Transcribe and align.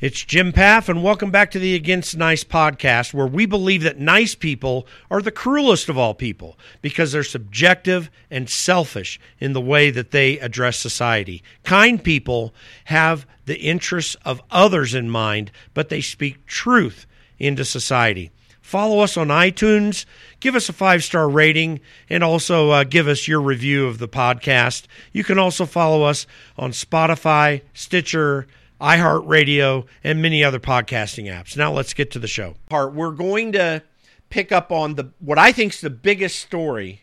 It's 0.00 0.24
Jim 0.24 0.52
Pfaff, 0.52 0.88
and 0.88 1.02
welcome 1.02 1.32
back 1.32 1.50
to 1.50 1.58
the 1.58 1.74
Against 1.74 2.16
Nice 2.16 2.44
podcast, 2.44 3.12
where 3.12 3.26
we 3.26 3.46
believe 3.46 3.82
that 3.82 3.98
nice 3.98 4.36
people 4.36 4.86
are 5.10 5.20
the 5.20 5.32
cruelest 5.32 5.88
of 5.88 5.98
all 5.98 6.14
people 6.14 6.56
because 6.80 7.10
they're 7.10 7.24
subjective 7.24 8.08
and 8.30 8.48
selfish 8.48 9.18
in 9.40 9.54
the 9.54 9.60
way 9.60 9.90
that 9.90 10.12
they 10.12 10.38
address 10.38 10.76
society. 10.76 11.42
Kind 11.64 12.04
people 12.04 12.54
have 12.84 13.26
the 13.46 13.56
interests 13.56 14.14
of 14.24 14.40
others 14.52 14.94
in 14.94 15.10
mind, 15.10 15.50
but 15.74 15.88
they 15.88 16.00
speak 16.00 16.46
truth 16.46 17.04
into 17.40 17.64
society. 17.64 18.30
Follow 18.60 19.00
us 19.00 19.16
on 19.16 19.28
iTunes, 19.28 20.04
give 20.38 20.54
us 20.54 20.68
a 20.68 20.72
five 20.72 21.02
star 21.02 21.28
rating, 21.28 21.80
and 22.08 22.22
also 22.22 22.70
uh, 22.70 22.84
give 22.84 23.08
us 23.08 23.26
your 23.26 23.40
review 23.40 23.88
of 23.88 23.98
the 23.98 24.06
podcast. 24.06 24.86
You 25.10 25.24
can 25.24 25.40
also 25.40 25.66
follow 25.66 26.04
us 26.04 26.24
on 26.56 26.70
Spotify, 26.70 27.62
Stitcher, 27.74 28.46
iHeartRadio, 28.80 29.86
and 30.04 30.22
many 30.22 30.44
other 30.44 30.60
podcasting 30.60 31.24
apps. 31.24 31.56
Now 31.56 31.72
let's 31.72 31.94
get 31.94 32.10
to 32.12 32.18
the 32.18 32.28
show. 32.28 32.54
Part 32.68 32.94
we're 32.94 33.10
going 33.10 33.52
to 33.52 33.82
pick 34.30 34.52
up 34.52 34.70
on 34.70 34.94
the 34.94 35.10
what 35.18 35.38
I 35.38 35.52
think 35.52 35.74
is 35.74 35.80
the 35.80 35.90
biggest 35.90 36.38
story 36.38 37.02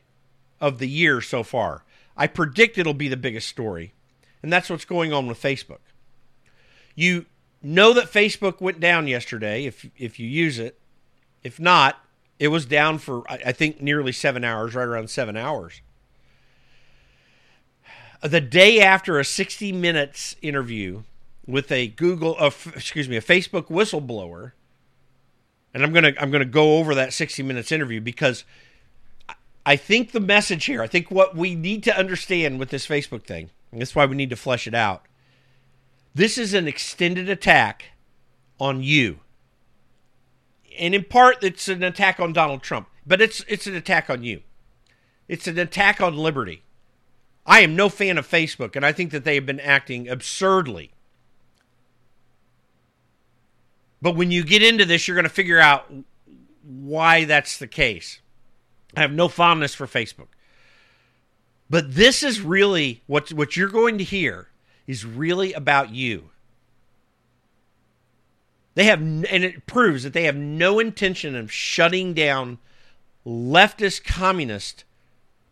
of 0.61 0.79
the 0.79 0.87
year 0.87 1.21
so 1.21 1.43
far. 1.43 1.83
I 2.15 2.27
predict 2.27 2.77
it'll 2.77 2.93
be 2.93 3.09
the 3.09 3.17
biggest 3.17 3.49
story, 3.49 3.93
and 4.41 4.51
that's 4.51 4.69
what's 4.69 4.85
going 4.85 5.11
on 5.11 5.27
with 5.27 5.41
Facebook. 5.41 5.79
You 6.95 7.25
know 7.61 7.93
that 7.93 8.11
Facebook 8.11 8.61
went 8.61 8.79
down 8.79 9.07
yesterday 9.07 9.65
if 9.65 9.85
if 9.97 10.19
you 10.19 10.27
use 10.27 10.59
it. 10.59 10.79
If 11.43 11.59
not, 11.59 11.97
it 12.39 12.47
was 12.47 12.65
down 12.65 12.99
for 12.99 13.23
I 13.29 13.51
think 13.51 13.81
nearly 13.81 14.13
seven 14.13 14.43
hours, 14.43 14.75
right 14.75 14.87
around 14.87 15.09
seven 15.09 15.35
hours. 15.35 15.81
The 18.23 18.41
day 18.41 18.79
after 18.79 19.19
a 19.19 19.25
60 19.25 19.71
minutes 19.71 20.35
interview 20.41 21.03
with 21.47 21.71
a 21.71 21.87
Google, 21.87 22.35
uh, 22.39 22.51
excuse 22.75 23.07
me, 23.07 23.17
a 23.17 23.21
Facebook 23.21 23.67
whistleblower, 23.67 24.53
and 25.73 25.83
I'm 25.83 25.93
gonna 25.93 26.13
I'm 26.19 26.31
gonna 26.31 26.45
go 26.45 26.77
over 26.77 26.95
that 26.95 27.13
60 27.13 27.43
minutes 27.43 27.71
interview 27.71 28.01
because 28.01 28.43
I 29.65 29.75
think 29.75 30.11
the 30.11 30.19
message 30.19 30.65
here, 30.65 30.81
I 30.81 30.87
think 30.87 31.11
what 31.11 31.35
we 31.35 31.55
need 31.55 31.83
to 31.83 31.97
understand 31.97 32.59
with 32.59 32.69
this 32.69 32.87
Facebook 32.87 33.23
thing, 33.23 33.49
and 33.71 33.81
that's 33.81 33.95
why 33.95 34.05
we 34.05 34.15
need 34.15 34.29
to 34.29 34.35
flesh 34.35 34.67
it 34.67 34.75
out. 34.75 35.05
This 36.13 36.37
is 36.37 36.53
an 36.53 36.67
extended 36.67 37.29
attack 37.29 37.85
on 38.59 38.81
you, 38.81 39.19
and 40.79 40.95
in 40.95 41.03
part, 41.03 41.43
it's 41.43 41.67
an 41.67 41.83
attack 41.83 42.19
on 42.19 42.33
Donald 42.33 42.63
Trump, 42.63 42.87
but 43.05 43.21
it's 43.21 43.43
it's 43.47 43.67
an 43.67 43.75
attack 43.75 44.09
on 44.09 44.23
you. 44.23 44.41
It's 45.27 45.47
an 45.47 45.57
attack 45.59 46.01
on 46.01 46.15
liberty. 46.15 46.63
I 47.47 47.59
am 47.59 47.75
no 47.75 47.89
fan 47.89 48.17
of 48.17 48.27
Facebook, 48.27 48.75
and 48.75 48.83
I 48.83 48.91
think 48.91 49.11
that 49.11 49.23
they 49.23 49.35
have 49.35 49.45
been 49.45 49.59
acting 49.59 50.07
absurdly 50.09 50.94
but 54.01 54.15
when 54.15 54.31
you 54.31 54.43
get 54.43 54.61
into 54.61 54.85
this, 54.85 55.07
you're 55.07 55.15
going 55.15 55.23
to 55.23 55.29
figure 55.29 55.59
out 55.59 55.91
why 56.63 57.25
that's 57.25 57.57
the 57.57 57.67
case. 57.67 58.19
I 58.95 59.01
have 59.01 59.11
no 59.11 59.27
fondness 59.27 59.75
for 59.75 59.87
Facebook. 59.87 60.27
But 61.69 61.95
this 61.95 62.23
is 62.23 62.41
really 62.41 63.01
what 63.07 63.33
what 63.33 63.57
you're 63.57 63.69
going 63.69 63.97
to 63.97 64.03
hear 64.03 64.47
is 64.85 65.05
really 65.05 65.53
about 65.53 65.89
you. 65.89 66.29
They 68.75 68.85
have 68.85 68.99
and 68.99 69.25
it 69.25 69.65
proves 69.65 70.03
that 70.03 70.13
they 70.13 70.25
have 70.25 70.35
no 70.35 70.79
intention 70.79 71.35
of 71.35 71.51
shutting 71.51 72.13
down 72.13 72.59
leftist 73.25 74.03
communist 74.03 74.83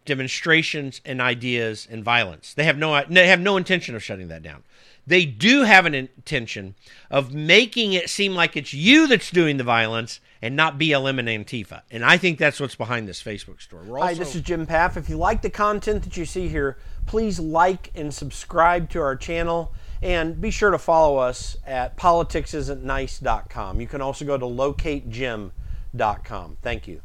demonstrations 0.06 1.02
and 1.06 1.22
ideas 1.22 1.88
and 1.90 2.04
violence. 2.04 2.54
They 2.54 2.66
have 2.66 2.78
no 2.78 3.04
they 3.10 3.28
have 3.28 3.40
no 3.40 3.58
intention 3.58 3.96
of 3.96 4.04
shutting 4.04 4.28
that 4.28 4.44
down 4.44 4.64
they 5.06 5.26
do 5.26 5.64
have 5.64 5.86
an 5.86 5.94
intention 5.94 6.76
of 7.12 7.34
making 7.34 7.92
it 7.94 8.10
seem 8.10 8.34
like 8.34 8.56
it's 8.56 8.74
you 8.74 9.08
that's 9.08 9.30
doing 9.32 9.58
the 9.58 9.64
violence 9.64 10.20
and 10.42 10.56
not 10.56 10.80
BLM 10.80 11.20
and 11.20 11.28
Antifa. 11.28 11.82
And 11.92 12.06
I 12.06 12.18
think 12.18 12.40
that's 12.40 12.60
what's 12.60 12.76
behind 12.76 13.08
this 13.08 13.22
Facebook 13.22 13.62
story. 13.62 13.90
Also- 13.90 14.02
Hi, 14.02 14.14
this 14.14 14.36
is 14.36 14.42
Jim 14.42 14.66
Pfaff. 14.66 14.98
If 14.98 15.10
you 15.10 15.18
like 15.18 15.42
the 15.42 15.50
content 15.50 16.04
that 16.04 16.16
you 16.18 16.26
see 16.26 16.48
here, 16.48 16.78
please 17.06 17.40
like 17.40 17.92
and 17.96 18.14
subscribe 18.14 18.90
to 18.92 19.02
our 19.02 19.16
channel. 19.16 19.74
And 20.02 20.42
be 20.42 20.52
sure 20.52 20.72
to 20.72 20.78
follow 20.78 21.18
us 21.18 21.56
at 21.66 21.96
politicsisn'tnice.com. 21.96 23.80
You 23.80 23.88
can 23.88 24.02
also 24.02 24.26
go 24.26 24.38
to 24.38 24.46
locatejim.com. 24.46 26.58
Thank 26.62 26.88
you. 26.90 27.02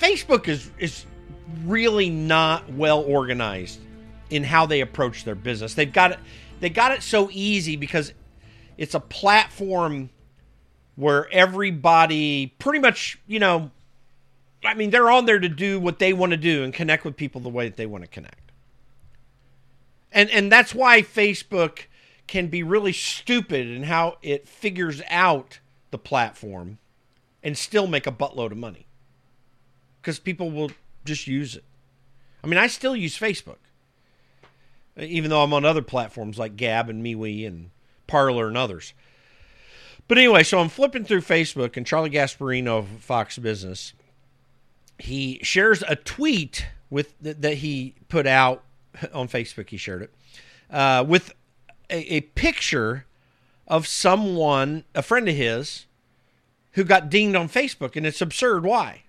Facebook 0.00 0.48
is, 0.48 0.72
is 0.78 1.06
really 1.64 2.10
not 2.10 2.68
well 2.72 3.02
organized 3.02 3.78
in 4.30 4.42
how 4.42 4.66
they 4.66 4.80
approach 4.80 5.22
their 5.24 5.36
business. 5.36 5.74
They've 5.74 5.92
got 5.92 6.10
it 6.12 6.18
they 6.64 6.70
got 6.70 6.92
it 6.92 7.02
so 7.02 7.28
easy 7.30 7.76
because 7.76 8.14
it's 8.78 8.94
a 8.94 9.00
platform 9.00 10.08
where 10.96 11.30
everybody 11.30 12.54
pretty 12.58 12.78
much, 12.78 13.18
you 13.26 13.38
know, 13.38 13.70
I 14.64 14.72
mean, 14.72 14.88
they're 14.88 15.10
on 15.10 15.26
there 15.26 15.38
to 15.38 15.48
do 15.50 15.78
what 15.78 15.98
they 15.98 16.14
want 16.14 16.30
to 16.30 16.38
do 16.38 16.64
and 16.64 16.72
connect 16.72 17.04
with 17.04 17.18
people 17.18 17.42
the 17.42 17.50
way 17.50 17.68
that 17.68 17.76
they 17.76 17.84
want 17.84 18.02
to 18.02 18.08
connect. 18.08 18.50
And 20.10 20.30
and 20.30 20.50
that's 20.50 20.74
why 20.74 21.02
Facebook 21.02 21.80
can 22.26 22.46
be 22.46 22.62
really 22.62 22.94
stupid 22.94 23.66
in 23.66 23.82
how 23.82 24.16
it 24.22 24.48
figures 24.48 25.02
out 25.10 25.58
the 25.90 25.98
platform 25.98 26.78
and 27.42 27.58
still 27.58 27.86
make 27.86 28.06
a 28.06 28.10
buttload 28.12 28.52
of 28.52 28.56
money. 28.56 28.86
Cuz 30.00 30.18
people 30.18 30.50
will 30.50 30.70
just 31.04 31.26
use 31.26 31.56
it. 31.56 31.64
I 32.42 32.46
mean, 32.46 32.56
I 32.56 32.68
still 32.68 32.96
use 32.96 33.18
Facebook 33.18 33.58
even 34.96 35.30
though 35.30 35.42
I'm 35.42 35.52
on 35.52 35.64
other 35.64 35.82
platforms 35.82 36.38
like 36.38 36.56
Gab 36.56 36.88
and 36.88 37.04
MeWe 37.04 37.46
and 37.46 37.70
Parler 38.06 38.48
and 38.48 38.56
others. 38.56 38.94
But 40.06 40.18
anyway, 40.18 40.42
so 40.42 40.58
I'm 40.58 40.68
flipping 40.68 41.04
through 41.04 41.22
Facebook, 41.22 41.76
and 41.76 41.86
Charlie 41.86 42.10
Gasparino 42.10 42.78
of 42.78 42.88
Fox 43.00 43.38
Business, 43.38 43.94
he 44.98 45.40
shares 45.42 45.82
a 45.88 45.96
tweet 45.96 46.66
with 46.90 47.14
that 47.20 47.54
he 47.54 47.94
put 48.08 48.26
out 48.26 48.62
on 49.12 49.28
Facebook. 49.28 49.70
He 49.70 49.76
shared 49.76 50.02
it 50.02 50.14
uh, 50.70 51.04
with 51.06 51.32
a, 51.90 52.16
a 52.16 52.20
picture 52.20 53.06
of 53.66 53.86
someone, 53.86 54.84
a 54.94 55.02
friend 55.02 55.28
of 55.28 55.34
his, 55.34 55.86
who 56.72 56.84
got 56.84 57.08
dinged 57.08 57.36
on 57.36 57.48
Facebook, 57.48 57.96
and 57.96 58.06
it's 58.06 58.20
absurd. 58.20 58.64
Why? 58.64 59.03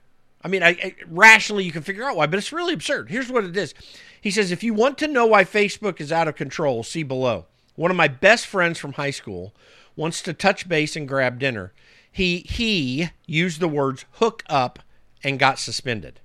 I 0.46 0.48
mean, 0.48 0.62
I, 0.62 0.70
I, 0.70 0.96
rationally 1.08 1.64
you 1.64 1.72
can 1.72 1.82
figure 1.82 2.04
out 2.04 2.16
why, 2.16 2.28
but 2.28 2.38
it's 2.38 2.54
really 2.54 2.76
absurd. 2.76 3.10
Here's 3.10 3.32
what 3.32 3.46
it 3.46 3.58
is. 3.58 3.74
He 4.22 4.30
says, 4.30 4.52
if 4.52 4.64
you 4.64 4.76
want 4.76 5.00
to 5.00 5.08
know 5.08 5.26
why 5.26 5.44
Facebook 5.44 6.00
is 6.00 6.12
out 6.12 6.28
of 6.28 6.36
control, 6.36 6.84
see 6.84 7.02
below. 7.02 7.48
One 7.74 7.90
of 7.90 7.98
my 7.98 8.08
best 8.08 8.46
friends 8.46 8.78
from 8.78 8.94
high 8.94 9.10
school 9.10 9.56
wants 9.96 10.22
to 10.22 10.34
touch 10.34 10.70
base 10.70 10.96
and 10.96 11.08
grab 11.08 11.40
dinner. 11.40 11.74
He 12.12 12.46
he 12.48 13.10
used 13.26 13.60
the 13.60 13.68
words 13.68 14.06
hook 14.14 14.44
up 14.48 14.78
and 15.24 15.40
got 15.40 15.58
suspended. 15.58 16.20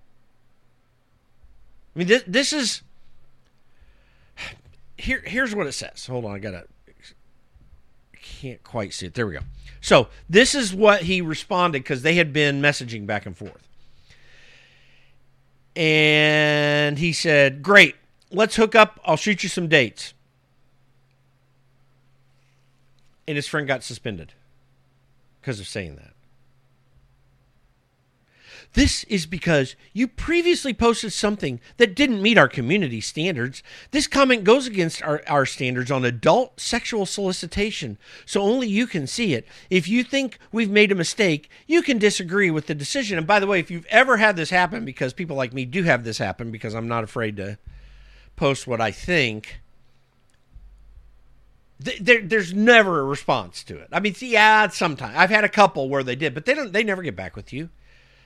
I 1.97 2.01
mean, 2.01 2.09
this, 2.09 2.23
this 2.27 2.53
is 2.53 2.83
here. 4.99 5.23
Here's 5.25 5.55
what 5.55 5.67
it 5.67 5.73
says. 5.73 6.07
Hold 6.07 6.27
on, 6.27 6.33
I 6.33 6.39
gotta. 6.41 6.67
Can't 8.23 8.63
quite 8.63 8.93
see 8.93 9.07
it. 9.07 9.15
There 9.15 9.27
we 9.27 9.33
go. 9.33 9.41
So 9.81 10.09
this 10.29 10.55
is 10.55 10.75
what 10.75 11.05
he 11.05 11.23
responded 11.23 11.85
because 11.85 12.03
they 12.03 12.17
had 12.17 12.35
been 12.35 12.61
messaging 12.61 13.07
back 13.07 13.25
and 13.25 13.35
forth. 13.35 13.67
And 15.77 16.99
he 16.99 17.13
said, 17.13 17.63
Great, 17.63 17.97
let's 18.31 18.57
hook 18.57 18.75
up. 18.75 19.01
I'll 19.05 19.17
shoot 19.17 19.43
you 19.43 19.49
some 19.49 19.69
dates. 19.69 20.15
And 23.27 23.37
his 23.37 23.47
friend 23.47 23.67
got 23.67 23.85
suspended 23.85 24.35
because 25.41 25.61
of 25.61 25.69
saying 25.69 25.97
that. 25.97 26.15
This 28.75 29.03
is 29.05 29.27
because 29.27 29.75
you 29.93 30.07
previously 30.07 30.73
posted 30.73 31.13
something 31.13 31.61
that 31.79 31.97
didn't 31.97 32.23
meet 32.23 32.39
our 32.39 32.49
community 32.49 33.01
standards. 33.01 33.65
This 33.91 34.07
comment 34.07 34.45
goes 34.45 34.69
against 34.69 35.03
our, 35.03 35.23
our 35.27 35.45
standards 35.45 35.91
on 35.91 36.05
adult 36.05 36.61
sexual 36.61 37.05
solicitation, 37.05 37.99
so 38.25 38.43
only 38.43 38.69
you 38.69 38.87
can 38.87 39.09
see 39.09 39.35
it. 39.35 39.47
If 39.71 39.89
you 39.89 40.05
think 40.05 40.39
we've 40.53 40.71
made 40.71 40.93
a 40.93 40.97
mistake, 40.97 41.51
you 41.67 41.83
can 41.83 41.99
disagree 41.99 42.51
with 42.51 42.69
the 42.69 42.75
decision. 42.75 43.19
And 43.19 43.27
by 43.27 43.41
the 43.41 43.47
way, 43.49 43.59
if 43.59 43.73
you've 43.73 43.87
ever 43.87 44.19
had 44.19 44.37
this 44.37 44.51
happen, 44.51 44.85
because 44.85 45.13
people 45.13 45.37
like 45.37 45.53
me 45.53 45.65
do 45.65 45.83
have 45.83 46.05
this 46.05 46.19
happen 46.19 46.53
because 46.53 46.75
I'm 46.75 46.89
not 46.89 47.03
afraid 47.03 47.37
to 47.39 47.59
post 48.37 48.69
what 48.69 48.81
I 48.81 48.93
think, 48.93 49.61
there, 51.81 52.21
there's 52.21 52.55
never 52.55 53.01
a 53.01 53.05
response 53.05 53.65
to 53.65 53.79
it. 53.79 53.89
I 53.91 53.99
mean, 53.99 54.15
see, 54.15 54.31
yeah, 54.31 54.69
sometimes 54.69 55.17
I've 55.17 55.31
had 55.31 55.45
a 55.45 55.49
couple 55.49 55.89
where 55.89 56.05
they 56.05 56.15
did, 56.15 56.35
but 56.35 56.45
they 56.45 56.55
don't. 56.55 56.73
They 56.73 56.85
never 56.85 57.03
get 57.03 57.17
back 57.17 57.35
with 57.35 57.53
you. 57.53 57.71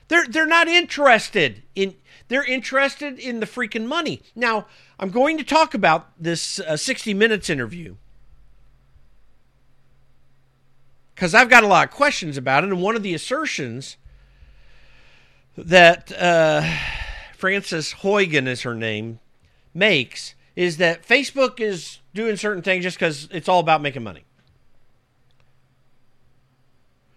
They're 0.09 0.27
they're 0.27 0.47
not 0.47 0.69
interested 0.69 1.63
in 1.75 1.95
they're 2.29 2.45
interested 2.45 3.19
in 3.19 3.41
the 3.41 3.47
freaking 3.47 3.87
money. 3.87 4.23
Now, 4.35 4.67
I'm 4.99 5.11
going 5.11 5.39
to 5.39 5.45
talk 5.45 5.75
about 5.75 6.11
this 6.21 6.59
uh, 6.61 6.77
60 6.77 7.15
minutes 7.15 7.51
interview 7.51 7.97
cuz 11.17 11.35
I've 11.35 11.49
got 11.49 11.65
a 11.65 11.67
lot 11.67 11.89
of 11.89 11.95
questions 11.95 12.37
about 12.37 12.65
it 12.65 12.71
and 12.71 12.83
one 12.83 12.97
of 12.97 13.03
the 13.03 13.15
assertions 13.15 13.97
that 15.57 16.11
uh, 16.13 16.63
Frances 17.37 17.95
Haugen 18.03 18.47
is 18.47 18.63
her 18.63 18.75
name 18.75 19.21
makes 19.73 20.35
is 20.57 20.77
that 20.79 21.07
Facebook 21.07 21.61
is 21.61 22.01
doing 22.15 22.37
certain 22.37 22.63
things 22.63 22.85
just 22.85 22.99
cuz 22.99 23.29
it's 23.31 23.49
all 23.49 23.61
about 23.61 23.83
making 23.83 24.03
money. 24.03 24.25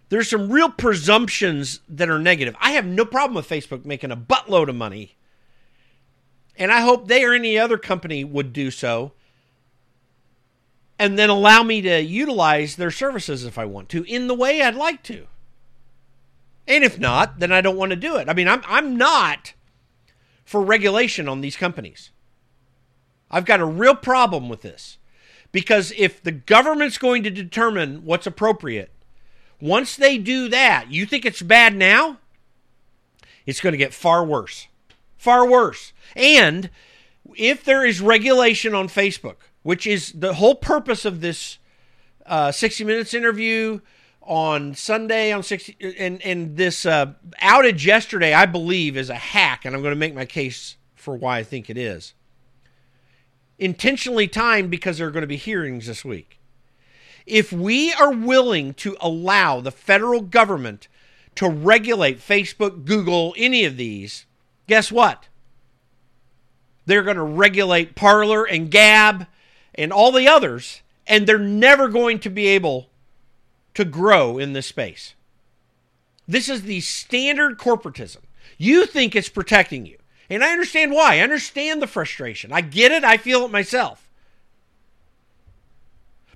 There's 0.10 0.30
some 0.30 0.52
real 0.52 0.70
presumptions 0.70 1.82
that 1.90 2.10
are 2.10 2.20
negative. 2.20 2.56
I 2.60 2.72
have 2.72 2.86
no 2.86 3.06
problem 3.06 3.36
with 3.36 3.50
Facebook 3.50 3.86
making 3.86 4.12
a 4.12 4.18
buttload 4.18 4.70
of 4.70 4.76
money. 4.76 5.18
And 6.56 6.72
I 6.72 6.82
hope 6.82 7.08
they 7.08 7.24
or 7.24 7.34
any 7.34 7.58
other 7.58 7.78
company 7.78 8.24
would 8.24 8.54
do 8.54 8.72
so. 8.72 9.14
And 10.98 11.20
then 11.20 11.30
allow 11.30 11.62
me 11.62 11.82
to 11.82 12.02
utilize 12.02 12.76
their 12.76 12.90
services 12.90 13.46
if 13.46 13.58
I 13.58 13.66
want 13.66 13.90
to 13.90 14.04
in 14.06 14.28
the 14.28 14.34
way 14.34 14.62
I'd 14.62 14.76
like 14.76 15.04
to. 15.04 15.28
And 16.68 16.84
if 16.84 17.00
not, 17.00 17.40
then 17.40 17.52
I 17.52 17.62
don't 17.62 17.78
want 17.78 17.92
to 17.92 17.96
do 17.96 18.16
it. 18.16 18.28
I 18.28 18.34
mean, 18.34 18.48
I'm 18.48 18.62
I'm 18.66 18.98
not 18.98 19.54
for 20.44 20.62
regulation 20.62 21.30
on 21.30 21.42
these 21.42 21.56
companies. 21.56 22.12
I've 23.30 23.46
got 23.46 23.60
a 23.60 23.66
real 23.66 23.96
problem 23.96 24.50
with 24.50 24.62
this. 24.62 24.98
Because 25.52 25.94
if 25.98 26.22
the 26.22 26.32
government's 26.32 26.98
going 26.98 27.24
to 27.24 27.30
determine 27.30 28.04
what's 28.04 28.28
appropriate, 28.28 28.92
once 29.60 29.96
they 29.96 30.18
do 30.18 30.50
that, 30.50 30.92
you 30.92 31.06
think 31.06 31.26
it's 31.26 31.42
bad 31.42 31.76
now? 31.76 32.18
It's 33.46 33.62
going 33.62 33.74
to 33.74 33.78
get 33.78 33.94
far 33.94 34.24
worse. 34.24 34.68
Far 35.18 35.48
worse. 35.50 35.94
And 36.16 36.70
if 37.36 37.64
there 37.64 37.86
is 37.86 38.02
regulation 38.02 38.76
on 38.76 38.88
Facebook, 38.88 39.38
which 39.64 39.88
is 39.88 40.12
the 40.14 40.36
whole 40.36 40.56
purpose 40.56 41.06
of 41.06 41.22
this 41.22 41.58
uh, 42.26 42.52
60 42.52 42.84
Minutes 42.84 43.14
interview 43.14 43.80
on 44.22 44.76
Sunday 44.76 45.32
on 45.32 45.42
60, 45.44 45.96
and, 45.98 46.22
and 46.24 46.58
this 46.58 46.86
uh, 46.86 47.14
outage 47.42 47.86
yesterday, 47.86 48.34
I 48.34 48.46
believe, 48.46 48.98
is 48.98 49.10
a 49.10 49.16
hack, 49.16 49.66
and 49.66 49.76
I'm 49.76 49.82
going 49.82 49.94
to 49.94 50.00
make 50.00 50.14
my 50.14 50.26
case 50.26 50.76
for 50.96 51.16
why 51.16 51.38
I 51.38 51.44
think 51.44 51.70
it 51.70 51.78
is 51.78 52.14
intentionally 53.60 54.28
timed 54.28 54.70
because 54.70 54.98
there 54.98 55.08
are 55.08 55.12
going 55.12 55.22
to 55.22 55.28
be 55.28 55.38
hearings 55.38 55.88
this 55.88 56.06
week. 56.06 56.37
If 57.28 57.52
we 57.52 57.92
are 57.94 58.14
willing 58.14 58.74
to 58.76 58.96
allow 59.02 59.60
the 59.60 59.70
federal 59.72 60.22
government 60.22 60.88
to 61.36 61.50
regulate 61.50 62.20
Facebook, 62.20 62.86
Google, 62.86 63.36
any 63.38 63.66
of 63.66 63.76
these, 63.76 64.26
guess 64.66 64.92
what? 64.92 65.28
They're 66.86 67.04
going 67.04 67.18
to 67.18 67.24
regulate 67.24 67.96
Parler 67.96 68.46
and 68.46 68.72
Gab 68.72 69.28
and 69.76 69.92
all 69.92 70.14
the 70.14 70.28
others, 70.28 70.82
and 71.06 71.28
they're 71.28 71.38
never 71.38 71.90
going 71.90 72.20
to 72.20 72.30
be 72.30 72.48
able 72.48 72.90
to 73.74 73.84
grow 73.84 74.38
in 74.38 74.54
this 74.54 74.68
space. 74.68 75.14
This 76.28 76.48
is 76.48 76.62
the 76.62 76.80
standard 76.80 77.58
corporatism. 77.58 78.22
You 78.58 78.86
think 78.86 79.16
it's 79.16 79.30
protecting 79.30 79.86
you. 79.86 79.98
And 80.30 80.44
I 80.44 80.52
understand 80.52 80.92
why. 80.92 81.16
I 81.16 81.20
understand 81.20 81.82
the 81.82 81.88
frustration. 81.88 82.54
I 82.54 82.62
get 82.62 82.92
it. 82.92 83.04
I 83.04 83.18
feel 83.18 83.44
it 83.44 83.52
myself. 83.52 84.07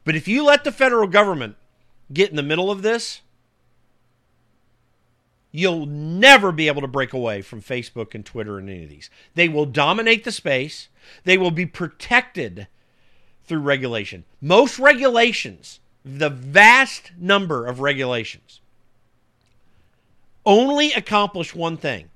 But 0.04 0.16
if 0.16 0.28
you 0.28 0.44
let 0.44 0.64
the 0.64 0.72
federal 0.72 1.08
government 1.08 1.56
get 2.12 2.30
in 2.30 2.36
the 2.36 2.44
middle 2.44 2.72
of 2.72 2.82
this, 2.82 3.22
you'll 5.52 5.86
never 5.86 6.52
be 6.52 6.68
able 6.68 6.82
to 6.82 6.88
break 6.88 7.14
away 7.14 7.42
from 7.42 7.62
Facebook 7.62 8.16
and 8.16 8.26
Twitter 8.26 8.58
and 8.58 8.70
any 8.70 8.84
of 8.84 8.90
these. 8.90 9.10
They 9.36 9.50
will 9.50 9.66
dominate 9.66 10.24
the 10.24 10.32
space, 10.32 10.88
they 11.24 11.38
will 11.38 11.52
be 11.52 11.66
protected 11.66 12.68
through 13.46 13.60
regulation. 13.60 14.24
Most 14.40 14.80
regulations, 14.80 15.80
the 16.04 16.30
vast 16.30 17.12
number 17.18 17.66
of 17.68 17.80
regulations, 17.80 18.62
only 20.46 20.92
accomplish 20.94 21.54
one 21.54 21.78
thing 21.78 22.10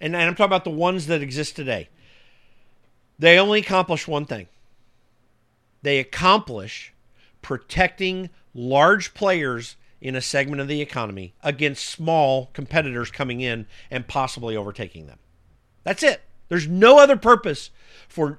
and, 0.00 0.16
I'm 0.16 0.34
talking 0.34 0.46
about 0.46 0.64
the 0.64 0.70
ones 0.70 1.06
that 1.06 1.22
exist 1.22 1.56
today, 1.56 1.88
they 3.18 3.38
only 3.38 3.60
accomplish 3.60 4.06
one 4.06 4.24
thing 4.24 4.46
they 5.82 5.98
accomplish 5.98 6.92
protecting 7.42 8.30
large 8.54 9.14
players 9.14 9.76
in 10.00 10.14
a 10.14 10.20
segment 10.20 10.60
of 10.60 10.68
the 10.68 10.80
economy 10.80 11.34
against 11.42 11.84
small 11.84 12.50
competitors 12.52 13.10
coming 13.10 13.40
in 13.40 13.66
and 13.90 14.06
possibly 14.06 14.56
overtaking 14.56 15.06
them. 15.06 15.18
That's 15.84 16.02
it. 16.02 16.22
There's 16.48 16.68
no 16.68 16.98
other 16.98 17.16
purpose 17.16 17.70
for 18.08 18.38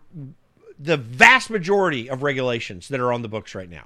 the 0.80 0.98
vast 0.98 1.50
majority 1.50 2.10
of 2.10 2.24
regulations 2.24 2.88
that 2.88 3.00
are 3.00 3.12
on 3.12 3.22
the 3.22 3.28
books 3.28 3.54
right 3.54 3.70
now. 3.70 3.86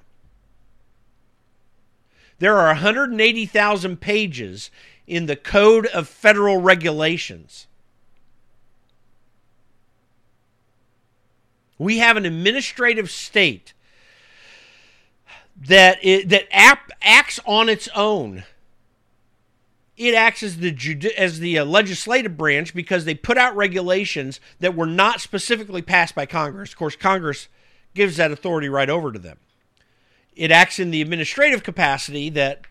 There 2.39 2.57
are 2.57 2.67
180,000 2.67 4.01
pages 4.01 4.69
in 5.07 5.25
the 5.25 5.35
Code 5.35 5.87
of 5.87 6.07
Federal 6.07 6.57
Regulations. 6.57 7.67
We 11.83 11.97
have 11.97 12.17
an 12.17 12.25
administrative 12.25 13.11
state 13.11 13.73
that 15.55 15.99
it, 16.01 16.29
that 16.29 16.47
app 16.51 16.91
acts 17.01 17.39
on 17.45 17.69
its 17.69 17.89
own. 17.93 18.43
It 19.95 20.15
acts 20.15 20.41
as 20.41 20.57
the 20.57 21.13
as 21.17 21.39
the 21.39 21.59
uh, 21.59 21.65
legislative 21.65 22.35
branch 22.35 22.73
because 22.73 23.05
they 23.05 23.13
put 23.13 23.37
out 23.37 23.55
regulations 23.55 24.39
that 24.59 24.75
were 24.75 24.87
not 24.87 25.21
specifically 25.21 25.81
passed 25.81 26.15
by 26.15 26.25
Congress. 26.25 26.71
Of 26.71 26.77
course, 26.77 26.95
Congress 26.95 27.47
gives 27.93 28.17
that 28.17 28.31
authority 28.31 28.69
right 28.69 28.89
over 28.89 29.11
to 29.11 29.19
them. 29.19 29.37
It 30.35 30.51
acts 30.51 30.79
in 30.79 30.89
the 30.89 31.01
administrative 31.01 31.63
capacity 31.63 32.29
that 32.31 32.61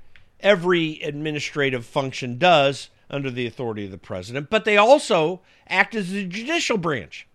every 0.41 1.01
administrative 1.03 1.87
function 1.87 2.39
does 2.39 2.91
under 3.09 3.31
the 3.31 3.47
authority 3.47 3.85
of 3.85 3.93
the 3.93 3.99
president, 3.99 4.51
but 4.51 4.65
they 4.65 4.77
also 4.77 5.43
act 5.69 5.95
as 5.95 6.11
the 6.11 6.25
judicial 6.25 6.79
branch. 6.79 7.29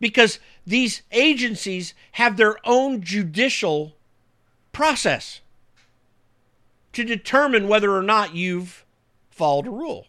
Because 0.00 0.38
these 0.66 1.02
agencies 1.10 1.94
have 2.12 2.36
their 2.36 2.56
own 2.64 3.02
judicial 3.02 3.96
process 4.72 5.40
to 6.92 7.04
determine 7.04 7.68
whether 7.68 7.94
or 7.94 8.02
not 8.02 8.34
you've 8.34 8.84
followed 9.30 9.66
a 9.66 9.70
rule. 9.70 10.06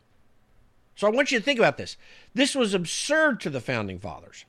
So 0.96 1.08
I 1.08 1.12
want 1.12 1.32
you 1.32 1.40
to 1.40 1.46
think 1.46 1.60
about 1.60 1.78
this. 1.78 1.98
This 2.34 2.56
was 2.56 2.74
absurd 2.74 3.40
to 3.42 3.50
the 3.50 3.62
founding 3.62 4.00
fathers. 4.00 4.46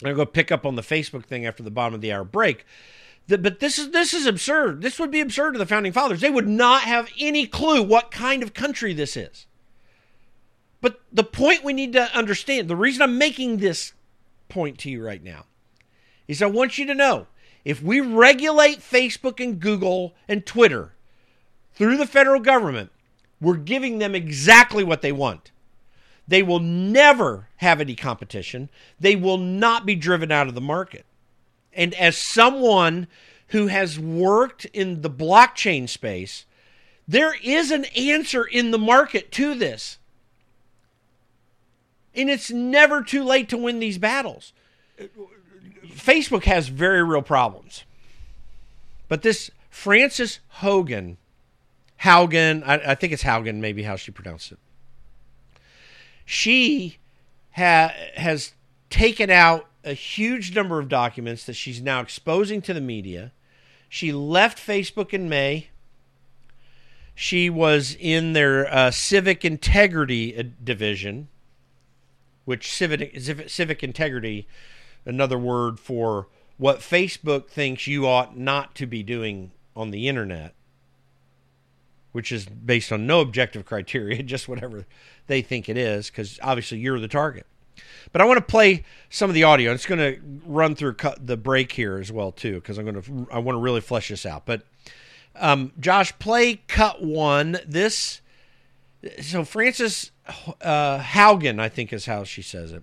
I'm 0.00 0.06
going 0.06 0.16
to 0.16 0.24
go 0.24 0.30
pick 0.30 0.52
up 0.52 0.64
on 0.64 0.76
the 0.76 0.82
Facebook 0.82 1.24
thing 1.24 1.46
after 1.46 1.62
the 1.62 1.70
bottom 1.70 1.94
of 1.94 2.00
the 2.00 2.12
hour 2.12 2.24
break 2.24 2.64
but 3.36 3.60
this 3.60 3.78
is 3.78 3.90
this 3.90 4.14
is 4.14 4.26
absurd. 4.26 4.82
This 4.82 4.98
would 4.98 5.10
be 5.10 5.20
absurd 5.20 5.52
to 5.52 5.58
the 5.58 5.66
founding 5.66 5.92
fathers. 5.92 6.20
They 6.20 6.30
would 6.30 6.48
not 6.48 6.82
have 6.82 7.10
any 7.18 7.46
clue 7.46 7.82
what 7.82 8.10
kind 8.10 8.42
of 8.42 8.54
country 8.54 8.92
this 8.92 9.16
is. 9.16 9.46
But 10.80 11.00
the 11.12 11.24
point 11.24 11.62
we 11.62 11.72
need 11.72 11.92
to 11.92 12.14
understand, 12.16 12.68
the 12.68 12.76
reason 12.76 13.02
I'm 13.02 13.18
making 13.18 13.58
this 13.58 13.92
point 14.50 14.78
to 14.80 14.90
you 14.90 15.02
right 15.02 15.22
now, 15.22 15.46
is 16.28 16.42
I 16.42 16.46
want 16.46 16.76
you 16.76 16.86
to 16.86 16.94
know 16.94 17.26
if 17.64 17.82
we 17.82 18.00
regulate 18.00 18.80
Facebook 18.80 19.42
and 19.42 19.58
Google 19.58 20.14
and 20.28 20.44
Twitter 20.44 20.92
through 21.72 21.96
the 21.96 22.06
federal 22.06 22.40
government, 22.40 22.90
we're 23.40 23.56
giving 23.56 23.98
them 23.98 24.14
exactly 24.14 24.84
what 24.84 25.00
they 25.00 25.12
want. 25.12 25.50
They 26.28 26.42
will 26.42 26.60
never 26.60 27.48
have 27.56 27.80
any 27.80 27.96
competition. 27.96 28.68
They 29.00 29.16
will 29.16 29.38
not 29.38 29.86
be 29.86 29.96
driven 29.96 30.30
out 30.30 30.46
of 30.46 30.54
the 30.54 30.60
market. 30.60 31.06
And 31.72 31.94
as 31.94 32.16
someone 32.16 33.08
who 33.48 33.66
has 33.66 33.98
worked 33.98 34.64
in 34.66 35.02
the 35.02 35.10
blockchain 35.10 35.88
space, 35.88 36.44
there 37.08 37.34
is 37.42 37.70
an 37.70 37.84
answer 37.96 38.44
in 38.44 38.70
the 38.70 38.78
market 38.78 39.32
to 39.32 39.54
this. 39.54 39.98
And 42.14 42.28
it's 42.28 42.50
never 42.50 43.02
too 43.02 43.22
late 43.22 43.48
to 43.50 43.56
win 43.56 43.78
these 43.78 43.98
battles. 43.98 44.52
Facebook 45.86 46.44
has 46.44 46.68
very 46.68 47.02
real 47.02 47.22
problems. 47.22 47.84
But 49.08 49.22
this 49.22 49.50
Frances 49.70 50.40
Hogan, 50.48 51.16
Haugen, 52.02 52.62
I, 52.66 52.92
I 52.92 52.94
think 52.94 53.12
it's 53.12 53.22
Haugen, 53.22 53.56
maybe 53.56 53.82
how 53.82 53.96
she 53.96 54.10
pronounced 54.10 54.52
it. 54.52 54.58
She 56.24 56.98
ha, 57.52 57.92
has 58.16 58.52
taken 58.88 59.30
out 59.30 59.66
a 59.84 59.94
huge 59.94 60.54
number 60.54 60.78
of 60.78 60.88
documents 60.88 61.44
that 61.46 61.54
she's 61.54 61.80
now 61.80 62.00
exposing 62.00 62.62
to 62.62 62.74
the 62.74 62.80
media. 62.80 63.32
She 63.88 64.12
left 64.12 64.58
Facebook 64.58 65.12
in 65.12 65.28
May. 65.28 65.68
She 67.14 67.50
was 67.50 67.96
in 67.98 68.32
their 68.32 68.72
uh, 68.72 68.90
civic 68.90 69.44
integrity 69.44 70.36
uh, 70.36 70.44
division, 70.62 71.28
which 72.50 72.74
civic, 72.74 73.16
civic 73.46 73.84
integrity, 73.84 74.48
another 75.06 75.38
word 75.38 75.78
for 75.78 76.26
what 76.56 76.80
Facebook 76.80 77.46
thinks 77.46 77.86
you 77.86 78.08
ought 78.08 78.36
not 78.36 78.74
to 78.74 78.86
be 78.86 79.04
doing 79.04 79.52
on 79.76 79.92
the 79.92 80.08
internet, 80.08 80.52
which 82.10 82.32
is 82.32 82.46
based 82.46 82.90
on 82.90 83.06
no 83.06 83.20
objective 83.20 83.64
criteria, 83.64 84.20
just 84.24 84.48
whatever 84.48 84.84
they 85.28 85.42
think 85.42 85.68
it 85.68 85.78
is, 85.78 86.10
because 86.10 86.40
obviously 86.42 86.78
you're 86.78 86.98
the 86.98 87.06
target. 87.06 87.46
But 88.10 88.20
I 88.20 88.24
want 88.24 88.38
to 88.38 88.44
play 88.44 88.82
some 89.10 89.30
of 89.30 89.34
the 89.34 89.44
audio. 89.44 89.70
It's 89.72 89.86
going 89.86 90.00
to 90.00 90.20
run 90.44 90.74
through 90.74 90.96
the 91.20 91.36
break 91.36 91.70
here 91.70 91.98
as 91.98 92.10
well 92.10 92.32
too, 92.32 92.56
because 92.56 92.78
I'm 92.78 92.84
going 92.84 93.00
to 93.00 93.28
I 93.30 93.38
want 93.38 93.54
to 93.54 93.60
really 93.60 93.80
flesh 93.80 94.08
this 94.08 94.26
out. 94.26 94.44
But 94.44 94.62
um, 95.36 95.70
Josh, 95.78 96.18
play 96.18 96.56
cut 96.66 97.00
one. 97.00 97.58
This 97.64 98.22
so 99.20 99.44
Frances 99.44 100.10
uh, 100.60 100.98
Haugen, 100.98 101.58
I 101.58 101.68
think 101.68 101.92
is 101.92 102.06
how 102.06 102.24
she 102.24 102.42
says 102.42 102.72
it. 102.72 102.82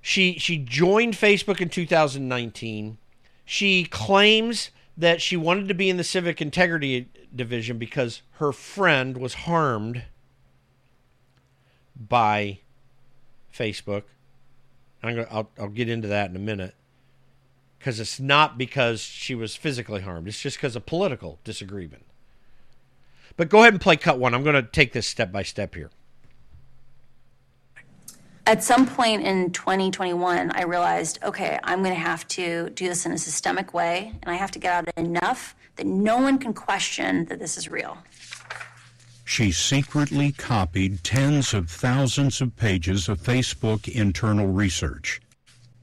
She 0.00 0.38
she 0.38 0.58
joined 0.58 1.14
Facebook 1.14 1.60
in 1.60 1.68
2019. 1.68 2.98
She 3.44 3.84
claims 3.84 4.70
that 4.96 5.22
she 5.22 5.36
wanted 5.36 5.68
to 5.68 5.74
be 5.74 5.88
in 5.88 5.96
the 5.96 6.04
civic 6.04 6.40
integrity 6.40 7.08
division 7.34 7.78
because 7.78 8.22
her 8.32 8.52
friend 8.52 9.16
was 9.16 9.34
harmed 9.34 10.04
by 11.96 12.60
Facebook. 13.54 14.04
I'm 15.02 15.16
gonna, 15.16 15.28
I'll, 15.30 15.50
I'll 15.58 15.68
get 15.68 15.88
into 15.88 16.08
that 16.08 16.30
in 16.30 16.36
a 16.36 16.40
minute 16.40 16.74
because 17.78 17.98
it's 18.00 18.20
not 18.20 18.58
because 18.58 19.00
she 19.00 19.34
was 19.34 19.56
physically 19.56 20.02
harmed. 20.02 20.28
It's 20.28 20.40
just 20.40 20.56
because 20.56 20.76
of 20.76 20.86
political 20.86 21.38
disagreement. 21.44 22.04
But 23.36 23.48
go 23.48 23.60
ahead 23.60 23.74
and 23.74 23.80
play 23.80 23.96
cut 23.96 24.18
one. 24.18 24.34
I'm 24.34 24.42
going 24.42 24.54
to 24.54 24.62
take 24.62 24.92
this 24.92 25.06
step 25.06 25.32
by 25.32 25.42
step 25.42 25.74
here. 25.74 25.90
At 28.44 28.64
some 28.64 28.86
point 28.86 29.22
in 29.22 29.52
2021, 29.52 30.50
I 30.50 30.62
realized, 30.62 31.20
okay, 31.22 31.60
I'm 31.62 31.82
going 31.82 31.94
to 31.94 32.00
have 32.00 32.26
to 32.28 32.70
do 32.70 32.88
this 32.88 33.06
in 33.06 33.12
a 33.12 33.18
systemic 33.18 33.72
way, 33.72 34.12
and 34.20 34.32
I 34.32 34.34
have 34.34 34.50
to 34.52 34.58
get 34.58 34.72
out 34.72 34.88
enough 34.96 35.54
that 35.76 35.86
no 35.86 36.18
one 36.18 36.38
can 36.38 36.52
question 36.52 37.26
that 37.26 37.38
this 37.38 37.56
is 37.56 37.68
real. 37.68 37.98
She 39.24 39.52
secretly 39.52 40.32
copied 40.32 41.04
tens 41.04 41.54
of 41.54 41.70
thousands 41.70 42.40
of 42.40 42.56
pages 42.56 43.08
of 43.08 43.22
Facebook 43.22 43.88
internal 43.88 44.48
research. 44.48 45.20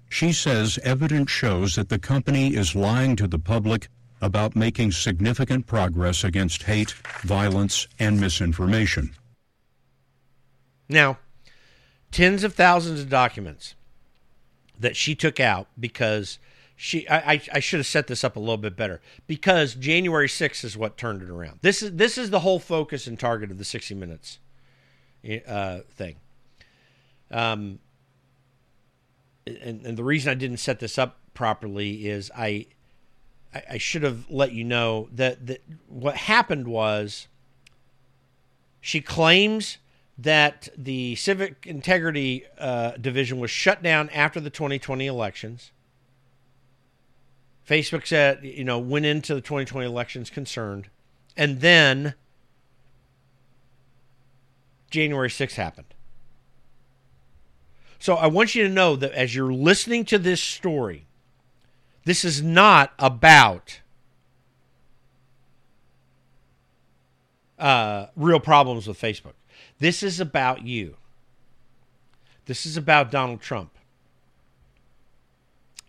She 0.09 0.33
says 0.33 0.79
evidence 0.83 1.31
shows 1.31 1.75
that 1.75 1.89
the 1.89 1.97
company 1.97 2.55
is 2.55 2.75
lying 2.75 3.15
to 3.15 3.27
the 3.27 3.39
public 3.39 3.87
about 4.21 4.55
making 4.55 4.91
significant 4.91 5.65
progress 5.65 6.23
against 6.23 6.63
hate, 6.63 6.91
violence, 7.21 7.87
and 7.99 8.19
misinformation. 8.19 9.15
Now, 10.87 11.19
tens 12.11 12.43
of 12.43 12.53
thousands 12.55 13.01
of 13.01 13.09
documents 13.09 13.75
that 14.79 14.95
she 14.95 15.15
took 15.15 15.39
out 15.39 15.67
because 15.79 16.39
she 16.75 17.07
I, 17.09 17.41
I, 17.53 17.59
should 17.59 17.79
have 17.79 17.87
set 17.87 18.07
this 18.07 18.23
up 18.23 18.37
a 18.37 18.39
little 18.39 18.55
bit 18.55 18.77
better 18.77 19.01
because 19.27 19.75
January 19.75 20.27
6th 20.27 20.63
is 20.63 20.77
what 20.77 20.97
turned 20.97 21.21
it 21.21 21.29
around. 21.29 21.59
This 21.61 21.83
is 21.83 21.91
this 21.97 22.17
is 22.17 22.29
the 22.29 22.39
whole 22.39 22.57
focus 22.57 23.05
and 23.05 23.19
target 23.19 23.51
of 23.51 23.57
the 23.57 23.65
60 23.65 23.95
minutes 23.95 24.39
uh, 25.45 25.79
thing. 25.91 26.15
Um, 27.31 27.79
and, 29.45 29.85
and 29.85 29.97
the 29.97 30.03
reason 30.03 30.31
I 30.31 30.35
didn't 30.35 30.57
set 30.57 30.79
this 30.79 30.97
up 30.97 31.19
properly 31.33 32.07
is 32.07 32.31
I 32.35 32.67
I, 33.53 33.63
I 33.71 33.77
should 33.77 34.03
have 34.03 34.29
let 34.29 34.51
you 34.51 34.63
know 34.63 35.09
that, 35.13 35.47
that 35.47 35.61
what 35.87 36.15
happened 36.15 36.67
was 36.67 37.27
she 38.81 39.01
claims 39.01 39.77
that 40.17 40.67
the 40.77 41.15
civic 41.15 41.65
integrity 41.65 42.45
uh, 42.57 42.91
division 42.91 43.39
was 43.39 43.49
shut 43.49 43.81
down 43.81 44.09
after 44.09 44.39
the 44.39 44.49
2020 44.49 45.05
elections. 45.07 45.71
Facebook 47.67 48.05
said, 48.05 48.43
you 48.43 48.63
know, 48.63 48.79
went 48.79 49.05
into 49.05 49.35
the 49.35 49.41
2020 49.41 49.85
elections 49.85 50.29
concerned. 50.29 50.89
And 51.37 51.61
then 51.61 52.15
January 54.89 55.29
6th 55.29 55.55
happened. 55.55 55.93
So 57.99 58.15
I 58.15 58.27
want 58.27 58.55
you 58.55 58.63
to 58.63 58.69
know 58.69 58.95
that 58.95 59.11
as 59.11 59.35
you're 59.35 59.53
listening 59.53 60.05
to 60.05 60.17
this 60.17 60.41
story, 60.41 61.05
this 62.05 62.25
is 62.25 62.41
not 62.41 62.93
about 62.97 63.81
uh, 67.57 68.07
real 68.15 68.39
problems 68.39 68.87
with 68.87 68.99
Facebook. 68.99 69.33
This 69.79 70.01
is 70.03 70.19
about 70.19 70.65
you. 70.65 70.95
This 72.45 72.65
is 72.65 72.77
about 72.77 73.11
Donald 73.11 73.41
Trump. 73.41 73.71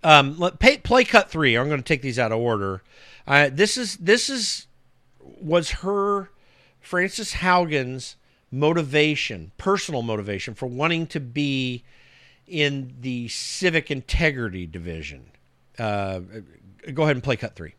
Um, 0.02 0.38
let, 0.38 0.58
pay, 0.58 0.78
play 0.78 1.04
cut 1.04 1.30
three. 1.30 1.56
I'm 1.56 1.68
going 1.68 1.80
to 1.80 1.84
take 1.84 2.02
these 2.02 2.18
out 2.18 2.32
of 2.32 2.38
order. 2.38 2.82
Uh, 3.26 3.50
this 3.52 3.76
is 3.76 3.96
this 3.96 4.30
is 4.30 4.66
was 5.20 5.70
her 5.70 6.30
Frances 6.80 7.34
Haugen's 7.34 8.16
motivation, 8.50 9.52
personal 9.58 10.02
motivation 10.02 10.54
for 10.54 10.66
wanting 10.66 11.06
to 11.08 11.20
be 11.20 11.84
in 12.46 12.94
the 13.00 13.28
civic 13.28 13.90
integrity 13.90 14.66
division. 14.66 15.30
Uh, 15.78 16.20
go 16.92 17.04
ahead 17.04 17.16
and 17.16 17.22
play 17.22 17.36
cut 17.36 17.54
three. 17.54 17.74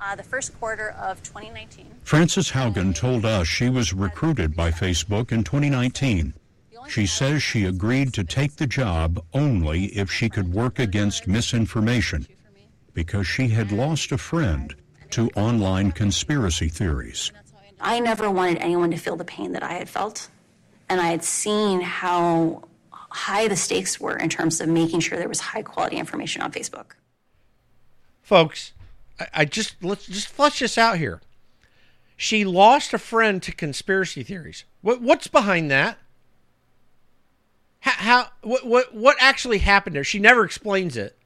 Uh, 0.00 0.16
the 0.16 0.22
first 0.22 0.58
quarter 0.58 0.90
of 1.00 1.22
2019. 1.22 1.86
Frances 2.02 2.50
Haugen 2.50 2.92
told 2.94 3.24
us 3.24 3.46
she 3.46 3.68
was 3.68 3.92
recruited 3.92 4.56
by 4.56 4.72
Facebook 4.72 5.30
in 5.30 5.44
2019. 5.44 6.34
She 6.88 7.06
says 7.06 7.42
she 7.42 7.64
agreed 7.64 8.12
to 8.14 8.24
take 8.24 8.56
the 8.56 8.66
job 8.66 9.24
only 9.32 9.84
if 9.96 10.10
she 10.10 10.28
could 10.28 10.52
work 10.52 10.80
against 10.80 11.28
misinformation 11.28 12.26
because 12.94 13.26
she 13.26 13.48
had 13.48 13.70
lost 13.70 14.10
a 14.10 14.18
friend 14.18 14.74
to 15.10 15.30
online 15.36 15.92
conspiracy 15.92 16.68
theories. 16.68 17.30
I 17.80 18.00
never 18.00 18.30
wanted 18.30 18.58
anyone 18.58 18.90
to 18.90 18.96
feel 18.96 19.16
the 19.16 19.24
pain 19.24 19.52
that 19.52 19.62
I 19.62 19.74
had 19.74 19.88
felt. 19.88 20.28
And 20.88 21.00
I 21.00 21.06
had 21.06 21.24
seen 21.24 21.80
how 21.80 22.64
high 23.12 23.48
the 23.48 23.56
stakes 23.56 24.00
were 24.00 24.16
in 24.16 24.28
terms 24.28 24.60
of 24.60 24.68
making 24.68 25.00
sure 25.00 25.18
there 25.18 25.28
was 25.28 25.40
high 25.40 25.62
quality 25.62 25.96
information 25.96 26.42
on 26.42 26.50
Facebook. 26.50 26.92
Folks, 28.22 28.72
I, 29.20 29.26
I 29.34 29.44
just 29.44 29.82
let's 29.82 30.06
just 30.06 30.28
flesh 30.28 30.60
this 30.60 30.78
out 30.78 30.98
here. 30.98 31.20
She 32.16 32.44
lost 32.44 32.94
a 32.94 32.98
friend 32.98 33.42
to 33.42 33.52
conspiracy 33.52 34.22
theories. 34.22 34.64
What 34.80 35.00
what's 35.00 35.26
behind 35.26 35.70
that? 35.70 35.98
How, 37.80 37.92
how 37.92 38.28
what 38.42 38.66
what 38.66 38.94
what 38.94 39.16
actually 39.20 39.58
happened 39.58 39.96
there? 39.96 40.04
She 40.04 40.18
never 40.18 40.44
explains 40.44 40.96
it. 40.96 41.16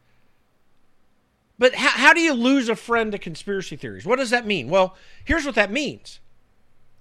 But 1.58 1.74
how, 1.74 1.88
how 1.88 2.12
do 2.12 2.20
you 2.20 2.34
lose 2.34 2.68
a 2.68 2.76
friend 2.76 3.12
to 3.12 3.18
conspiracy 3.18 3.76
theories? 3.76 4.04
What 4.04 4.18
does 4.18 4.30
that 4.30 4.46
mean? 4.46 4.68
Well, 4.68 4.94
here's 5.24 5.46
what 5.46 5.54
that 5.54 5.70
means. 5.70 6.20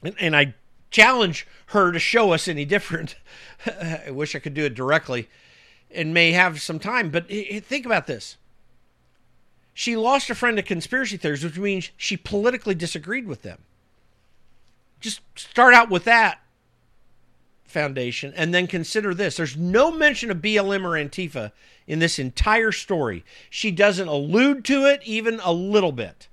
And, 0.02 0.16
and 0.20 0.36
I 0.36 0.54
challenge 0.96 1.46
her 1.68 1.92
to 1.92 2.00
show 2.00 2.32
us 2.32 2.48
any 2.48 2.64
different. 2.64 3.18
I 4.08 4.12
wish 4.12 4.34
I 4.34 4.40
could 4.40 4.54
do 4.54 4.64
it 4.64 4.76
directly 4.76 5.28
and 5.94 6.14
may 6.14 6.32
have 6.32 6.62
some 6.62 6.80
time, 6.80 7.10
but 7.10 7.28
think 7.28 7.86
about 7.86 8.08
this. 8.08 8.38
She 9.74 9.98
lost 9.98 10.30
a 10.30 10.36
friend 10.36 10.56
to 10.56 10.64
conspiracy 10.64 11.18
theories, 11.18 11.44
which 11.44 11.58
means 11.58 11.92
she 11.98 12.16
politically 12.16 12.76
disagreed 12.76 13.28
with 13.28 13.42
them. 13.42 13.60
Just 15.02 15.20
start 15.36 15.74
out 15.74 15.90
with 15.90 16.06
that 16.06 16.40
foundation 17.66 18.34
and 18.38 18.54
then 18.54 18.66
consider 18.66 19.14
this. 19.14 19.36
There's 19.36 19.58
no 19.58 19.92
mention 19.92 20.32
of 20.32 20.38
BLM 20.38 20.86
or 20.86 20.92
Antifa 20.92 21.52
in 21.88 22.00
this 22.00 22.18
entire 22.18 22.72
story. 22.72 23.26
She 23.50 23.70
doesn't 23.70 24.08
allude 24.08 24.64
to 24.66 24.86
it 24.86 25.02
even 25.04 25.42
a 25.44 25.52
little 25.52 25.92
bit. 25.92 26.30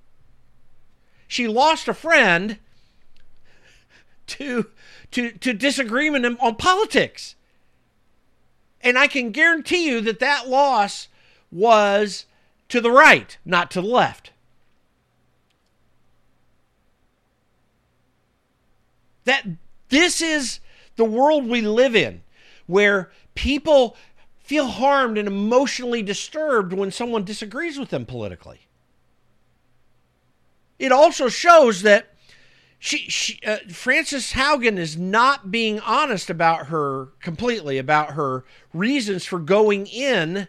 She 1.26 1.48
lost 1.48 1.88
a 1.88 1.94
friend 1.94 2.58
to 4.26 4.66
to 5.12 5.32
to 5.32 5.52
disagreement 5.52 6.38
on 6.40 6.56
politics. 6.56 7.34
And 8.80 8.98
I 8.98 9.06
can 9.06 9.30
guarantee 9.30 9.86
you 9.86 10.00
that 10.00 10.18
that 10.18 10.48
loss 10.48 11.08
was 11.50 12.26
to 12.68 12.80
the 12.80 12.90
right, 12.90 13.36
not 13.44 13.70
to 13.72 13.80
the 13.80 13.86
left. 13.86 14.32
That 19.24 19.46
this 19.88 20.20
is 20.20 20.58
the 20.96 21.04
world 21.04 21.46
we 21.46 21.60
live 21.60 21.94
in 21.94 22.22
where 22.66 23.10
people 23.34 23.96
feel 24.38 24.66
harmed 24.66 25.16
and 25.18 25.28
emotionally 25.28 26.02
disturbed 26.02 26.72
when 26.72 26.90
someone 26.90 27.24
disagrees 27.24 27.78
with 27.78 27.90
them 27.90 28.04
politically. 28.04 28.66
It 30.78 30.90
also 30.90 31.28
shows 31.28 31.82
that 31.82 32.11
she, 32.84 32.98
she 33.08 33.38
uh, 33.46 33.58
Frances 33.68 34.32
Haugen 34.32 34.76
is 34.76 34.96
not 34.96 35.52
being 35.52 35.78
honest 35.78 36.28
about 36.28 36.66
her 36.66 37.10
completely 37.20 37.78
about 37.78 38.14
her 38.14 38.44
reasons 38.74 39.24
for 39.24 39.38
going 39.38 39.86
in 39.86 40.48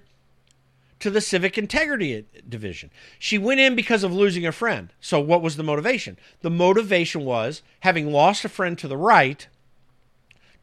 to 0.99 1.11
the 1.11 1.21
civic 1.21 1.59
integrity 1.59 2.25
division. 2.49 2.89
She 3.19 3.37
went 3.37 3.59
in 3.59 3.75
because 3.75 4.03
of 4.03 4.11
losing 4.11 4.47
a 4.47 4.51
friend. 4.51 4.91
So 4.99 5.19
what 5.19 5.43
was 5.43 5.57
the 5.57 5.63
motivation? 5.63 6.17
The 6.41 6.49
motivation 6.49 7.23
was 7.23 7.61
having 7.81 8.11
lost 8.11 8.43
a 8.43 8.49
friend 8.49 8.79
to 8.79 8.87
the 8.87 8.97
right 8.97 9.47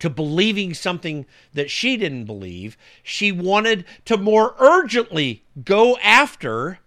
to 0.00 0.10
believing 0.10 0.74
something 0.74 1.24
that 1.54 1.70
she 1.70 1.96
didn't 1.96 2.24
believe, 2.24 2.76
she 3.04 3.30
wanted 3.30 3.84
to 4.06 4.16
more 4.16 4.56
urgently 4.58 5.44
go 5.64 5.96
after 5.98 6.80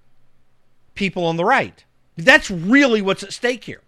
people 0.94 1.24
on 1.24 1.38
the 1.38 1.46
right. 1.46 1.86
That's 2.18 2.52
really 2.52 3.02
what's 3.02 3.24
at 3.24 3.32
stake 3.32 3.64
here 3.64 3.83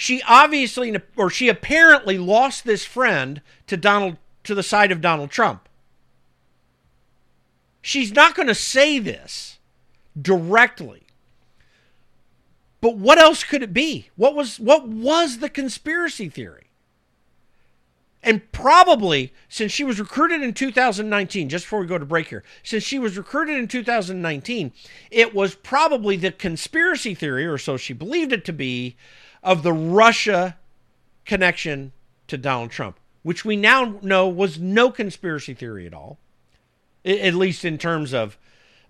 she 0.00 0.22
obviously 0.26 0.96
or 1.14 1.28
she 1.28 1.50
apparently 1.50 2.16
lost 2.16 2.64
this 2.64 2.86
friend 2.86 3.42
to 3.66 3.76
Donald 3.76 4.16
to 4.44 4.54
the 4.54 4.62
side 4.62 4.90
of 4.90 5.02
Donald 5.02 5.30
Trump. 5.30 5.68
She's 7.82 8.10
not 8.10 8.34
going 8.34 8.48
to 8.48 8.54
say 8.54 8.98
this 8.98 9.58
directly. 10.18 11.02
But 12.80 12.96
what 12.96 13.18
else 13.18 13.44
could 13.44 13.62
it 13.62 13.74
be? 13.74 14.08
What 14.16 14.34
was 14.34 14.58
what 14.58 14.88
was 14.88 15.40
the 15.40 15.50
conspiracy 15.50 16.30
theory? 16.30 16.68
And 18.22 18.50
probably 18.52 19.34
since 19.50 19.70
she 19.70 19.84
was 19.84 20.00
recruited 20.00 20.40
in 20.40 20.54
2019, 20.54 21.50
just 21.50 21.66
before 21.66 21.80
we 21.80 21.86
go 21.86 21.98
to 21.98 22.06
break 22.06 22.28
here, 22.28 22.42
since 22.62 22.84
she 22.84 22.98
was 22.98 23.18
recruited 23.18 23.58
in 23.58 23.68
2019, 23.68 24.72
it 25.10 25.34
was 25.34 25.56
probably 25.56 26.16
the 26.16 26.32
conspiracy 26.32 27.14
theory, 27.14 27.44
or 27.44 27.58
so 27.58 27.76
she 27.76 27.92
believed 27.92 28.32
it 28.32 28.46
to 28.46 28.52
be, 28.54 28.96
of 29.42 29.62
the 29.62 29.72
Russia 29.72 30.56
connection 31.24 31.92
to 32.26 32.36
Donald 32.36 32.70
Trump, 32.70 32.98
which 33.22 33.44
we 33.44 33.56
now 33.56 33.98
know 34.02 34.28
was 34.28 34.58
no 34.58 34.90
conspiracy 34.90 35.54
theory 35.54 35.86
at 35.86 35.94
all, 35.94 36.18
at 37.04 37.34
least 37.34 37.64
in 37.64 37.78
terms 37.78 38.12
of 38.12 38.38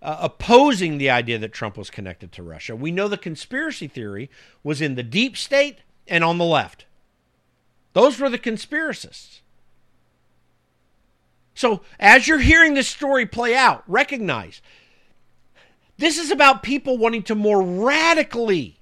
uh, 0.03 0.19
opposing 0.21 0.99
the 0.99 1.11
idea 1.11 1.39
that 1.39 1.53
Trump 1.53 1.77
was 1.77 1.91
connected 1.91 2.33
to 2.33 2.43
Russia. 2.43 2.75
We 2.75 2.91
know 2.91 3.09
the 3.09 3.19
conspiracy 3.19 3.87
theory 3.87 4.31
was 4.63 4.81
in 4.81 4.95
the 4.95 5.03
deep 5.03 5.37
state 5.37 5.79
and 6.09 6.25
on 6.25 6.39
the 6.39 6.45
left. 6.45 6.87
Those 7.93 8.19
were 8.19 8.31
the 8.31 8.39
conspiracists. 8.39 9.41
So, 11.55 11.83
as 11.99 12.27
you're 12.27 12.39
hearing 12.39 12.75
this 12.75 12.89
story 12.89 13.27
play 13.27 13.55
out, 13.55 13.85
recognize 13.87 14.63
this 15.99 16.17
is 16.17 16.31
about 16.31 16.63
people 16.63 16.97
wanting 16.97 17.23
to 17.25 17.35
more 17.35 17.61
radically 17.61 18.80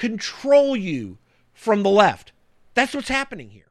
control 0.00 0.74
you 0.74 1.18
from 1.52 1.84
the 1.84 1.90
left. 1.90 2.32
That's 2.72 2.94
what's 2.94 3.10
happening 3.10 3.50
here. 3.50 3.66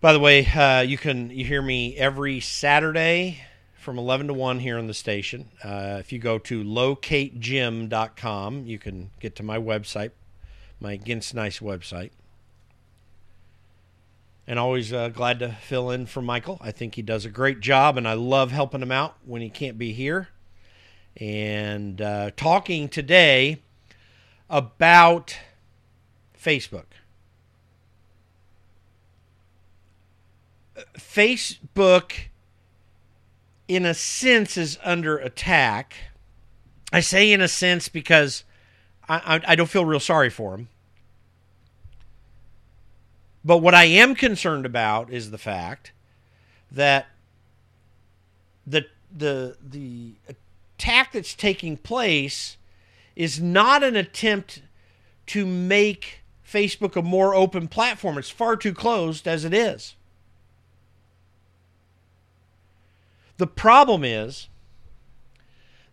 By 0.00 0.12
the 0.12 0.20
way, 0.20 0.46
uh, 0.46 0.82
you 0.82 0.98
can 0.98 1.30
you 1.30 1.46
hear 1.46 1.62
me 1.62 1.96
every 1.96 2.40
Saturday 2.40 3.40
from 3.84 3.98
11 3.98 4.28
to 4.28 4.34
1 4.34 4.60
here 4.60 4.78
on 4.78 4.86
the 4.86 4.94
station. 4.94 5.50
Uh, 5.62 5.98
if 6.00 6.10
you 6.10 6.18
go 6.18 6.38
to 6.38 6.64
locatejim.com, 6.64 8.66
you 8.66 8.78
can 8.78 9.10
get 9.20 9.36
to 9.36 9.42
my 9.42 9.58
website, 9.58 10.12
my 10.80 10.92
Against 10.92 11.34
Nice 11.34 11.58
website. 11.58 12.12
And 14.46 14.58
always 14.58 14.90
uh, 14.90 15.10
glad 15.10 15.38
to 15.40 15.50
fill 15.50 15.90
in 15.90 16.06
for 16.06 16.22
Michael. 16.22 16.56
I 16.62 16.70
think 16.70 16.94
he 16.94 17.02
does 17.02 17.26
a 17.26 17.30
great 17.30 17.60
job, 17.60 17.98
and 17.98 18.08
I 18.08 18.14
love 18.14 18.52
helping 18.52 18.80
him 18.80 18.90
out 18.90 19.18
when 19.26 19.42
he 19.42 19.50
can't 19.50 19.76
be 19.76 19.92
here. 19.92 20.28
And 21.18 22.00
uh, 22.00 22.30
talking 22.36 22.88
today 22.88 23.60
about 24.48 25.36
Facebook. 26.42 26.86
Facebook, 30.98 32.12
in 33.68 33.86
a 33.86 33.94
sense, 33.94 34.56
is 34.56 34.78
under 34.84 35.16
attack. 35.16 35.94
I 36.92 37.00
say 37.00 37.32
in 37.32 37.40
a 37.40 37.48
sense 37.48 37.88
because 37.88 38.44
I, 39.08 39.36
I, 39.36 39.52
I 39.52 39.56
don't 39.56 39.70
feel 39.70 39.84
real 39.84 40.00
sorry 40.00 40.30
for 40.30 40.54
him. 40.54 40.68
But 43.44 43.58
what 43.58 43.74
I 43.74 43.84
am 43.84 44.14
concerned 44.14 44.64
about 44.64 45.12
is 45.12 45.30
the 45.30 45.38
fact 45.38 45.92
that 46.72 47.06
the 48.66 48.86
the 49.14 49.56
the 49.62 50.14
attack 50.28 51.12
that's 51.12 51.34
taking 51.34 51.76
place 51.76 52.56
is 53.14 53.40
not 53.40 53.82
an 53.82 53.96
attempt 53.96 54.62
to 55.26 55.44
make 55.46 56.20
Facebook 56.46 56.96
a 56.96 57.02
more 57.02 57.34
open 57.34 57.68
platform. 57.68 58.18
It's 58.18 58.30
far 58.30 58.56
too 58.56 58.72
closed 58.72 59.28
as 59.28 59.44
it 59.44 59.52
is. 59.52 59.94
The 63.36 63.46
problem 63.46 64.04
is 64.04 64.48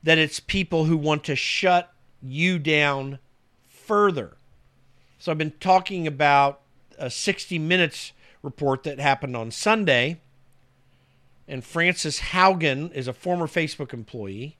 that 0.03 0.17
it's 0.17 0.39
people 0.39 0.85
who 0.85 0.97
want 0.97 1.23
to 1.25 1.35
shut 1.35 1.93
you 2.21 2.59
down 2.59 3.19
further. 3.67 4.37
So 5.17 5.31
I've 5.31 5.37
been 5.37 5.53
talking 5.59 6.07
about 6.07 6.61
a 6.97 7.09
60 7.09 7.59
Minutes 7.59 8.13
report 8.41 8.83
that 8.83 8.99
happened 8.99 9.35
on 9.35 9.51
Sunday. 9.51 10.21
And 11.47 11.63
Frances 11.63 12.19
Haugen 12.19 12.91
is 12.93 13.07
a 13.07 13.13
former 13.13 13.47
Facebook 13.47 13.93
employee. 13.93 14.57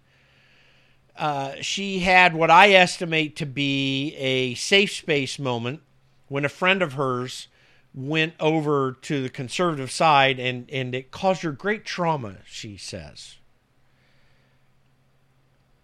Uh, 1.17 1.54
she 1.62 2.00
had 2.00 2.34
what 2.34 2.50
I 2.50 2.72
estimate 2.72 3.36
to 3.38 3.46
be 3.46 4.15
a 4.15 4.56
safe 4.56 4.91
space 4.91 5.38
moment 5.38 5.82
when 6.28 6.46
a 6.46 6.50
friend 6.50 6.82
of 6.82 6.94
hers 6.94 7.48
went 7.93 8.34
over 8.39 8.97
to 9.01 9.21
the 9.21 9.30
conservative 9.30 9.91
side 9.91 10.39
and, 10.39 10.69
and 10.71 10.95
it 10.95 11.12
caused 11.12 11.41
her 11.41 11.51
great 11.51 11.86
trauma, 11.86 12.38
she 12.45 12.77
says. 12.77 13.38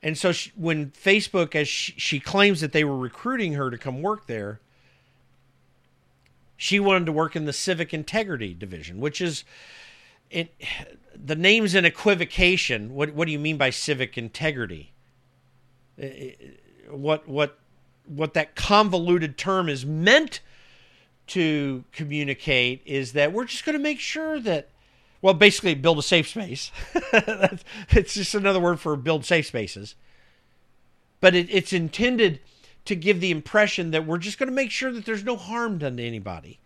And 0.01 0.17
so 0.17 0.31
she, 0.31 0.51
when 0.55 0.91
Facebook, 0.91 1.55
as 1.55 1.67
she, 1.67 1.93
she 1.97 2.19
claims 2.19 2.61
that 2.61 2.71
they 2.71 2.83
were 2.83 2.97
recruiting 2.97 3.53
her 3.53 3.69
to 3.69 3.77
come 3.77 4.01
work 4.01 4.27
there, 4.27 4.61
she 6.55 6.79
wanted 6.79 7.05
to 7.05 7.11
work 7.11 7.35
in 7.35 7.45
the 7.45 7.53
civic 7.53 7.93
integrity 7.93 8.53
division, 8.53 8.99
which 8.99 9.21
is 9.21 9.43
it. 10.29 10.53
The 11.15 11.35
name's 11.35 11.75
an 11.75 11.85
equivocation. 11.85 12.93
What 12.93 13.13
what 13.13 13.27
do 13.27 13.31
you 13.31 13.39
mean 13.39 13.57
by 13.57 13.69
civic 13.69 14.17
integrity? 14.17 14.91
Eh, 15.99 16.05
eh, 16.05 16.31
what 16.89 17.27
what 17.27 17.59
what 18.05 18.33
that 18.33 18.55
convoluted 18.55 19.37
term 19.37 19.69
is 19.69 19.85
meant 19.85 20.39
to 21.27 21.83
communicate 21.91 22.81
is 22.85 23.13
that 23.13 23.33
we're 23.33 23.45
just 23.45 23.65
going 23.65 23.77
to 23.77 23.83
make 23.83 23.99
sure 23.99 24.39
that, 24.39 24.69
well, 25.21 25.33
basically 25.33 25.75
build 25.75 25.99
a 25.99 26.03
safe 26.03 26.27
space. 26.29 26.71
it's 27.89 28.13
just 28.13 28.35
another 28.35 28.59
word 28.59 28.79
for 28.79 28.95
build 28.95 29.25
safe 29.25 29.47
spaces. 29.47 29.95
But 31.19 31.35
it, 31.35 31.47
it's 31.49 31.73
intended 31.73 32.39
to 32.85 32.95
give 32.95 33.19
the 33.19 33.31
impression 33.31 33.91
that 33.91 34.05
we're 34.05 34.17
just 34.17 34.39
going 34.39 34.49
to 34.49 34.55
make 34.55 34.71
sure 34.71 34.91
that 34.91 35.05
there's 35.05 35.23
no 35.23 35.35
harm 35.35 35.77
done 35.77 35.97
to 35.97 36.03
anybody. 36.03 36.59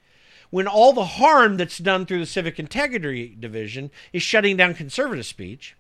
When 0.52 0.68
all 0.68 0.94
the 0.94 1.06
harm 1.06 1.58
that's 1.58 1.78
done 1.78 2.06
through 2.06 2.20
the 2.20 2.26
Civic 2.26 2.60
Integrity 2.60 3.36
Division 3.40 3.90
is 4.14 4.22
shutting 4.22 4.58
down 4.58 4.74
conservative 4.74 5.26
speech. 5.26 5.76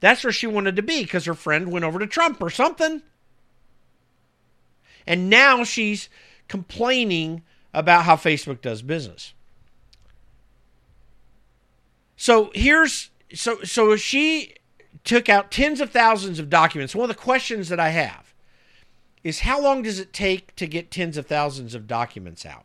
That's 0.00 0.24
where 0.24 0.32
she 0.32 0.48
wanted 0.48 0.74
to 0.76 0.82
be 0.82 1.02
because 1.02 1.26
her 1.26 1.34
friend 1.34 1.70
went 1.70 1.84
over 1.84 2.00
to 2.00 2.06
Trump 2.06 2.42
or 2.42 2.50
something. 2.50 3.02
And 5.06 5.30
now 5.30 5.62
she's 5.62 6.08
complaining 6.48 7.42
about 7.74 8.04
how 8.04 8.16
Facebook 8.16 8.60
does 8.60 8.82
business. 8.82 9.34
So 12.16 12.50
here's 12.54 13.10
so 13.34 13.62
so 13.62 13.96
she 13.96 14.54
took 15.04 15.28
out 15.28 15.50
tens 15.50 15.80
of 15.80 15.90
thousands 15.90 16.38
of 16.38 16.48
documents. 16.48 16.94
One 16.94 17.10
of 17.10 17.16
the 17.16 17.20
questions 17.20 17.68
that 17.68 17.80
I 17.80 17.88
have 17.88 18.32
is 19.24 19.40
how 19.40 19.60
long 19.60 19.82
does 19.82 19.98
it 19.98 20.12
take 20.12 20.54
to 20.56 20.66
get 20.66 20.90
tens 20.90 21.16
of 21.16 21.26
thousands 21.26 21.74
of 21.74 21.86
documents 21.86 22.44
out? 22.44 22.64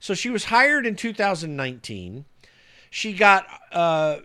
So 0.00 0.14
she 0.14 0.30
was 0.30 0.46
hired 0.46 0.86
in 0.86 0.96
2019. 0.96 2.24
She 2.90 3.12
got 3.12 3.46
uh, 3.72 4.18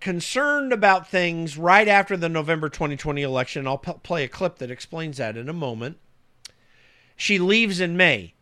concerned 0.00 0.72
about 0.72 1.08
things 1.08 1.56
right 1.58 1.86
after 1.86 2.16
the 2.16 2.28
November 2.28 2.68
2020 2.68 3.22
election. 3.22 3.66
I'll 3.66 3.78
p- 3.78 3.92
play 4.02 4.24
a 4.24 4.28
clip 4.28 4.58
that 4.58 4.70
explains 4.70 5.18
that 5.18 5.36
in 5.36 5.48
a 5.48 5.54
moment. 5.54 5.98
She 7.16 7.38
leaves 7.38 7.80
in 7.80 7.96
May. 7.96 8.34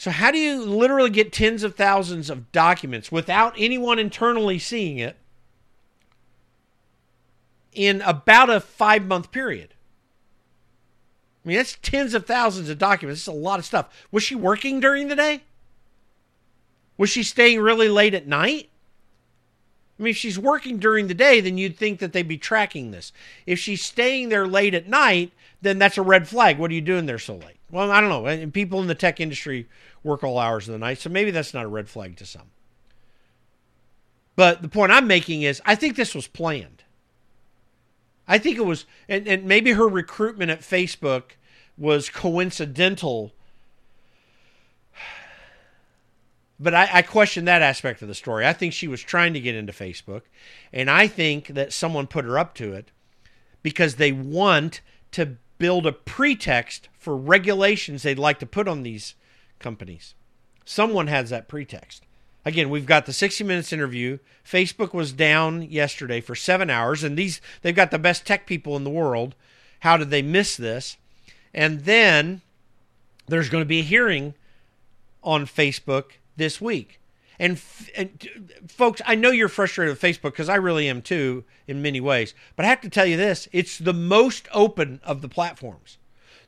So, 0.00 0.10
how 0.10 0.30
do 0.30 0.38
you 0.38 0.64
literally 0.64 1.10
get 1.10 1.30
tens 1.30 1.62
of 1.62 1.74
thousands 1.74 2.30
of 2.30 2.50
documents 2.52 3.12
without 3.12 3.52
anyone 3.58 3.98
internally 3.98 4.58
seeing 4.58 4.96
it 4.96 5.18
in 7.74 8.00
about 8.00 8.48
a 8.48 8.60
five 8.60 9.04
month 9.04 9.30
period? 9.30 9.74
I 11.44 11.48
mean, 11.48 11.58
that's 11.58 11.76
tens 11.82 12.14
of 12.14 12.24
thousands 12.24 12.70
of 12.70 12.78
documents. 12.78 13.20
It's 13.20 13.26
a 13.26 13.32
lot 13.32 13.58
of 13.58 13.66
stuff. 13.66 13.90
Was 14.10 14.22
she 14.22 14.34
working 14.34 14.80
during 14.80 15.08
the 15.08 15.16
day? 15.16 15.42
Was 16.96 17.10
she 17.10 17.22
staying 17.22 17.60
really 17.60 17.90
late 17.90 18.14
at 18.14 18.26
night? 18.26 18.70
I 19.98 20.02
mean, 20.02 20.12
if 20.12 20.16
she's 20.16 20.38
working 20.38 20.78
during 20.78 21.08
the 21.08 21.14
day, 21.14 21.42
then 21.42 21.58
you'd 21.58 21.76
think 21.76 21.98
that 21.98 22.14
they'd 22.14 22.26
be 22.26 22.38
tracking 22.38 22.90
this. 22.90 23.12
If 23.44 23.58
she's 23.58 23.84
staying 23.84 24.30
there 24.30 24.46
late 24.46 24.72
at 24.72 24.88
night, 24.88 25.32
then 25.62 25.78
that's 25.78 25.98
a 25.98 26.02
red 26.02 26.28
flag. 26.28 26.58
What 26.58 26.70
are 26.70 26.74
you 26.74 26.80
doing 26.80 27.06
there 27.06 27.18
so 27.18 27.34
late? 27.34 27.58
Well, 27.70 27.90
I 27.90 28.00
don't 28.00 28.10
know. 28.10 28.26
And 28.26 28.52
people 28.52 28.80
in 28.80 28.86
the 28.86 28.94
tech 28.94 29.20
industry 29.20 29.68
work 30.02 30.24
all 30.24 30.38
hours 30.38 30.68
of 30.68 30.72
the 30.72 30.78
night, 30.78 30.98
so 30.98 31.10
maybe 31.10 31.30
that's 31.30 31.54
not 31.54 31.64
a 31.64 31.68
red 31.68 31.88
flag 31.88 32.16
to 32.16 32.26
some. 32.26 32.50
But 34.36 34.62
the 34.62 34.68
point 34.68 34.92
I'm 34.92 35.06
making 35.06 35.42
is 35.42 35.60
I 35.64 35.74
think 35.74 35.96
this 35.96 36.14
was 36.14 36.26
planned. 36.26 36.84
I 38.26 38.38
think 38.38 38.58
it 38.58 38.64
was, 38.64 38.86
and, 39.08 39.26
and 39.26 39.44
maybe 39.44 39.72
her 39.72 39.88
recruitment 39.88 40.50
at 40.50 40.60
Facebook 40.60 41.32
was 41.76 42.08
coincidental. 42.08 43.32
But 46.58 46.74
I, 46.74 46.88
I 46.92 47.02
question 47.02 47.46
that 47.46 47.62
aspect 47.62 48.02
of 48.02 48.08
the 48.08 48.14
story. 48.14 48.46
I 48.46 48.52
think 48.52 48.72
she 48.72 48.86
was 48.86 49.02
trying 49.02 49.34
to 49.34 49.40
get 49.40 49.56
into 49.56 49.72
Facebook, 49.72 50.22
and 50.72 50.88
I 50.88 51.08
think 51.08 51.48
that 51.48 51.72
someone 51.72 52.06
put 52.06 52.24
her 52.24 52.38
up 52.38 52.54
to 52.54 52.72
it 52.72 52.92
because 53.62 53.96
they 53.96 54.12
want 54.12 54.80
to 55.12 55.36
build 55.60 55.86
a 55.86 55.92
pretext 55.92 56.88
for 56.98 57.14
regulations 57.14 58.02
they'd 58.02 58.18
like 58.18 58.40
to 58.40 58.46
put 58.46 58.66
on 58.66 58.82
these 58.82 59.14
companies. 59.60 60.14
Someone 60.64 61.06
has 61.06 61.30
that 61.30 61.48
pretext. 61.48 62.04
Again, 62.46 62.70
we've 62.70 62.86
got 62.86 63.04
the 63.04 63.12
60 63.12 63.44
minutes 63.44 63.72
interview. 63.72 64.18
Facebook 64.42 64.94
was 64.94 65.12
down 65.12 65.62
yesterday 65.62 66.22
for 66.22 66.34
7 66.34 66.70
hours 66.70 67.04
and 67.04 67.16
these 67.16 67.42
they've 67.60 67.76
got 67.76 67.90
the 67.90 67.98
best 67.98 68.26
tech 68.26 68.46
people 68.46 68.74
in 68.74 68.84
the 68.84 68.90
world. 68.90 69.34
How 69.80 69.98
did 69.98 70.08
they 70.08 70.22
miss 70.22 70.56
this? 70.56 70.96
And 71.52 71.80
then 71.80 72.40
there's 73.28 73.50
going 73.50 73.62
to 73.62 73.68
be 73.68 73.80
a 73.80 73.84
hearing 73.84 74.34
on 75.22 75.44
Facebook 75.44 76.12
this 76.36 76.58
week. 76.58 76.99
And, 77.40 77.58
and 77.96 78.52
folks, 78.68 79.00
I 79.06 79.14
know 79.14 79.30
you're 79.30 79.48
frustrated 79.48 79.94
with 79.94 80.02
Facebook 80.02 80.32
because 80.32 80.50
I 80.50 80.56
really 80.56 80.86
am 80.90 81.00
too 81.00 81.44
in 81.66 81.80
many 81.80 81.98
ways. 81.98 82.34
But 82.54 82.66
I 82.66 82.68
have 82.68 82.82
to 82.82 82.90
tell 82.90 83.06
you 83.06 83.16
this 83.16 83.48
it's 83.50 83.78
the 83.78 83.94
most 83.94 84.46
open 84.52 85.00
of 85.02 85.22
the 85.22 85.28
platforms, 85.28 85.96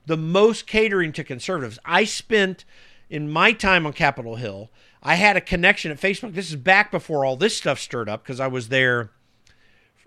the 0.04 0.18
most 0.18 0.66
catering 0.66 1.10
to 1.12 1.24
conservatives. 1.24 1.78
I 1.86 2.04
spent 2.04 2.66
in 3.08 3.30
my 3.30 3.52
time 3.52 3.86
on 3.86 3.94
Capitol 3.94 4.36
Hill, 4.36 4.70
I 5.02 5.14
had 5.14 5.34
a 5.34 5.40
connection 5.40 5.90
at 5.90 5.98
Facebook. 5.98 6.34
This 6.34 6.50
is 6.50 6.56
back 6.56 6.90
before 6.90 7.24
all 7.24 7.36
this 7.36 7.56
stuff 7.56 7.80
stirred 7.80 8.10
up 8.10 8.22
because 8.22 8.38
I 8.38 8.46
was 8.46 8.68
there 8.68 9.12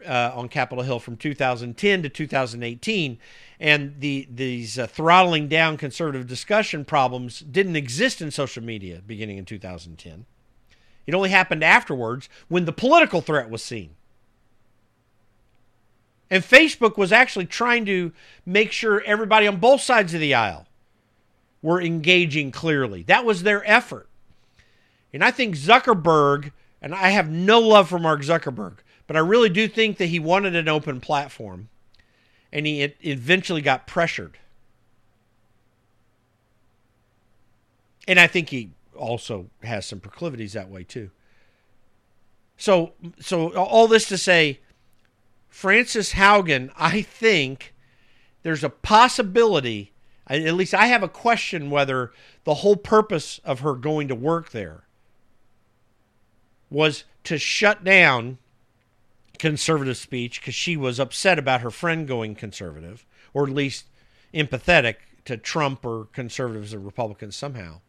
uh, 0.05 0.31
on 0.35 0.49
Capitol 0.49 0.83
Hill 0.83 0.99
from 0.99 1.17
2010 1.17 2.03
to 2.03 2.09
2018, 2.09 3.17
and 3.59 3.95
the 3.99 4.27
these 4.31 4.77
uh, 4.77 4.85
throttling 4.85 5.47
down 5.47 5.77
conservative 5.77 6.27
discussion 6.27 6.85
problems 6.85 7.39
didn't 7.39 7.75
exist 7.75 8.21
in 8.21 8.29
social 8.29 8.63
media 8.63 9.01
beginning 9.05 9.39
in 9.39 9.45
2010. 9.45 10.27
It 11.05 11.13
only 11.13 11.29
happened 11.29 11.63
afterwards 11.63 12.29
when 12.47 12.65
the 12.65 12.71
political 12.71 13.21
threat 13.21 13.49
was 13.49 13.63
seen. 13.63 13.91
And 16.29 16.43
Facebook 16.43 16.97
was 16.97 17.11
actually 17.11 17.45
trying 17.45 17.85
to 17.85 18.11
make 18.45 18.71
sure 18.71 19.01
everybody 19.01 19.47
on 19.47 19.57
both 19.57 19.81
sides 19.81 20.13
of 20.13 20.19
the 20.19 20.33
aisle 20.33 20.65
were 21.61 21.81
engaging 21.81 22.51
clearly. 22.51 23.03
That 23.03 23.25
was 23.25 23.43
their 23.43 23.67
effort. 23.69 24.07
And 25.13 25.23
I 25.23 25.31
think 25.31 25.55
Zuckerberg, 25.55 26.51
and 26.81 26.93
I 26.93 27.09
have 27.09 27.29
no 27.29 27.59
love 27.59 27.89
for 27.89 27.99
Mark 27.99 28.21
Zuckerberg, 28.21 28.77
but 29.07 29.15
I 29.15 29.19
really 29.19 29.49
do 29.49 29.67
think 29.67 29.97
that 29.97 30.07
he 30.07 30.19
wanted 30.19 30.55
an 30.55 30.67
open 30.67 30.99
platform 30.99 31.69
and 32.51 32.65
he 32.65 32.81
eventually 33.01 33.61
got 33.61 33.87
pressured. 33.87 34.37
And 38.07 38.19
I 38.19 38.27
think 38.27 38.49
he 38.49 38.71
also 38.95 39.49
has 39.63 39.85
some 39.85 39.99
proclivities 39.99 40.53
that 40.53 40.69
way 40.69 40.83
too. 40.83 41.11
So 42.57 42.93
so 43.19 43.53
all 43.55 43.87
this 43.87 44.07
to 44.09 44.17
say 44.17 44.59
Frances 45.49 46.13
Haugen, 46.13 46.71
I 46.77 47.01
think 47.01 47.73
there's 48.43 48.63
a 48.63 48.69
possibility 48.69 49.93
at 50.27 50.55
least 50.55 50.73
I 50.73 50.87
have 50.87 51.03
a 51.03 51.09
question 51.09 51.69
whether 51.69 52.11
the 52.45 52.55
whole 52.55 52.75
purpose 52.75 53.39
of 53.43 53.59
her 53.59 53.75
going 53.75 54.07
to 54.07 54.15
work 54.15 54.51
there 54.51 54.85
was 56.69 57.03
to 57.25 57.37
shut 57.37 57.83
down 57.83 58.39
conservative 59.37 59.97
speech 59.97 60.41
because 60.41 60.55
she 60.55 60.75
was 60.75 60.99
upset 60.99 61.37
about 61.37 61.61
her 61.61 61.69
friend 61.69 62.07
going 62.07 62.35
conservative, 62.35 63.05
or 63.33 63.43
at 63.43 63.53
least 63.53 63.85
empathetic 64.33 64.95
to 65.25 65.37
Trump 65.37 65.85
or 65.85 66.05
conservatives 66.05 66.73
or 66.73 66.79
Republicans 66.79 67.35
somehow. 67.35 67.81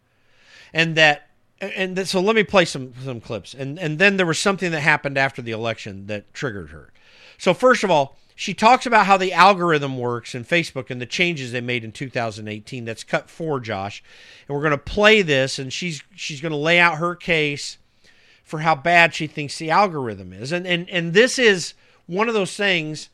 And 0.77 0.95
that 0.97 1.31
and 1.59 2.07
so 2.07 2.21
let 2.21 2.37
me 2.37 2.45
play 2.45 2.67
some 2.67 2.93
some 3.03 3.19
clips. 3.19 3.55
And 3.55 3.79
and 3.79 3.99
then 3.99 4.19
there 4.19 4.27
was 4.27 4.39
something 4.39 4.71
that 4.73 4.81
happened 4.81 5.17
after 5.17 5.41
the 5.41 5.53
election 5.53 6.07
that 6.09 6.35
triggered 6.35 6.69
her. 6.69 6.93
So 7.39 7.55
first 7.55 7.83
of 7.83 7.91
all, 7.91 8.19
she 8.35 8.53
talks 8.53 8.85
about 8.85 9.07
how 9.07 9.17
the 9.17 9.33
algorithm 9.33 9.97
works 9.97 10.35
in 10.35 10.45
Facebook 10.45 10.91
and 10.91 11.01
the 11.01 11.07
changes 11.07 11.53
they 11.53 11.63
made 11.63 11.83
in 11.83 11.93
2018. 11.93 12.85
That's 12.85 13.05
cut 13.05 13.31
four, 13.31 13.59
Josh. 13.59 14.05
And 14.47 14.55
we're 14.55 14.63
going 14.63 14.73
to 14.73 14.79
play 14.79 15.23
this, 15.23 15.59
and 15.59 15.73
she's 15.73 16.03
she's 16.15 16.43
going 16.43 16.53
to 16.53 16.59
lay 16.59 16.79
out 16.79 16.99
her 16.99 17.15
case 17.15 17.79
for 18.45 18.59
how 18.61 18.75
bad 18.75 19.15
she 19.15 19.27
thinks 19.27 19.57
the 19.57 19.71
algorithm 19.71 20.35
is. 20.35 20.53
And 20.53 20.67
and 20.67 20.91
and 20.91 21.15
this 21.15 21.39
is 21.39 21.73
one 22.05 22.29
of 22.29 22.35
those 22.35 22.55
things 22.55 23.09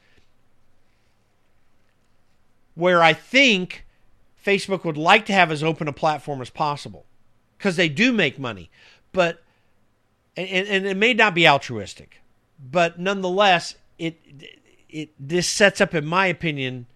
where 2.74 3.04
I 3.04 3.12
think 3.12 3.86
Facebook 4.44 4.82
would 4.82 4.96
like 4.96 5.26
to 5.26 5.32
have 5.32 5.52
as 5.52 5.62
open 5.62 5.86
a 5.86 5.92
platform 5.92 6.40
as 6.40 6.50
possible 6.50 7.06
because 7.62 7.76
they 7.76 7.88
do 7.88 8.12
make 8.12 8.40
money, 8.40 8.68
but 9.12 9.40
and, 10.36 10.66
and 10.66 10.84
it 10.84 10.96
may 10.96 11.14
not 11.14 11.32
be 11.32 11.46
altruistic, 11.46 12.20
but 12.58 12.98
nonetheless, 12.98 13.76
it 13.98 14.18
it 14.88 15.10
this 15.16 15.48
sets 15.48 15.80
up, 15.80 15.94
in 15.94 16.04
my 16.04 16.26
opinion, 16.26 16.86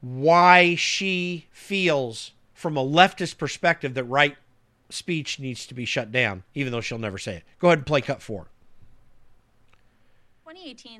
why 0.00 0.74
she 0.74 1.46
feels 1.52 2.32
from 2.54 2.76
a 2.76 2.84
leftist 2.84 3.38
perspective 3.38 3.94
that 3.94 4.02
right 4.02 4.36
speech 4.90 5.38
needs 5.38 5.64
to 5.64 5.74
be 5.74 5.84
shut 5.84 6.10
down, 6.10 6.42
even 6.54 6.72
though 6.72 6.80
she'll 6.80 6.98
never 6.98 7.18
say 7.18 7.36
it. 7.36 7.44
Go 7.60 7.68
ahead 7.68 7.78
and 7.78 7.86
play 7.86 8.00
cut 8.00 8.20
four. 8.20 8.48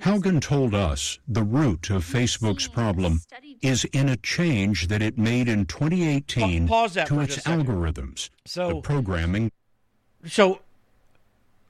Haugen 0.00 0.40
told 0.40 0.74
us 0.74 1.18
the 1.26 1.42
root 1.42 1.90
of 1.90 2.04
Facebook's 2.04 2.68
problem 2.68 3.20
is 3.62 3.84
in 3.86 4.08
a 4.08 4.16
change 4.16 4.88
that 4.88 5.02
it 5.02 5.16
made 5.16 5.48
in 5.48 5.66
2018 5.66 6.66
to 6.66 7.20
its 7.20 7.36
algorithms, 7.38 8.30
so, 8.44 8.68
the 8.68 8.80
programming. 8.80 9.50
So, 10.26 10.60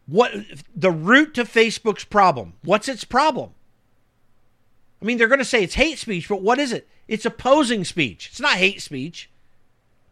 what 0.07 0.33
the 0.75 0.91
root 0.91 1.35
to 1.35 1.45
Facebook's 1.45 2.05
problem? 2.05 2.55
What's 2.63 2.89
its 2.89 3.05
problem? 3.05 3.51
I 5.01 5.05
mean, 5.05 5.19
they're 5.19 5.29
going 5.29 5.39
to 5.39 5.45
say 5.45 5.63
it's 5.63 5.75
hate 5.75 5.99
speech, 5.99 6.29
but 6.29 6.43
what 6.43 6.59
is 6.59 6.73
it? 6.73 6.89
It's 7.09 7.27
opposing 7.27 7.85
speech. 7.85 8.29
It's 8.31 8.41
not 8.41 8.57
hate 8.57 8.81
speech. 8.81 9.31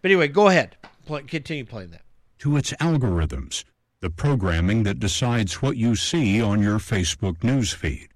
But 0.02 0.11
anyway, 0.11 0.28
go 0.28 0.48
ahead. 0.48 0.76
Play, 1.06 1.22
continue 1.22 1.64
playing 1.64 1.90
that. 1.90 2.02
To 2.40 2.56
its 2.56 2.72
algorithms, 2.74 3.64
the 4.02 4.10
programming 4.10 4.82
that 4.82 4.98
decides 4.98 5.62
what 5.62 5.76
you 5.76 5.94
see 5.94 6.42
on 6.42 6.60
your 6.60 6.78
Facebook 6.78 7.42
news 7.44 7.72
feed. 7.72 8.08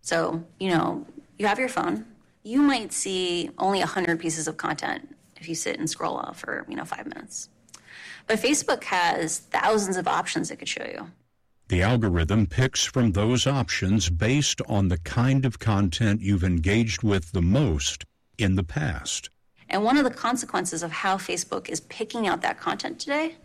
So, 0.00 0.42
you 0.58 0.70
know, 0.70 1.06
you 1.38 1.46
have 1.46 1.58
your 1.58 1.68
phone. 1.68 2.06
You 2.42 2.62
might 2.62 2.94
see 2.94 3.50
only 3.58 3.78
100 3.80 4.18
pieces 4.18 4.48
of 4.48 4.56
content 4.56 5.14
if 5.38 5.46
you 5.46 5.54
sit 5.54 5.78
and 5.78 5.88
scroll 5.88 6.16
off 6.16 6.40
for, 6.40 6.64
you 6.66 6.76
know, 6.76 6.86
five 6.86 7.06
minutes. 7.06 7.50
But 8.26 8.38
Facebook 8.38 8.84
has 8.84 9.38
thousands 9.38 9.98
of 9.98 10.08
options 10.08 10.50
it 10.50 10.56
could 10.56 10.68
show 10.68 10.84
you. 10.84 11.10
The 11.68 11.82
algorithm 11.82 12.46
picks 12.46 12.84
from 12.84 13.12
those 13.12 13.46
options 13.46 14.08
based 14.08 14.62
on 14.66 14.88
the 14.88 14.98
kind 14.98 15.44
of 15.44 15.58
content 15.58 16.22
you've 16.22 16.44
engaged 16.44 17.02
with 17.02 17.32
the 17.32 17.42
most 17.42 18.04
in 18.38 18.54
the 18.54 18.64
past. 18.64 19.28
And 19.68 19.84
one 19.84 19.98
of 19.98 20.04
the 20.04 20.10
consequences 20.10 20.82
of 20.82 20.90
how 20.90 21.16
Facebook 21.16 21.68
is 21.68 21.80
picking 21.80 22.26
out 22.26 22.40
that 22.42 22.58
content 22.58 22.98
today 22.98 23.36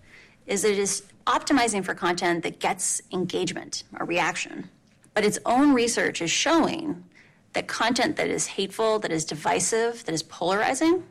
is 0.45 0.61
that 0.61 0.71
it 0.71 0.79
is 0.79 1.03
optimizing 1.29 1.85
for 1.85 1.93
content 1.93 2.43
that 2.43 2.59
gets 2.59 3.01
engagement 3.13 3.83
or 3.99 4.05
reaction. 4.05 4.69
But 5.13 5.23
its 5.23 5.37
own 5.45 5.73
research 5.73 6.21
is 6.21 6.31
showing 6.31 7.03
that 7.53 7.67
content 7.67 8.15
that 8.17 8.27
is 8.27 8.47
hateful, 8.47 8.99
that 8.99 9.11
is 9.11 9.25
divisive, 9.25 10.05
that 10.05 10.13
is 10.13 10.23
polarizing, 10.23 11.03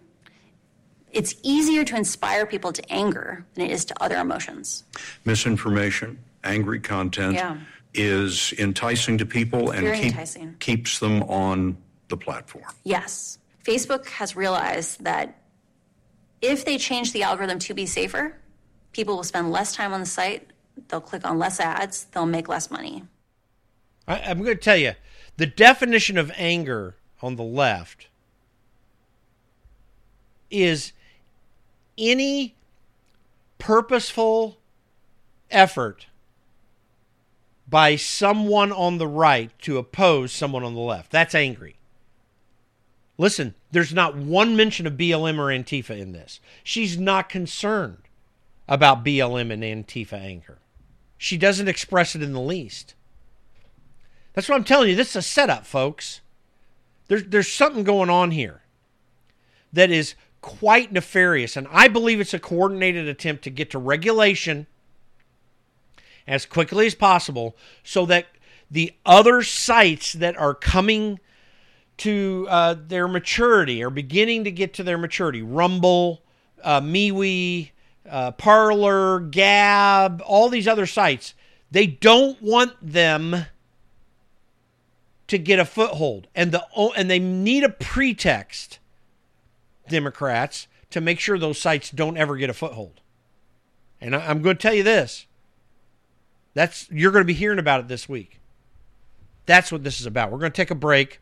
it's 1.13 1.35
easier 1.43 1.85
to 1.85 1.97
inspire 1.97 2.47
people 2.47 2.73
to 2.73 2.93
anger 2.93 3.47
than 3.55 3.67
it 3.67 3.71
is 3.71 3.85
to 3.87 4.03
other 4.03 4.17
emotions. 4.17 4.85
Misinformation, 5.25 6.19
angry 6.45 6.81
content 6.81 7.35
yeah. 7.35 7.57
is 7.95 8.53
enticing 8.59 9.19
to 9.19 9.27
people 9.27 9.71
and 9.71 9.95
keep, 9.97 10.61
keeps 10.61 10.99
them 10.99 11.23
on 11.25 11.77
the 12.09 12.17
platform. 12.17 12.65
Yes. 12.85 13.39
Facebook 13.65 14.07
has 14.07 14.37
realized 14.37 15.03
that 15.05 15.41
if 16.41 16.65
they 16.65 16.79
change 16.79 17.13
the 17.13 17.23
algorithm 17.23 17.59
to 17.61 17.75
be 17.75 17.87
safer, 17.87 18.37
people 18.93 19.17
will 19.17 19.25
spend 19.25 19.51
less 19.51 19.75
time 19.75 19.93
on 19.93 20.01
the 20.01 20.07
site, 20.07 20.49
they'll 20.89 21.01
click 21.01 21.25
on 21.25 21.39
less 21.39 21.61
ads, 21.61 22.05
they'll 22.13 22.27
make 22.27 22.49
less 22.49 22.71
money. 22.71 23.05
I, 24.07 24.21
I'm 24.21 24.43
going 24.43 24.57
to 24.57 24.63
tell 24.63 24.77
you 24.77 24.93
the 25.37 25.47
definition 25.47 26.19
of 26.19 26.33
anger 26.37 26.97
on 27.23 27.37
the 27.37 27.43
left 27.43 28.09
is 30.51 30.93
any 31.97 32.55
purposeful 33.59 34.59
effort 35.51 36.07
by 37.69 37.97
someone 37.97 38.73
on 38.73 38.99
the 38.99 39.07
right 39.07 39.51
to 39.61 39.77
oppose 39.77 40.33
someone 40.33 40.65
on 40.65 40.75
the 40.75 40.81
left. 40.81 41.11
That's 41.11 41.35
angry. 41.35 41.77
Listen, 43.19 43.55
there's 43.73 43.93
not 43.93 44.17
one 44.17 44.57
mention 44.57 44.87
of 44.87 44.95
BLM 44.95 45.39
or 45.39 45.47
Antifa 45.47 45.99
in 45.99 46.13
this. 46.13 46.41
She's 46.63 46.97
not 46.97 47.29
concerned 47.29 48.08
about 48.69 49.05
BLM 49.05 49.53
and 49.53 49.63
Antifa 49.63 50.15
anger. 50.15 50.59
She 51.17 51.37
doesn't 51.37 51.69
express 51.69 52.15
it 52.15 52.23
in 52.23 52.33
the 52.33 52.41
least. 52.41 52.95
That's 54.35 54.49
what 54.49 54.57
I'm 54.57 54.65
telling 54.65 54.91
you. 54.91 54.97
This 54.97 55.11
is 55.11 55.17
a 55.17 55.23
setup, 55.23 55.67
folks. 55.67 56.21
There's, 57.09 57.25
there's 57.25 57.51
something 57.51 57.83
going 57.83 58.11
on 58.11 58.31
here 58.31 58.63
that 59.73 59.91
is 59.91 60.15
quite 60.41 60.93
nefarious. 60.93 61.57
And 61.57 61.67
I 61.71 61.89
believe 61.89 62.21
it's 62.21 62.35
a 62.35 62.39
coordinated 62.39 63.09
attempt 63.09 63.43
to 63.45 63.51
get 63.51 63.71
to 63.71 63.79
regulation 63.79 64.67
as 66.27 66.47
quickly 66.47 66.87
as 66.87 66.95
possible 66.95 67.57
so 67.83 68.07
that 68.07 68.27
the 68.71 68.95
other 69.07 69.43
sites 69.43 70.13
that 70.13 70.37
are 70.37 70.55
coming 70.55 71.19
to 71.97 72.47
uh, 72.49 72.77
their 72.87 73.09
maturity 73.09 73.83
are 73.83 73.91
beginning 73.91 74.45
to 74.45 74.51
get 74.51 74.73
to 74.75 74.83
their 74.83 74.99
maturity 74.99 75.43
rumble 75.43 76.23
uh, 76.63 76.81
MeWe, 76.81 77.71
uh, 78.11 78.31
Parler 78.33 79.21
gab 79.21 80.23
all 80.25 80.49
these 80.49 80.69
other 80.69 80.87
sites 80.87 81.35
they 81.71 81.87
don't 81.87 82.41
want 82.43 82.75
them 82.83 83.47
to 85.27 85.39
get 85.39 85.59
a 85.59 85.65
foothold 85.65 86.29
and 86.35 86.53
the 86.53 86.65
and 86.97 87.11
they 87.11 87.19
need 87.19 87.65
a 87.65 87.69
pretext 87.69 88.79
democrats 89.89 90.67
to 90.91 91.01
make 91.01 91.21
sure 91.21 91.39
those 91.39 91.61
sites 91.61 91.91
don't 91.91 92.17
ever 92.17 92.37
get 92.37 92.51
a 92.51 92.55
foothold 92.55 93.01
and 94.01 94.17
I, 94.17 94.27
i'm 94.27 94.43
going 94.43 94.57
to 94.57 94.63
tell 94.63 94.75
you 94.75 94.83
this 94.83 95.27
that's 96.59 96.89
you're 96.91 97.13
going 97.13 97.23
to 97.23 97.27
be 97.27 97.35
hearing 97.35 97.61
about 97.61 97.79
it 97.79 97.87
this 97.87 98.09
week. 98.09 98.41
That's 99.47 99.71
what 99.71 99.85
this 99.85 100.01
is 100.01 100.07
about. 100.07 100.33
We're 100.33 100.41
going 100.41 100.51
to 100.51 100.57
take 100.57 100.73
a 100.73 100.75
break. 100.75 101.21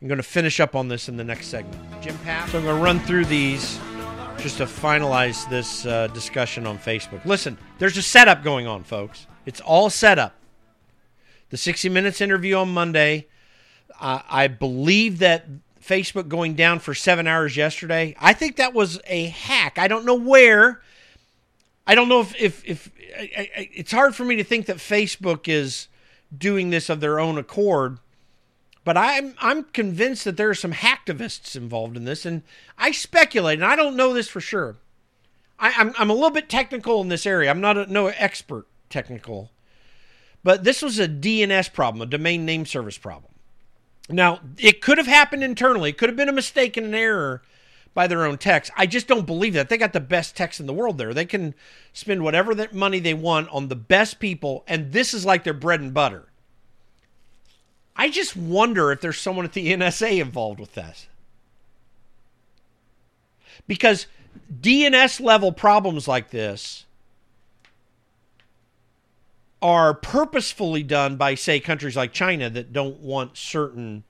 I'm 0.00 0.08
going 0.08 0.16
to 0.16 0.22
finish 0.22 0.60
up 0.60 0.74
on 0.74 0.88
this 0.88 1.10
in 1.10 1.18
the 1.18 1.24
next 1.24 1.48
segment. 1.48 1.76
Jim 2.00 2.16
Pfaff. 2.16 2.48
So 2.48 2.58
I'm 2.58 2.64
going 2.64 2.78
to 2.78 2.82
run 2.82 2.98
through 3.00 3.26
these 3.26 3.78
just 4.42 4.56
to 4.56 4.64
finalize 4.64 5.48
this 5.48 5.86
uh, 5.86 6.08
discussion 6.08 6.66
on 6.66 6.76
Facebook. 6.76 7.24
Listen, 7.24 7.56
there's 7.78 7.96
a 7.96 8.02
setup 8.02 8.42
going 8.42 8.66
on, 8.66 8.82
folks. 8.82 9.28
It's 9.46 9.60
all 9.60 9.88
set 9.88 10.18
up. 10.18 10.34
The 11.50 11.56
60 11.56 11.88
Minutes 11.88 12.20
interview 12.20 12.56
on 12.56 12.74
Monday. 12.74 13.28
Uh, 14.00 14.20
I 14.28 14.48
believe 14.48 15.20
that 15.20 15.46
Facebook 15.80 16.26
going 16.26 16.54
down 16.54 16.80
for 16.80 16.92
seven 16.92 17.28
hours 17.28 17.56
yesterday. 17.56 18.16
I 18.18 18.32
think 18.32 18.56
that 18.56 18.74
was 18.74 19.00
a 19.06 19.26
hack. 19.26 19.78
I 19.78 19.86
don't 19.86 20.04
know 20.04 20.16
where. 20.16 20.80
I 21.86 21.94
don't 21.94 22.08
know 22.08 22.20
if 22.20 22.34
if 22.34 22.64
if 22.64 22.90
I, 23.16 23.48
I, 23.56 23.70
it's 23.74 23.92
hard 23.92 24.16
for 24.16 24.24
me 24.24 24.36
to 24.36 24.44
think 24.44 24.66
that 24.66 24.78
Facebook 24.78 25.46
is 25.46 25.86
doing 26.36 26.70
this 26.70 26.88
of 26.88 27.00
their 27.00 27.20
own 27.20 27.38
accord, 27.38 27.98
but 28.84 28.96
I'm 28.96 29.34
I'm 29.40 29.64
convinced 29.64 30.24
that 30.24 30.36
there 30.36 30.50
are 30.50 30.54
some 30.54 30.72
hacktivists 30.72 31.54
involved 31.56 31.96
in 31.96 32.04
this, 32.04 32.26
and 32.26 32.42
I 32.76 32.90
speculate, 32.90 33.58
and 33.58 33.64
I 33.64 33.76
don't 33.76 33.96
know 33.96 34.12
this 34.12 34.28
for 34.28 34.40
sure. 34.40 34.76
I, 35.58 35.68
am 35.70 35.88
I'm, 35.88 35.94
I'm 35.98 36.10
a 36.10 36.14
little 36.14 36.30
bit 36.30 36.48
technical 36.48 37.00
in 37.00 37.08
this 37.08 37.26
area. 37.26 37.50
I'm 37.50 37.60
not 37.60 37.78
a, 37.78 37.92
no 37.92 38.08
expert 38.08 38.66
technical, 38.90 39.50
but 40.42 40.64
this 40.64 40.82
was 40.82 40.98
a 40.98 41.08
DNS 41.08 41.72
problem, 41.72 42.02
a 42.02 42.06
domain 42.06 42.44
name 42.44 42.66
service 42.66 42.98
problem. 42.98 43.32
Now 44.08 44.40
it 44.58 44.80
could 44.80 44.98
have 44.98 45.06
happened 45.06 45.44
internally. 45.44 45.90
It 45.90 45.98
could 45.98 46.08
have 46.08 46.16
been 46.16 46.28
a 46.28 46.32
mistake 46.32 46.76
and 46.76 46.86
an 46.86 46.94
error 46.94 47.42
by 47.94 48.06
their 48.06 48.24
own 48.24 48.38
techs. 48.38 48.70
I 48.76 48.86
just 48.86 49.06
don't 49.06 49.26
believe 49.26 49.52
that. 49.54 49.68
They 49.68 49.76
got 49.76 49.92
the 49.92 50.00
best 50.00 50.36
techs 50.36 50.58
in 50.58 50.66
the 50.66 50.72
world 50.72 50.98
there. 50.98 51.14
They 51.14 51.24
can 51.24 51.54
spend 51.92 52.24
whatever 52.24 52.54
that 52.54 52.74
money 52.74 52.98
they 52.98 53.14
want 53.14 53.48
on 53.50 53.68
the 53.68 53.76
best 53.76 54.18
people, 54.18 54.64
and 54.66 54.92
this 54.92 55.12
is 55.14 55.26
like 55.26 55.44
their 55.44 55.52
bread 55.52 55.80
and 55.80 55.92
butter. 55.92 56.31
I 57.96 58.10
just 58.10 58.36
wonder 58.36 58.90
if 58.92 59.00
there's 59.00 59.18
someone 59.18 59.44
at 59.44 59.52
the 59.52 59.72
NSA 59.72 60.20
involved 60.20 60.60
with 60.60 60.74
this. 60.74 61.08
Because 63.66 64.06
DNS 64.60 65.20
level 65.20 65.52
problems 65.52 66.08
like 66.08 66.30
this 66.30 66.84
are 69.60 69.94
purposefully 69.94 70.82
done 70.82 71.16
by, 71.16 71.34
say, 71.34 71.60
countries 71.60 71.96
like 71.96 72.12
China 72.12 72.50
that 72.50 72.72
don't 72.72 72.98
want 72.98 73.36
certain 73.36 74.02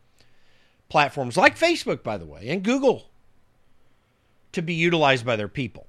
platforms, 0.89 1.37
like 1.37 1.59
Facebook, 1.59 2.03
by 2.03 2.17
the 2.17 2.25
way, 2.25 2.49
and 2.49 2.63
Google 2.63 3.09
to 4.53 4.63
be 4.63 4.75
utilized 4.75 5.27
by 5.27 5.37
their 5.37 5.49
people. 5.49 5.87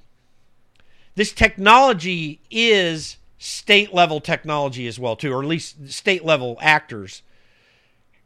This 1.15 1.32
technology 1.32 2.41
is 2.49 3.17
state 3.38 3.93
level 3.93 4.21
technology 4.21 4.88
as 4.88 4.97
well 4.97 5.17
too 5.17 5.34
or 5.34 5.41
at 5.41 5.49
least 5.49 5.89
state 5.89 6.23
level 6.23 6.58
actors 6.62 7.21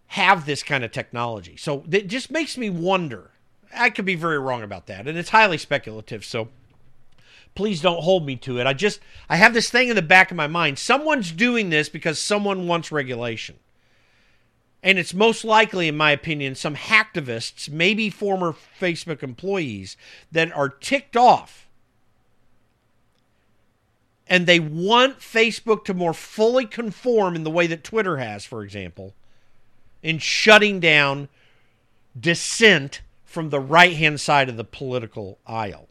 have 0.07 0.45
this 0.45 0.63
kind 0.63 0.83
of 0.83 0.91
technology. 0.91 1.57
So 1.57 1.83
it 1.91 2.07
just 2.07 2.31
makes 2.31 2.57
me 2.57 2.69
wonder. 2.69 3.31
I 3.75 3.89
could 3.89 4.05
be 4.05 4.15
very 4.15 4.39
wrong 4.39 4.63
about 4.63 4.87
that 4.87 5.07
and 5.07 5.17
it's 5.17 5.29
highly 5.29 5.57
speculative. 5.57 6.23
So 6.23 6.49
please 7.55 7.81
don't 7.81 8.03
hold 8.03 8.25
me 8.25 8.35
to 8.37 8.59
it. 8.59 8.67
I 8.67 8.73
just 8.73 8.99
I 9.29 9.35
have 9.35 9.53
this 9.53 9.69
thing 9.69 9.89
in 9.89 9.95
the 9.95 10.01
back 10.01 10.31
of 10.31 10.37
my 10.37 10.47
mind. 10.47 10.79
Someone's 10.79 11.31
doing 11.31 11.69
this 11.69 11.89
because 11.89 12.19
someone 12.19 12.67
wants 12.67 12.91
regulation. 12.91 13.57
And 14.83 14.99
it's 14.99 15.13
most 15.13 15.43
likely, 15.43 15.87
in 15.87 15.97
my 15.97 16.11
opinion, 16.11 16.55
some 16.55 16.75
hacktivists, 16.75 17.67
maybe 17.69 18.09
former 18.09 18.55
Facebook 18.79 19.23
employees, 19.23 19.97
that 20.31 20.51
are 20.53 20.69
ticked 20.69 21.17
off. 21.17 21.67
And 24.27 24.45
they 24.45 24.59
want 24.59 25.19
Facebook 25.19 25.83
to 25.85 25.93
more 25.93 26.13
fully 26.13 26.65
conform 26.65 27.35
in 27.35 27.43
the 27.43 27.49
way 27.49 27.65
that 27.67 27.83
Twitter 27.83 28.17
has, 28.17 28.45
for 28.45 28.63
example, 28.63 29.15
in 30.01 30.19
shutting 30.19 30.79
down 30.79 31.29
dissent 32.19 33.01
from 33.23 33.49
the 33.49 33.59
right 33.59 33.93
hand 33.93 34.19
side 34.19 34.49
of 34.49 34.57
the 34.57 34.63
political 34.63 35.37
aisle. 35.45 35.87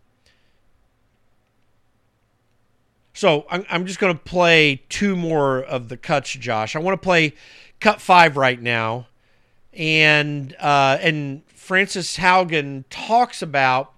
So 3.16 3.47
I'm, 3.49 3.87
just 3.87 3.99
going 3.99 4.12
to 4.12 4.23
play 4.23 4.83
two 4.90 5.16
more 5.16 5.61
of 5.61 5.88
the 5.88 5.97
cuts, 5.97 6.33
Josh. 6.33 6.77
I 6.77 6.81
want 6.81 7.01
to 7.01 7.03
play 7.03 7.33
cut 7.81 7.99
five 7.99 8.37
right 8.37 8.61
now, 8.61 9.07
and 9.73 10.55
uh, 10.61 10.99
and 11.01 11.42
Frances 11.49 12.19
Haugen 12.19 12.85
talks 12.90 13.40
about 13.40 13.95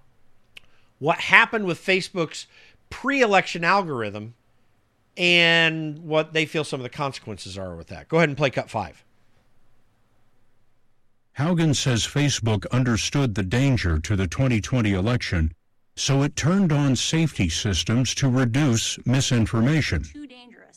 what 0.99 1.19
happened 1.19 1.65
with 1.65 1.83
Facebook's 1.83 2.47
pre-election 2.89 3.65
algorithm 3.65 4.35
and 5.17 5.99
what 5.99 6.31
they 6.31 6.45
feel 6.45 6.63
some 6.63 6.79
of 6.79 6.83
the 6.83 6.89
consequences 6.89 7.57
are 7.57 7.75
with 7.75 7.87
that. 7.87 8.07
Go 8.07 8.17
ahead 8.17 8.29
and 8.29 8.37
play 8.37 8.49
cut 8.49 8.69
five. 8.69 9.03
Haugen 11.37 11.75
says 11.75 12.05
Facebook 12.05 12.65
understood 12.71 13.35
the 13.35 13.43
danger 13.43 13.99
to 13.99 14.15
the 14.15 14.27
2020 14.27 14.93
election, 14.93 15.53
so 15.95 16.23
it 16.23 16.35
turned 16.35 16.71
on 16.71 16.95
safety 16.95 17.49
systems 17.49 18.13
to 18.15 18.29
reduce 18.29 18.97
misinformation. 19.05 20.03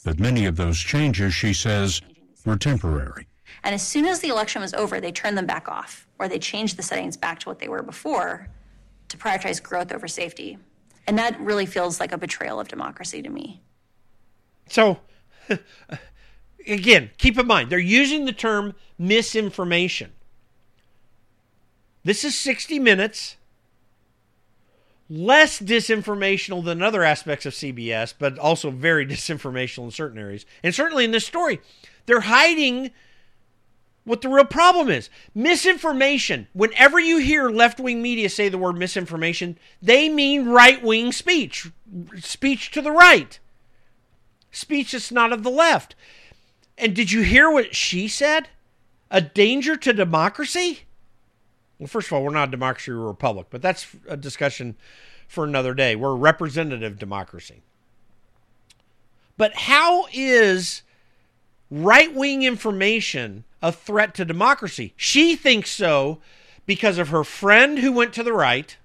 But 0.04 0.18
many 0.18 0.46
of 0.46 0.56
those 0.56 0.78
changes, 0.78 1.34
she 1.34 1.52
says, 1.52 2.00
were 2.44 2.56
temporary. 2.56 3.26
And 3.64 3.74
as 3.74 3.86
soon 3.86 4.06
as 4.06 4.20
the 4.20 4.28
election 4.28 4.62
was 4.62 4.74
over, 4.74 5.00
they 5.00 5.12
turned 5.12 5.38
them 5.38 5.46
back 5.46 5.68
off, 5.68 6.06
or 6.18 6.28
they 6.28 6.38
changed 6.38 6.76
the 6.76 6.82
settings 6.82 7.16
back 7.16 7.38
to 7.40 7.48
what 7.48 7.58
they 7.58 7.68
were 7.68 7.82
before 7.82 8.48
to 9.08 9.16
prioritize 9.16 9.62
growth 9.62 9.92
over 9.92 10.08
safety. 10.08 10.58
And 11.06 11.18
that 11.18 11.38
really 11.40 11.66
feels 11.66 12.00
like 12.00 12.12
a 12.12 12.18
betrayal 12.18 12.58
of 12.58 12.68
democracy 12.68 13.22
to 13.22 13.28
me. 13.28 13.62
So, 14.68 14.98
again, 16.66 17.10
keep 17.18 17.38
in 17.38 17.46
mind, 17.46 17.70
they're 17.70 17.78
using 17.78 18.24
the 18.24 18.32
term 18.32 18.74
misinformation. 18.98 20.12
This 22.04 22.24
is 22.24 22.36
60 22.36 22.78
minutes, 22.78 23.36
less 25.08 25.60
disinformational 25.60 26.64
than 26.64 26.82
other 26.82 27.04
aspects 27.04 27.46
of 27.46 27.52
CBS, 27.52 28.12
but 28.18 28.38
also 28.38 28.70
very 28.70 29.06
disinformational 29.06 29.84
in 29.84 29.90
certain 29.90 30.18
areas. 30.18 30.44
And 30.62 30.74
certainly 30.74 31.04
in 31.04 31.12
this 31.12 31.26
story, 31.26 31.60
they're 32.06 32.20
hiding 32.20 32.90
what 34.04 34.20
the 34.20 34.28
real 34.28 34.44
problem 34.44 34.88
is. 34.88 35.08
Misinformation. 35.34 36.48
Whenever 36.52 36.98
you 36.98 37.18
hear 37.18 37.50
left 37.50 37.78
wing 37.78 38.02
media 38.02 38.28
say 38.28 38.48
the 38.48 38.58
word 38.58 38.76
misinformation, 38.76 39.58
they 39.80 40.08
mean 40.08 40.46
right 40.46 40.82
wing 40.82 41.12
speech, 41.12 41.70
speech 42.18 42.70
to 42.72 42.82
the 42.82 42.90
right, 42.90 43.38
speech 44.50 44.92
that's 44.92 45.12
not 45.12 45.32
of 45.32 45.42
the 45.42 45.50
left. 45.50 45.94
And 46.76 46.96
did 46.96 47.12
you 47.12 47.22
hear 47.22 47.50
what 47.50 47.76
she 47.76 48.08
said? 48.08 48.48
A 49.10 49.20
danger 49.20 49.76
to 49.76 49.92
democracy? 49.92 50.80
Well, 51.82 51.88
first 51.88 52.06
of 52.06 52.12
all, 52.12 52.22
we're 52.22 52.30
not 52.30 52.46
a 52.46 52.50
democracy, 52.52 52.92
we're 52.92 53.02
a 53.02 53.06
republic, 53.08 53.48
but 53.50 53.60
that's 53.60 53.88
a 54.06 54.16
discussion 54.16 54.76
for 55.26 55.42
another 55.42 55.74
day. 55.74 55.96
We're 55.96 56.12
a 56.12 56.14
representative 56.14 56.96
democracy. 56.96 57.60
But 59.36 59.52
how 59.52 60.06
is 60.12 60.82
right 61.72 62.14
wing 62.14 62.44
information 62.44 63.42
a 63.60 63.72
threat 63.72 64.14
to 64.14 64.24
democracy? 64.24 64.94
She 64.96 65.34
thinks 65.34 65.70
so 65.70 66.20
because 66.66 66.98
of 66.98 67.08
her 67.08 67.24
friend 67.24 67.80
who 67.80 67.90
went 67.90 68.12
to 68.12 68.22
the 68.22 68.32
right 68.32 68.76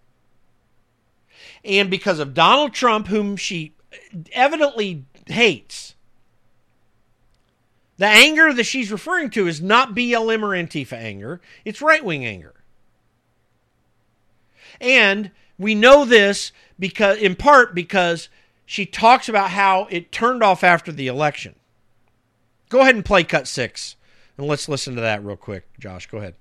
and 1.63 1.91
because 1.91 2.17
of 2.17 2.33
Donald 2.33 2.73
Trump, 2.73 3.09
whom 3.09 3.37
she 3.37 3.73
evidently 4.31 5.05
hates. 5.27 5.93
The 7.97 8.07
anger 8.07 8.51
that 8.53 8.63
she's 8.63 8.91
referring 8.91 9.29
to 9.31 9.45
is 9.45 9.61
not 9.61 9.93
BLM 9.93 10.41
or 10.41 10.55
Antifa 10.57 10.93
anger, 10.93 11.41
it's 11.63 11.79
right 11.79 12.03
wing 12.03 12.25
anger. 12.25 12.55
And 14.79 15.31
we 15.57 15.75
know 15.75 16.05
this 16.05 16.51
because 16.79 17.17
in 17.17 17.35
part 17.35 17.73
because 17.73 18.29
she 18.65 18.85
talks 18.85 19.29
about 19.29 19.51
how 19.51 19.87
it 19.89 20.11
turned 20.11 20.43
off 20.43 20.63
after 20.63 20.91
the 20.91 21.07
election. 21.07 21.55
Go 22.69 22.81
ahead 22.81 22.95
and 22.95 23.05
play 23.05 23.23
cut 23.23 23.47
6 23.47 23.95
and 24.37 24.47
let's 24.47 24.69
listen 24.69 24.95
to 24.95 25.01
that 25.01 25.23
real 25.23 25.37
quick. 25.37 25.67
Josh, 25.79 26.07
go 26.07 26.17
ahead. 26.17 26.35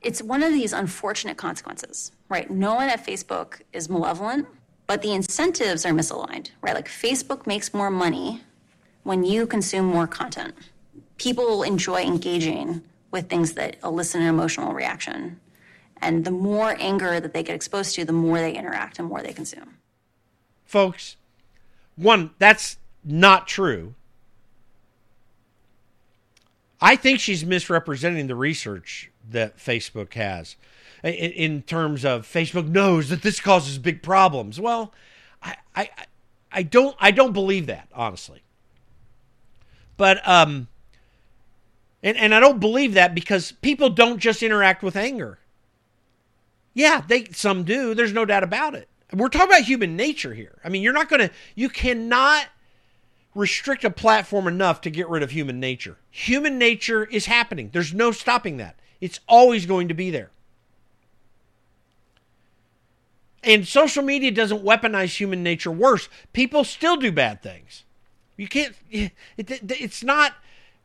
It's 0.00 0.22
one 0.22 0.42
of 0.42 0.52
these 0.52 0.72
unfortunate 0.72 1.36
consequences, 1.36 2.12
right? 2.28 2.50
No 2.50 2.74
one 2.76 2.88
at 2.88 3.04
Facebook 3.04 3.60
is 3.72 3.88
malevolent, 3.88 4.46
but 4.86 5.02
the 5.02 5.12
incentives 5.12 5.84
are 5.84 5.92
misaligned, 5.92 6.50
right? 6.62 6.74
Like 6.74 6.88
Facebook 6.88 7.46
makes 7.46 7.74
more 7.74 7.90
money 7.90 8.42
when 9.02 9.24
you 9.24 9.46
consume 9.46 9.86
more 9.86 10.06
content. 10.06 10.54
People 11.16 11.62
enjoy 11.62 12.02
engaging 12.02 12.82
with 13.10 13.28
things 13.28 13.54
that 13.54 13.76
elicit 13.82 14.20
an 14.20 14.28
emotional 14.28 14.72
reaction. 14.72 15.40
And 16.00 16.24
the 16.24 16.30
more 16.30 16.76
anger 16.78 17.20
that 17.20 17.32
they 17.32 17.42
get 17.42 17.54
exposed 17.54 17.94
to, 17.96 18.04
the 18.04 18.12
more 18.12 18.38
they 18.38 18.54
interact 18.54 18.98
and 18.98 19.08
more 19.08 19.22
they 19.22 19.32
consume. 19.32 19.78
Folks, 20.64 21.16
one, 21.96 22.30
that's 22.38 22.78
not 23.04 23.48
true. 23.48 23.94
I 26.80 26.94
think 26.94 27.18
she's 27.18 27.44
misrepresenting 27.44 28.28
the 28.28 28.36
research 28.36 29.10
that 29.30 29.58
Facebook 29.58 30.14
has 30.14 30.56
in, 31.02 31.12
in, 31.12 31.62
terms 31.62 32.04
of 32.04 32.26
Facebook 32.26 32.68
knows 32.68 33.08
that 33.08 33.22
this 33.22 33.40
causes 33.40 33.78
big 33.78 34.02
problems. 34.02 34.60
Well, 34.60 34.92
I, 35.42 35.56
I, 35.74 35.90
I 36.52 36.62
don't, 36.62 36.96
I 37.00 37.10
don't 37.10 37.32
believe 37.32 37.66
that 37.66 37.88
honestly. 37.92 38.42
But 39.98 40.26
um, 40.26 40.68
and 42.02 42.16
and 42.16 42.34
I 42.34 42.40
don't 42.40 42.60
believe 42.60 42.94
that 42.94 43.14
because 43.14 43.52
people 43.52 43.90
don't 43.90 44.18
just 44.18 44.42
interact 44.42 44.82
with 44.82 44.96
anger. 44.96 45.38
Yeah, 46.74 47.02
they 47.06 47.24
some 47.32 47.64
do. 47.64 47.94
There's 47.94 48.12
no 48.12 48.24
doubt 48.24 48.44
about 48.44 48.74
it. 48.74 48.88
We're 49.12 49.28
talking 49.28 49.48
about 49.48 49.62
human 49.62 49.96
nature 49.96 50.34
here. 50.34 50.58
I 50.62 50.68
mean, 50.68 50.82
you're 50.82 50.92
not 50.92 51.08
going 51.08 51.28
to 51.28 51.30
you 51.54 51.68
cannot 51.68 52.46
restrict 53.34 53.84
a 53.84 53.90
platform 53.90 54.46
enough 54.46 54.80
to 54.82 54.90
get 54.90 55.08
rid 55.08 55.22
of 55.22 55.30
human 55.30 55.60
nature. 55.60 55.96
Human 56.10 56.58
nature 56.58 57.04
is 57.04 57.26
happening. 57.26 57.70
There's 57.72 57.94
no 57.94 58.10
stopping 58.10 58.56
that. 58.58 58.78
It's 59.00 59.20
always 59.28 59.64
going 59.64 59.88
to 59.88 59.94
be 59.94 60.10
there. 60.10 60.30
And 63.44 63.66
social 63.66 64.02
media 64.02 64.30
doesn't 64.30 64.64
weaponize 64.64 65.16
human 65.16 65.42
nature 65.42 65.70
worse. 65.70 66.08
People 66.32 66.64
still 66.64 66.96
do 66.96 67.12
bad 67.12 67.42
things. 67.42 67.84
You 68.36 68.48
can't, 68.48 68.74
it, 68.90 69.12
it, 69.36 69.60
it's 69.68 70.02
not 70.02 70.34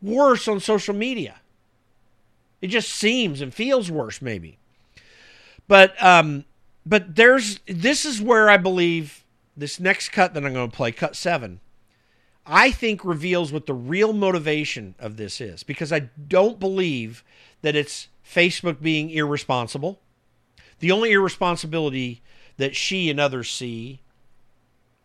worse 0.02 0.48
on 0.48 0.60
social 0.60 0.93
media. 0.93 1.41
It 2.62 2.67
just 2.67 2.89
seems 2.89 3.41
and 3.41 3.54
feels 3.54 3.91
worse, 3.91 4.22
maybe. 4.22 4.58
But, 5.67 6.02
um, 6.04 6.45
but 6.86 7.15
there's, 7.15 7.60
this 7.65 8.06
is 8.06 8.21
where 8.21 8.49
I 8.49 8.58
believe 8.58 9.23
this 9.56 9.80
next 9.80 10.10
cut 10.10 10.34
that 10.34 10.45
I'm 10.45 10.54
going 10.54 10.69
to 10.69 10.76
play, 10.76 10.91
cut 10.91 11.15
seven, 11.15 11.60
I 12.45 12.71
think 12.71 13.06
reveals 13.06 13.52
what 13.54 13.65
the 13.65 13.73
real 13.73 14.12
motivation 14.12 14.95
of 14.99 15.15
this 15.17 15.39
is 15.39 15.63
because 15.63 15.93
I 15.93 16.10
don't 16.28 16.60
believe 16.60 17.23
that 17.62 17.76
it's 17.76 18.10
Facebook 18.26 18.82
being 18.82 19.10
irresponsible. 19.10 19.99
The 20.80 20.91
only 20.91 21.12
irresponsibility 21.12 22.21
that 22.58 22.76
she 22.76 23.10
and 23.10 23.19
others 23.19 23.49
see 23.49 24.02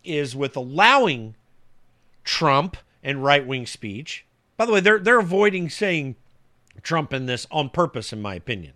is 0.02 0.34
with 0.34 0.56
allowing 0.56 1.34
Trump 2.24 2.76
and 3.02 3.22
right 3.22 3.46
wing 3.46 3.66
speech. 3.66 4.24
By 4.56 4.66
the 4.66 4.72
way, 4.72 4.80
they're 4.80 4.98
they're 4.98 5.20
avoiding 5.20 5.70
saying 5.70 6.16
Trump 6.82 7.12
in 7.12 7.26
this 7.26 7.46
on 7.50 7.70
purpose, 7.70 8.12
in 8.12 8.20
my 8.20 8.34
opinion, 8.34 8.74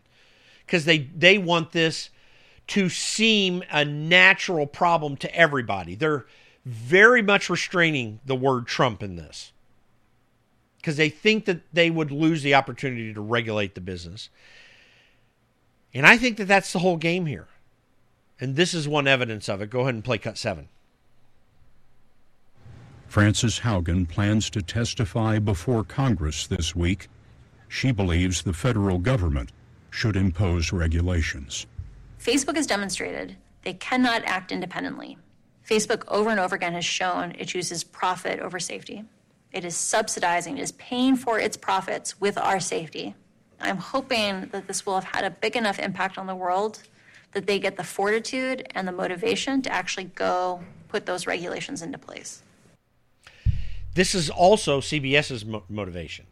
because 0.66 0.84
they 0.84 0.98
they 0.98 1.38
want 1.38 1.72
this 1.72 2.10
to 2.68 2.88
seem 2.88 3.62
a 3.70 3.84
natural 3.84 4.66
problem 4.66 5.16
to 5.18 5.34
everybody. 5.34 5.94
They're 5.94 6.26
very 6.64 7.22
much 7.22 7.50
restraining 7.50 8.20
the 8.24 8.36
word 8.36 8.66
Trump 8.66 9.02
in 9.02 9.16
this 9.16 9.52
because 10.76 10.96
they 10.96 11.08
think 11.08 11.44
that 11.44 11.60
they 11.72 11.90
would 11.90 12.10
lose 12.10 12.42
the 12.42 12.54
opportunity 12.54 13.12
to 13.12 13.20
regulate 13.20 13.74
the 13.74 13.80
business. 13.80 14.30
And 15.94 16.06
I 16.06 16.16
think 16.16 16.38
that 16.38 16.48
that's 16.48 16.72
the 16.72 16.78
whole 16.78 16.96
game 16.96 17.26
here. 17.26 17.48
And 18.40 18.56
this 18.56 18.74
is 18.74 18.88
one 18.88 19.06
evidence 19.06 19.48
of 19.48 19.60
it. 19.60 19.70
Go 19.70 19.80
ahead 19.80 19.94
and 19.94 20.02
play 20.02 20.18
cut 20.18 20.38
seven. 20.38 20.68
Frances 23.06 23.60
Haugen 23.60 24.08
plans 24.08 24.48
to 24.50 24.62
testify 24.62 25.38
before 25.38 25.84
Congress 25.84 26.46
this 26.46 26.74
week. 26.74 27.08
She 27.68 27.92
believes 27.92 28.42
the 28.42 28.54
federal 28.54 28.98
government 28.98 29.52
should 29.92 30.16
impose 30.16 30.72
regulations. 30.72 31.66
Facebook 32.18 32.56
has 32.56 32.66
demonstrated 32.66 33.36
they 33.62 33.74
cannot 33.74 34.24
act 34.24 34.50
independently. 34.50 35.18
Facebook 35.68 36.02
over 36.08 36.30
and 36.30 36.40
over 36.40 36.56
again 36.56 36.72
has 36.72 36.84
shown 36.84 37.36
it 37.38 37.48
chooses 37.48 37.84
profit 37.84 38.40
over 38.40 38.58
safety. 38.58 39.04
It 39.52 39.64
is 39.66 39.76
subsidizing, 39.76 40.56
it 40.56 40.62
is 40.62 40.72
paying 40.72 41.14
for 41.14 41.38
its 41.38 41.58
profits 41.58 42.18
with 42.20 42.38
our 42.38 42.58
safety. 42.58 43.14
I'm 43.60 43.76
hoping 43.76 44.48
that 44.52 44.66
this 44.66 44.86
will 44.86 44.94
have 44.94 45.04
had 45.04 45.24
a 45.24 45.30
big 45.30 45.56
enough 45.56 45.78
impact 45.78 46.16
on 46.16 46.26
the 46.26 46.34
world 46.34 46.82
that 47.32 47.46
they 47.46 47.58
get 47.58 47.76
the 47.76 47.84
fortitude 47.84 48.66
and 48.74 48.88
the 48.88 48.92
motivation 48.92 49.60
to 49.62 49.70
actually 49.70 50.04
go 50.04 50.62
put 50.88 51.04
those 51.04 51.26
regulations 51.26 51.82
into 51.82 51.98
place. 51.98 52.42
This 53.94 54.14
is 54.14 54.30
also 54.30 54.80
CBS's 54.80 55.44
mo- 55.44 55.64
motivation. 55.68 56.26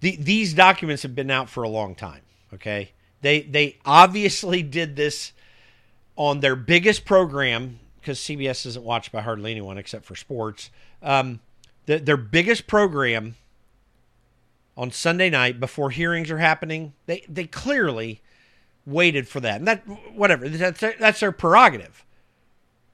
The, 0.00 0.16
these 0.16 0.54
documents 0.54 1.02
have 1.02 1.16
been 1.16 1.30
out 1.30 1.48
for 1.50 1.64
a 1.64 1.68
long 1.68 1.96
time. 1.96 2.20
Okay, 2.56 2.90
they 3.22 3.42
they 3.42 3.78
obviously 3.84 4.62
did 4.62 4.96
this 4.96 5.32
on 6.16 6.40
their 6.40 6.56
biggest 6.56 7.04
program 7.04 7.78
because 8.00 8.18
CBS 8.18 8.66
isn't 8.66 8.84
watched 8.84 9.12
by 9.12 9.20
hardly 9.20 9.50
anyone 9.50 9.78
except 9.78 10.04
for 10.04 10.14
sports. 10.14 10.70
Um, 11.02 11.40
the, 11.86 11.98
their 11.98 12.16
biggest 12.16 12.66
program 12.66 13.36
on 14.76 14.90
Sunday 14.90 15.30
night 15.30 15.58
before 15.58 15.90
hearings 15.90 16.30
are 16.30 16.38
happening, 16.38 16.92
they 17.06 17.24
they 17.28 17.46
clearly 17.46 18.20
waited 18.86 19.28
for 19.28 19.40
that, 19.40 19.56
and 19.56 19.68
that 19.68 19.82
whatever 20.14 20.48
that's 20.48 20.80
their, 20.80 20.94
that's 20.98 21.20
their 21.20 21.32
prerogative. 21.32 22.04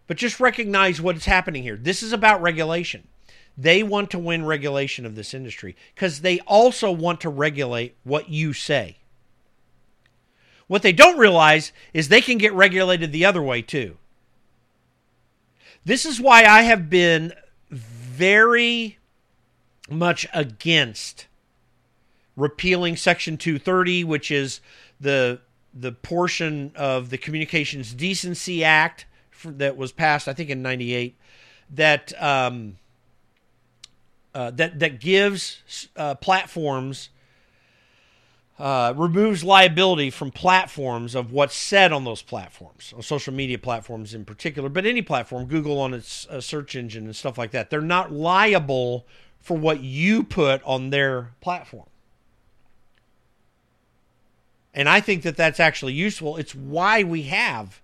But 0.07 0.17
just 0.17 0.41
recognize 0.41 1.01
what's 1.01 1.27
happening 1.27 1.63
here. 1.63 1.77
This 1.77 2.03
is 2.03 2.13
about 2.13 2.43
regulation. 2.43 3.07
They 3.57 3.83
want 3.83 4.11
to 4.11 4.19
win 4.19 4.45
regulation 4.45 5.05
of 5.05 5.15
this 5.15 5.35
industry 5.35 5.77
because 5.95 6.21
they 6.21 6.41
also 6.41 6.91
want 6.91 7.21
to 7.21 7.29
regulate 7.29 7.97
what 8.03 8.29
you 8.29 8.53
say. 8.53 8.97
What 10.73 10.81
they 10.81 10.93
don't 10.93 11.19
realize 11.19 11.71
is 11.93 12.09
they 12.09 12.23
can 12.23 12.39
get 12.39 12.55
regulated 12.55 13.13
the 13.13 13.27
other 13.27 13.43
way 13.43 13.61
too. 13.61 13.99
This 15.85 16.07
is 16.07 16.19
why 16.19 16.45
I 16.45 16.63
have 16.63 16.89
been 16.89 17.35
very 17.69 18.97
much 19.91 20.27
against 20.33 21.27
repealing 22.37 22.97
Section 22.97 23.37
230, 23.37 24.05
which 24.05 24.31
is 24.31 24.63
the 24.99 25.43
the 25.75 25.93
portion 25.93 26.73
of 26.75 27.11
the 27.11 27.19
Communications 27.19 27.93
Decency 27.93 28.65
Act 28.65 29.05
that 29.45 29.77
was 29.77 29.93
passed, 29.93 30.27
I 30.27 30.33
think, 30.33 30.49
in 30.49 30.63
'98, 30.63 31.19
that 31.69 32.15
um, 32.19 32.79
uh, 34.35 34.51
that 34.53 34.79
that 34.79 35.01
gives 35.01 35.91
uh, 35.99 36.15
platforms 36.15 37.11
uh, 38.63 38.95
removes 38.97 39.43
liability 39.43 40.09
from 40.09 40.31
platforms 40.31 41.17
of 41.17 41.33
what's 41.33 41.57
said 41.57 41.93
on 41.93 42.05
those 42.05 42.23
platforms, 42.23 42.95
on 42.95 43.03
social 43.03 43.35
media 43.35 43.59
platforms 43.59 44.15
in 44.15 44.25
particular, 44.25 44.69
but 44.69 44.87
any 44.87 45.03
platform, 45.03 45.47
Google 45.47 45.81
on 45.81 45.93
its 45.93 46.29
uh, 46.29 46.41
search 46.41 46.77
engine 46.77 47.07
and 47.07 47.17
stuff 47.17 47.37
like 47.37 47.51
that. 47.51 47.71
They're 47.71 47.81
not 47.81 48.13
liable 48.13 49.05
for 49.41 49.57
what 49.57 49.81
you 49.81 50.23
put 50.23 50.63
on 50.63 50.91
their 50.91 51.33
platform. 51.41 51.89
And 54.73 54.89
I 54.89 55.01
think 55.01 55.25
that 55.25 55.37
that's 55.37 55.59
actually 55.59 55.95
useful. 55.95 56.37
It's 56.37 56.55
why 56.55 57.03
we 57.03 57.23
have 57.23 57.83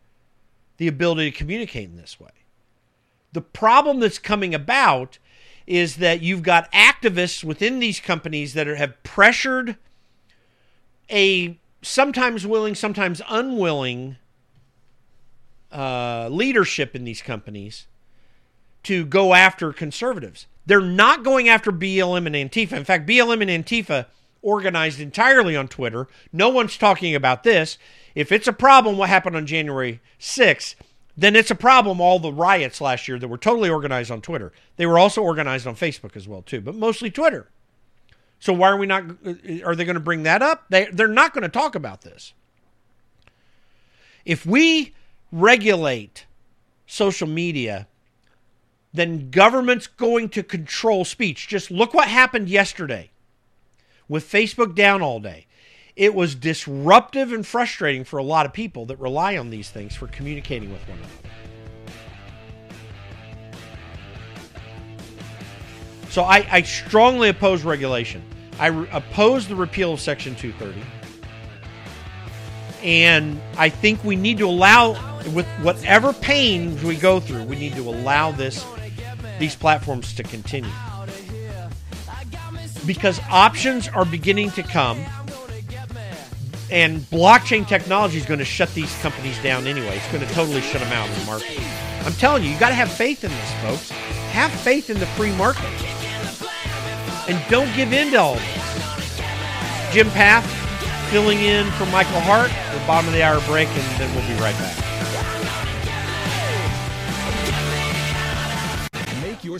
the 0.77 0.87
ability 0.87 1.33
to 1.33 1.37
communicate 1.37 1.89
in 1.89 1.97
this 1.97 2.21
way. 2.21 2.31
The 3.33 3.41
problem 3.41 3.99
that's 3.99 4.21
coming 4.21 4.55
about 4.55 5.19
is 5.67 5.97
that 5.97 6.23
you've 6.23 6.45
got 6.45 6.71
activists 6.71 7.43
within 7.43 7.81
these 7.81 7.99
companies 7.99 8.55
that 8.55 8.69
are, 8.69 8.77
have 8.77 9.03
pressured 9.03 9.77
a 11.11 11.59
sometimes 11.83 12.47
willing, 12.47 12.75
sometimes 12.75 13.23
unwilling 13.29 14.17
uh, 15.73 16.29
leadership 16.31 16.95
in 16.95 17.05
these 17.05 17.23
companies 17.23 17.87
to 18.85 19.05
go 19.05 19.35
after 19.35 19.73
conservatives. 19.73 20.47
They're 20.67 20.81
not 20.81 21.25
going 21.25 21.49
after 21.49 21.73
BLM 21.73 22.27
and 22.27 22.35
Antifa. 22.35 22.73
In 22.73 22.85
fact, 22.85 23.09
BLM 23.09 23.43
and 23.47 23.65
Antifa 23.65 24.07
organized 24.43 25.01
entirely 25.01 25.57
on 25.57 25.69
Twitter. 25.69 26.09
No 26.33 26.49
one's 26.49 26.77
talking 26.77 27.15
about 27.15 27.43
this. 27.43 27.79
If 28.15 28.33
it's 28.33 28.49
a 28.49 28.53
problem, 28.53 28.97
what 28.97 29.09
happened 29.09 29.37
on 29.37 29.47
January 29.47 30.01
6th, 30.21 30.75
then 31.17 31.35
it's 31.35 31.51
a 31.51 31.57
problem. 31.57 32.01
All 32.01 32.19
the 32.19 32.33
riots 32.33 32.81
last 32.81 33.09
year 33.09 33.19
that 33.19 33.29
were 33.29 33.39
totally 33.39 33.69
organized 33.69 34.11
on 34.11 34.21
Twitter, 34.21 34.53
they 34.77 34.87
were 34.87 34.99
also 34.99 35.23
organized 35.23 35.67
on 35.67 35.75
Facebook 35.75 36.17
as 36.17 36.29
well 36.29 36.43
too, 36.43 36.61
but 36.61 36.75
mostly 36.75 37.11
Twitter. 37.11 37.49
So 38.41 38.53
why 38.53 38.69
are 38.71 38.77
we 38.77 38.87
not? 38.87 39.05
Are 39.65 39.75
they 39.75 39.85
going 39.85 39.95
to 39.95 40.01
bring 40.01 40.23
that 40.23 40.43
up? 40.43 40.67
They 40.69 40.87
they're 40.87 41.09
not 41.09 41.35
going 41.35 41.43
to 41.43 41.49
talk 41.49 41.75
about 41.75 42.03
this. 42.03 42.33
If 44.25 44.47
we 44.47 44.95
regulate 45.33 46.27
social 46.87 47.29
media, 47.29 47.89
then 48.93 49.31
government's 49.31 49.87
going 49.87 50.29
to 50.31 50.43
control 50.43 51.05
speech. 51.05 51.49
Just 51.49 51.71
look 51.71 51.95
what 51.95 52.09
happened 52.09 52.49
yesterday 52.49 53.11
with 54.09 54.31
Facebook 54.31 54.75
down 54.75 55.03
all 55.03 55.21
day. 55.21 55.47
It 55.97 56.15
was 56.15 56.35
disruptive 56.35 57.33
and 57.33 57.47
frustrating 57.47 58.05
for 58.05 58.19
a 58.19 58.23
lot 58.23 58.47
of 58.47 58.53
people 58.53 58.87
that 58.87 58.99
rely 58.99 59.37
on 59.37 59.51
these 59.51 59.69
things 59.69 59.97
for 59.97 60.07
communicating 60.07 60.71
with 60.71 60.87
one 60.89 60.99
another. 60.99 61.48
So 66.11 66.23
I, 66.23 66.47
I 66.51 66.63
strongly 66.63 67.29
oppose 67.29 67.63
regulation. 67.63 68.23
I 68.59 68.69
re- 68.69 68.89
oppose 68.93 69.47
the 69.47 69.57
repeal 69.57 69.93
of 69.93 70.01
Section 70.01 70.35
230. 70.35 70.83
And 72.83 73.41
I 73.57 73.69
think 73.69 74.03
we 74.05 74.17
need 74.17 74.39
to 74.39 74.49
allow, 74.49 74.93
with 75.33 75.47
whatever 75.63 76.13
pain 76.13 76.81
we 76.83 76.97
go 76.97 77.21
through, 77.21 77.45
we 77.45 77.57
need 77.57 77.75
to 77.75 77.89
allow 77.89 78.31
this 78.31 78.65
these 79.39 79.55
platforms 79.55 80.15
to 80.15 80.23
continue. 80.23 80.71
Because 82.87 83.21
options 83.31 83.89
are 83.89 84.05
beginning 84.05 84.51
to 84.53 84.63
come, 84.63 84.99
and 86.71 87.01
blockchain 87.03 87.67
technology 87.67 88.19
is 88.19 88.27
going 88.27 88.39
to 88.39 88.45
shut 88.45 88.73
these 88.75 88.95
companies 89.01 89.41
down 89.43 89.67
anyway. 89.67 89.97
It's 89.97 90.13
going 90.13 90.27
to 90.27 90.35
totally 90.35 90.61
shut 90.61 90.81
them 90.81 90.93
out 90.93 91.09
in 91.09 91.19
the 91.19 91.25
market. 91.25 91.59
I'm 92.05 92.13
telling 92.15 92.43
you, 92.43 92.51
you 92.51 92.59
got 92.59 92.69
to 92.69 92.75
have 92.75 92.91
faith 92.91 93.25
in 93.25 93.31
this, 93.31 93.53
folks. 93.63 93.91
Have 94.31 94.51
faith 94.51 94.91
in 94.91 94.99
the 94.99 95.07
free 95.07 95.33
market. 95.37 95.65
And 97.29 97.51
don't 97.51 97.75
give 97.77 97.93
in 97.93 98.11
to 98.13 98.17
all 98.17 98.35
this. 98.35 99.21
Jim 99.93 100.09
Pfaff 100.09 100.45
filling 101.11 101.41
in 101.41 101.71
for 101.73 101.85
Michael 101.87 102.21
Hart. 102.21 102.51
The 102.73 102.87
bottom 102.87 103.07
of 103.09 103.15
the 103.15 103.23
hour 103.23 103.41
break, 103.47 103.69
and 103.69 104.01
then 104.01 104.15
we'll 104.15 104.27
be 104.27 104.35
right 104.41 104.55
back. 104.55 104.77
Make 109.23 109.45
your 109.45 109.59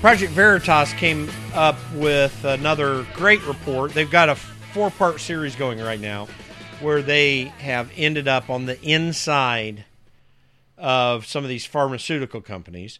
Project 0.00 0.32
Veritas 0.32 0.92
came 0.92 1.28
up 1.54 1.76
with 1.94 2.44
another 2.44 3.06
great 3.14 3.44
report. 3.46 3.92
They've 3.92 4.10
got 4.10 4.28
a 4.28 4.34
four 4.34 4.90
part 4.90 5.20
series 5.20 5.56
going 5.56 5.80
right 5.80 6.00
now 6.00 6.28
where 6.80 7.02
they 7.02 7.44
have 7.58 7.90
ended 7.96 8.28
up 8.28 8.50
on 8.50 8.66
the 8.66 8.80
inside 8.82 9.84
of 10.76 11.26
some 11.26 11.42
of 11.42 11.48
these 11.48 11.64
pharmaceutical 11.64 12.40
companies. 12.40 12.98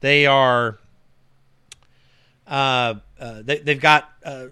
They 0.00 0.26
are 0.26 0.78
uh, 2.46 2.94
uh, 3.18 3.42
they, 3.42 3.58
they've 3.58 3.80
got 3.80 4.10
uh, 4.24 4.46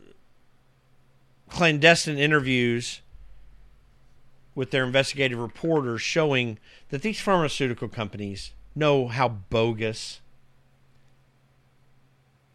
clandestine 1.48 2.18
interviews 2.18 3.00
with 4.54 4.70
their 4.70 4.84
investigative 4.84 5.38
reporters 5.38 6.00
showing 6.00 6.58
that 6.90 7.02
these 7.02 7.20
pharmaceutical 7.20 7.88
companies 7.88 8.52
know 8.74 9.08
how 9.08 9.28
bogus 9.28 10.20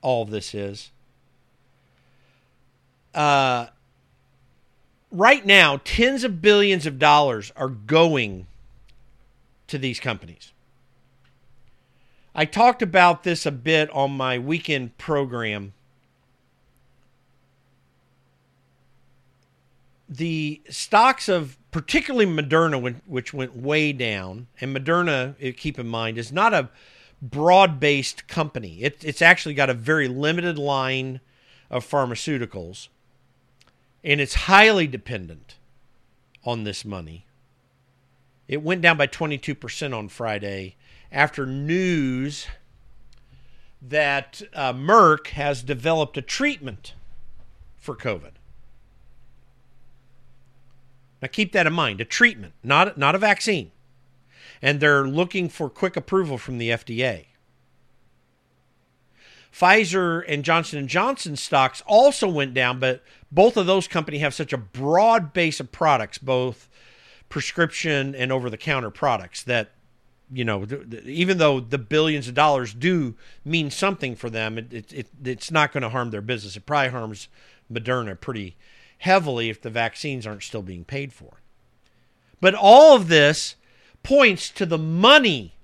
all 0.02 0.26
this 0.26 0.54
is. 0.54 0.92
Uh, 3.14 3.68
right 5.12 5.46
now, 5.46 5.82
tens 5.84 6.24
of 6.24 6.42
billions 6.42 6.86
of 6.86 7.00
dollars 7.00 7.52
are 7.56 7.70
going 7.70 8.48
to 9.68 9.78
these 9.78 10.00
companies. 10.00 10.54
I 12.40 12.46
talked 12.46 12.82
about 12.82 13.24
this 13.24 13.46
a 13.46 13.52
bit 13.52 13.90
on 13.90 14.12
my 14.12 14.40
weekend 14.40 14.98
program. 14.98 15.74
The 20.08 20.62
stocks 20.70 21.28
of 21.28 21.58
particularly 21.72 22.26
Moderna, 22.26 22.96
which 23.06 23.34
went 23.34 23.58
way 23.58 23.92
down, 23.92 24.48
and 24.62 24.74
Moderna, 24.74 25.36
eh, 25.42 25.52
keep 25.52 25.78
in 25.78 25.90
mind, 25.90 26.18
is 26.18 26.32
not 26.32 26.54
a 26.54 26.70
broad 27.22 27.78
based 27.78 28.30
company. 28.30 28.84
It, 28.84 29.04
it's 29.04 29.22
actually 29.22 29.54
got 29.54 29.70
a 29.70 29.74
very 29.74 30.08
limited 30.08 30.58
line 30.58 31.20
of 31.70 31.86
pharmaceuticals, 31.86 32.88
and 34.02 34.22
it's 34.22 34.46
highly 34.46 34.88
dependent 34.88 35.56
on 36.46 36.64
this 36.64 36.86
money. 36.86 37.26
It 38.48 38.64
went 38.64 38.82
down 38.82 38.96
by 38.96 39.08
22% 39.08 39.94
on 39.94 40.08
Friday 40.08 40.78
after 41.12 41.46
news 41.46 42.48
that 43.82 44.42
uh, 44.54 44.74
Merck 44.74 45.28
has 45.28 45.64
developed 45.64 46.18
a 46.18 46.22
treatment 46.22 46.94
for 47.78 47.96
COVID. 47.96 48.32
Now 51.22 51.28
keep 51.32 51.52
that 51.54 51.68
in 51.68 51.74
mind, 51.74 52.02
a 52.02 52.06
treatment, 52.06 52.54
not 52.64 52.98
not 52.98 53.16
a 53.16 53.18
vaccine. 53.18 53.72
And 54.62 54.80
they're 54.80 55.08
looking 55.08 55.50
for 55.50 55.70
quick 55.70 55.96
approval 55.96 56.38
from 56.38 56.58
the 56.58 56.70
FDA. 56.70 57.26
Pfizer 59.54 60.24
and 60.28 60.44
Johnson 60.44 60.88
& 60.88 60.90
Johnson 60.90 61.36
stocks 61.36 61.82
also 61.88 62.28
went 62.28 62.54
down, 62.54 62.80
but 62.80 63.04
both 63.32 63.58
of 63.58 63.66
those 63.66 63.88
companies 63.88 64.22
have 64.22 64.34
such 64.34 64.54
a 64.54 64.58
broad 64.58 65.34
base 65.34 65.60
of 65.60 65.72
products, 65.72 66.18
both 66.18 66.70
prescription 67.30 68.14
and 68.14 68.32
over 68.32 68.50
the 68.50 68.58
counter 68.58 68.92
products 68.92 69.42
that 69.44 69.72
you 70.32 70.46
know, 70.46 70.66
even 71.06 71.38
though 71.38 71.60
the 71.60 71.78
billions 71.78 72.28
of 72.28 72.36
dollars 72.36 72.74
do 72.74 73.16
mean 73.44 73.72
something 73.72 74.16
for 74.16 74.30
them, 74.30 74.58
it, 74.58 74.72
it, 74.72 74.94
it 74.94 75.08
it's 75.24 75.52
not 75.52 75.72
going 75.72 75.82
to 75.84 75.90
harm 75.90 76.12
their 76.12 76.22
business. 76.22 76.56
It 76.56 76.66
probably 76.66 76.90
harms 76.90 77.28
Moderna 77.72 78.20
pretty 78.20 78.56
heavily 79.00 79.50
if 79.50 79.62
the 79.62 79.70
vaccines 79.70 80.28
aren't 80.28 80.44
still 80.44 80.62
being 80.62 80.86
paid 80.86 81.14
for. 81.14 81.42
But 82.42 82.54
all 82.54 82.96
of 82.96 83.08
this 83.08 83.56
points 84.04 84.50
to 84.52 84.66
the 84.66 84.78
money 84.78 85.56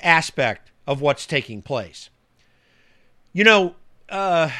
aspect 0.00 0.70
of 0.86 1.00
what's 1.00 1.26
taking 1.26 1.60
place. 1.60 2.10
You 3.32 3.44
know, 3.44 3.74
uh, 4.08 4.50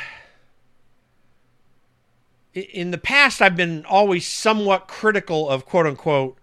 in 2.52 2.90
the 2.90 2.98
past, 2.98 3.40
I've 3.40 3.56
been 3.56 3.84
always 3.84 4.26
somewhat 4.26 4.88
critical 4.88 5.48
of 5.48 5.64
quote 5.64 5.86
unquote 5.86 6.38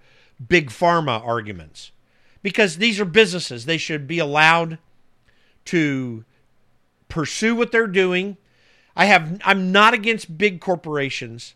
big 0.47 0.69
pharma 0.69 1.23
arguments 1.25 1.91
because 2.41 2.77
these 2.77 2.99
are 2.99 3.05
businesses. 3.05 3.65
They 3.65 3.77
should 3.77 4.07
be 4.07 4.19
allowed 4.19 4.77
to 5.65 6.25
pursue 7.09 7.55
what 7.55 7.71
they're 7.71 7.87
doing. 7.87 8.37
I 8.95 9.05
have 9.05 9.39
I'm 9.45 9.71
not 9.71 9.93
against 9.93 10.37
big 10.37 10.59
corporations, 10.59 11.55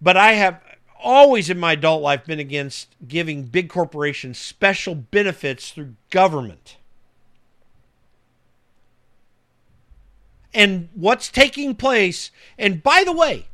but 0.00 0.16
I 0.16 0.32
have 0.32 0.60
always 1.02 1.50
in 1.50 1.58
my 1.58 1.72
adult 1.72 2.02
life 2.02 2.24
been 2.24 2.38
against 2.38 2.94
giving 3.06 3.44
big 3.44 3.68
corporations 3.68 4.38
special 4.38 4.94
benefits 4.94 5.72
through 5.72 5.94
government. 6.10 6.76
And 10.52 10.88
what's 10.94 11.30
taking 11.30 11.76
place, 11.76 12.30
and 12.58 12.82
by 12.82 13.04
the 13.04 13.12
way, 13.12 13.46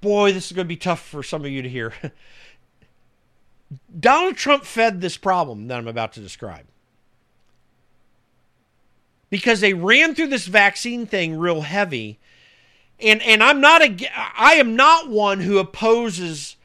boy, 0.00 0.32
this 0.32 0.46
is 0.46 0.52
going 0.52 0.66
to 0.66 0.68
be 0.68 0.76
tough 0.76 1.00
for 1.00 1.22
some 1.22 1.44
of 1.44 1.50
you 1.50 1.62
to 1.62 1.68
hear. 1.68 1.92
Donald 3.98 4.36
Trump 4.36 4.64
fed 4.64 5.00
this 5.00 5.16
problem 5.16 5.68
that 5.68 5.78
I'm 5.78 5.88
about 5.88 6.12
to 6.14 6.20
describe. 6.20 6.66
Because 9.28 9.60
they 9.60 9.74
ran 9.74 10.14
through 10.14 10.28
this 10.28 10.46
vaccine 10.46 11.06
thing 11.06 11.38
real 11.38 11.62
heavy. 11.62 12.18
And 13.00 13.20
and 13.22 13.42
I'm 13.42 13.60
not 13.60 13.82
a 13.82 13.96
I 14.36 14.54
am 14.54 14.76
not 14.76 15.10
one 15.10 15.40
who 15.40 15.58
opposes 15.58 16.56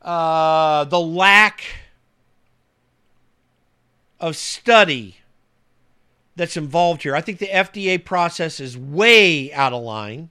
uh, 0.00 0.84
the 0.84 1.00
lack 1.00 1.62
of 4.20 4.36
study 4.36 5.16
that's 6.36 6.56
involved 6.56 7.02
here. 7.02 7.14
I 7.14 7.20
think 7.20 7.38
the 7.38 7.48
FDA 7.48 8.02
process 8.02 8.60
is 8.60 8.78
way 8.78 9.52
out 9.52 9.72
of 9.72 9.82
line. 9.82 10.30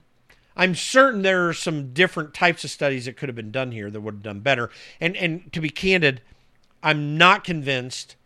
I'm 0.56 0.74
certain 0.74 1.22
there 1.22 1.48
are 1.48 1.54
some 1.54 1.92
different 1.92 2.34
types 2.34 2.64
of 2.64 2.70
studies 2.70 3.06
that 3.06 3.16
could 3.16 3.28
have 3.28 3.36
been 3.36 3.50
done 3.50 3.72
here 3.72 3.90
that 3.90 4.00
would 4.00 4.14
have 4.14 4.22
done 4.22 4.40
better. 4.40 4.70
And 5.00 5.16
and 5.16 5.52
to 5.52 5.60
be 5.60 5.70
candid, 5.70 6.20
I'm 6.82 7.16
not 7.16 7.44
convinced 7.44 8.16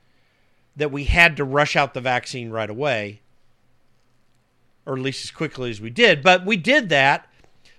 that 0.77 0.93
we 0.93 1.05
had 1.05 1.37
to 1.37 1.45
rush 1.45 1.77
out 1.77 1.95
the 1.95 2.01
vaccine 2.01 2.51
right 2.51 2.69
away, 2.69 3.21
or 4.85 4.95
at 4.95 5.03
least 5.03 5.25
as 5.25 5.31
quickly 5.31 5.71
as 5.71 5.81
we 5.81 5.91
did. 5.91 6.23
But 6.23 6.45
we 6.45 6.57
did 6.57 6.89
that. 6.91 7.29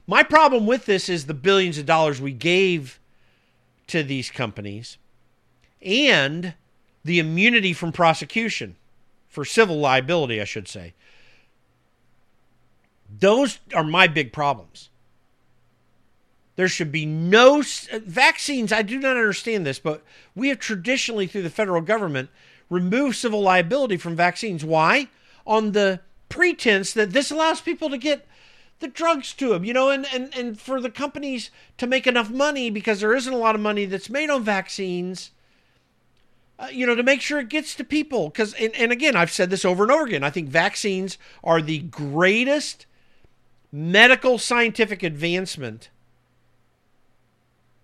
My 0.07 0.23
problem 0.23 0.65
with 0.65 0.85
this 0.85 1.09
is 1.09 1.25
the 1.25 1.33
billions 1.33 1.77
of 1.77 1.85
dollars 1.85 2.21
we 2.21 2.31
gave 2.31 2.99
to 3.87 4.03
these 4.03 4.31
companies 4.31 4.97
and 5.81 6.53
the 7.03 7.19
immunity 7.19 7.73
from 7.73 7.91
prosecution 7.91 8.75
for 9.27 9.45
civil 9.45 9.77
liability, 9.77 10.41
I 10.41 10.45
should 10.45 10.67
say. 10.67 10.93
Those 13.09 13.59
are 13.73 13.83
my 13.83 14.07
big 14.07 14.33
problems. 14.33 14.89
There 16.55 16.67
should 16.67 16.91
be 16.91 17.05
no 17.05 17.63
vaccines. 18.03 18.73
I 18.73 18.81
do 18.81 18.99
not 18.99 19.15
understand 19.15 19.65
this, 19.65 19.77
but 19.77 20.03
we 20.35 20.49
have 20.49 20.59
traditionally, 20.59 21.27
through 21.27 21.43
the 21.43 21.49
federal 21.51 21.81
government, 21.81 22.29
removed 22.69 23.15
civil 23.15 23.41
liability 23.41 23.97
from 23.97 24.15
vaccines. 24.15 24.65
Why? 24.65 25.07
On 25.45 25.71
the 25.71 26.01
pretense 26.29 26.93
that 26.93 27.11
this 27.11 27.31
allows 27.31 27.61
people 27.61 27.89
to 27.89 27.97
get 27.97 28.27
the 28.79 28.87
drugs 28.87 29.33
to 29.33 29.49
them, 29.49 29.63
you 29.63 29.73
know, 29.73 29.89
and, 29.89 30.05
and, 30.13 30.35
and 30.35 30.59
for 30.59 30.81
the 30.81 30.89
companies 30.89 31.51
to 31.77 31.87
make 31.87 32.05
enough 32.05 32.29
money 32.29 32.69
because 32.69 32.99
there 32.99 33.15
isn't 33.15 33.33
a 33.33 33.37
lot 33.37 33.55
of 33.55 33.61
money 33.61 33.85
that's 33.85 34.09
made 34.09 34.29
on 34.29 34.43
vaccines, 34.43 35.31
uh, 36.59 36.67
you 36.71 36.85
know, 36.85 36.95
to 36.95 37.03
make 37.03 37.21
sure 37.21 37.39
it 37.39 37.49
gets 37.49 37.75
to 37.75 37.83
people. 37.83 38.29
Because, 38.29 38.53
and, 38.55 38.73
and 38.75 38.91
again, 38.91 39.15
I've 39.15 39.31
said 39.31 39.49
this 39.49 39.65
over 39.65 39.83
and 39.83 39.91
over 39.91 40.05
again. 40.05 40.23
I 40.23 40.29
think 40.29 40.49
vaccines 40.49 41.17
are 41.43 41.61
the 41.61 41.79
greatest 41.79 42.85
medical 43.71 44.37
scientific 44.37 45.03
advancement 45.03 45.89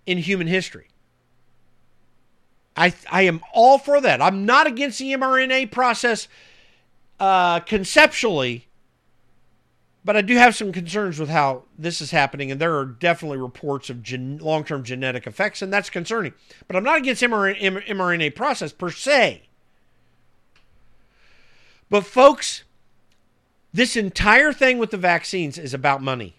in 0.05 0.17
human 0.17 0.47
history. 0.47 0.87
I, 2.75 2.93
I 3.11 3.23
am 3.23 3.41
all 3.53 3.77
for 3.77 4.01
that. 4.01 4.21
I'm 4.21 4.45
not 4.45 4.65
against 4.65 4.99
the 4.99 5.13
mRNA 5.13 5.71
process 5.71 6.27
uh, 7.19 7.59
conceptually 7.61 8.67
but 10.05 10.17
I 10.17 10.21
do 10.21 10.35
have 10.35 10.55
some 10.55 10.71
concerns 10.71 11.17
with 11.17 11.29
how 11.29 11.63
this 11.77 12.01
is 12.01 12.11
happening, 12.11 12.51
and 12.51 12.59
there 12.59 12.77
are 12.77 12.85
definitely 12.85 13.37
reports 13.37 13.89
of 13.89 14.03
gen- 14.03 14.39
long 14.39 14.63
term 14.63 14.83
genetic 14.83 15.25
effects, 15.25 15.61
and 15.61 15.71
that's 15.71 15.89
concerning. 15.89 16.33
But 16.67 16.75
I'm 16.75 16.83
not 16.83 16.97
against 16.97 17.23
mRNA, 17.23 17.87
mRNA 17.87 18.35
process 18.35 18.73
per 18.73 18.91
se. 18.91 19.43
But, 21.89 22.05
folks, 22.05 22.63
this 23.73 23.95
entire 23.95 24.53
thing 24.53 24.77
with 24.77 24.91
the 24.91 24.97
vaccines 24.97 25.57
is 25.57 25.73
about 25.73 26.01
money 26.01 26.35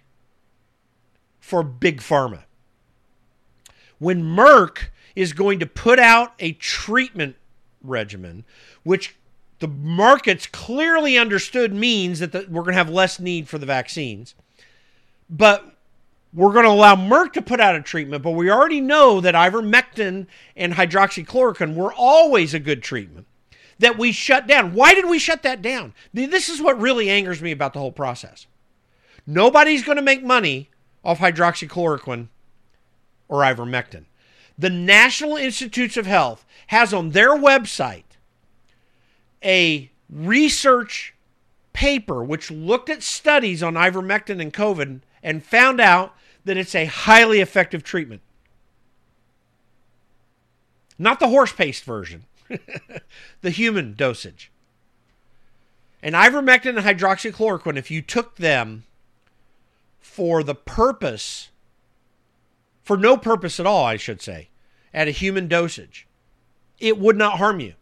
for 1.41 1.63
Big 1.63 2.01
Pharma. 2.01 2.45
When 3.99 4.23
Merck 4.23 4.89
is 5.17 5.33
going 5.33 5.59
to 5.59 5.67
put 5.67 5.99
out 5.99 6.35
a 6.39 6.53
treatment 6.53 7.37
regimen, 7.83 8.45
which 8.83 9.17
the 9.59 9.69
markets 9.69 10.47
clearly 10.47 11.19
understood 11.19 11.75
means 11.75 12.21
that 12.21 12.33
the, 12.33 12.47
we're 12.49 12.63
going 12.63 12.73
to 12.73 12.79
have 12.79 12.91
less 12.91 13.21
need 13.21 13.49
for 13.49 13.59
the 13.59 13.67
vaccines. 13.67 14.35
But 15.29 15.77
we're 16.33 16.53
going 16.53 16.65
to 16.65 16.71
allow 16.71 16.97
Merck 16.97 17.33
to 17.35 17.43
put 17.43 17.61
out 17.61 17.77
a 17.77 17.83
treatment, 17.83 18.23
but 18.23 18.33
we 18.33 18.51
already 18.51 18.81
know 18.81 19.21
that 19.21 19.35
ivermectin 19.35 20.27
and 20.57 20.75
hydroxychloroquine 20.75 21.75
were 21.75 21.93
always 21.93 22.55
a 22.55 22.59
good 22.59 22.83
treatment 22.83 23.27
that 23.79 23.99
we 23.99 24.13
shut 24.13 24.47
down. 24.47 24.75
Why 24.75 24.95
did 24.95 25.09
we 25.09 25.19
shut 25.19 25.43
that 25.43 25.63
down? 25.63 25.95
This 26.13 26.49
is 26.49 26.63
what 26.63 26.81
really 26.81 27.11
angers 27.11 27.43
me 27.43 27.53
about 27.53 27.73
the 27.73 27.81
whole 27.81 27.93
process. 27.93 28.47
Nobody's 29.27 29.83
going 29.83 29.97
to 29.97 30.03
make 30.03 30.23
money 30.23 30.71
off 31.05 31.19
hydroxychloroquine 31.19 32.29
or 33.29 33.41
ivermectin. 33.41 34.05
The 34.57 34.71
National 34.71 35.37
Institutes 35.37 35.97
of 35.97 36.07
Health 36.07 36.45
has 36.69 36.95
on 36.95 37.11
their 37.11 37.31
website 37.31 38.05
a 39.43 39.91
research 40.09 41.15
paper 41.73 42.23
which 42.23 42.51
looked 42.51 42.89
at 42.89 43.03
studies 43.03 43.63
on 43.63 43.75
ivermectin 43.75 44.41
and 44.41 44.53
COVID 44.53 45.01
and 45.23 45.45
found 45.45 45.81
out 45.81 46.15
that 46.45 46.57
it's 46.57 46.75
a 46.75 46.85
highly 46.85 47.41
effective 47.41 47.83
treatment. 47.83 48.21
Not 50.99 51.19
the 51.19 51.29
horse 51.29 51.53
paste 51.53 51.83
version, 51.83 52.25
the 53.41 53.51
human 53.51 53.95
dosage. 53.95 54.51
And 56.03 56.15
ivermectin 56.15 56.77
and 56.77 56.79
hydroxychloroquine, 56.79 57.77
if 57.77 57.91
you 57.91 58.03
took 58.03 58.37
them 58.37 58.85
for 60.01 60.43
the 60.43 60.55
purpose, 60.55 61.51
for 62.83 62.97
no 62.97 63.17
purpose 63.17 63.59
at 63.59 63.67
all, 63.67 63.85
I 63.85 63.97
should 63.97 64.21
say, 64.21 64.51
at 64.93 65.09
a 65.09 65.13
human 65.13 65.49
dosage, 65.49 66.07
it 66.79 66.99
would 66.99 67.17
not 67.17 67.39
harm 67.39 67.61
you. 67.61 67.75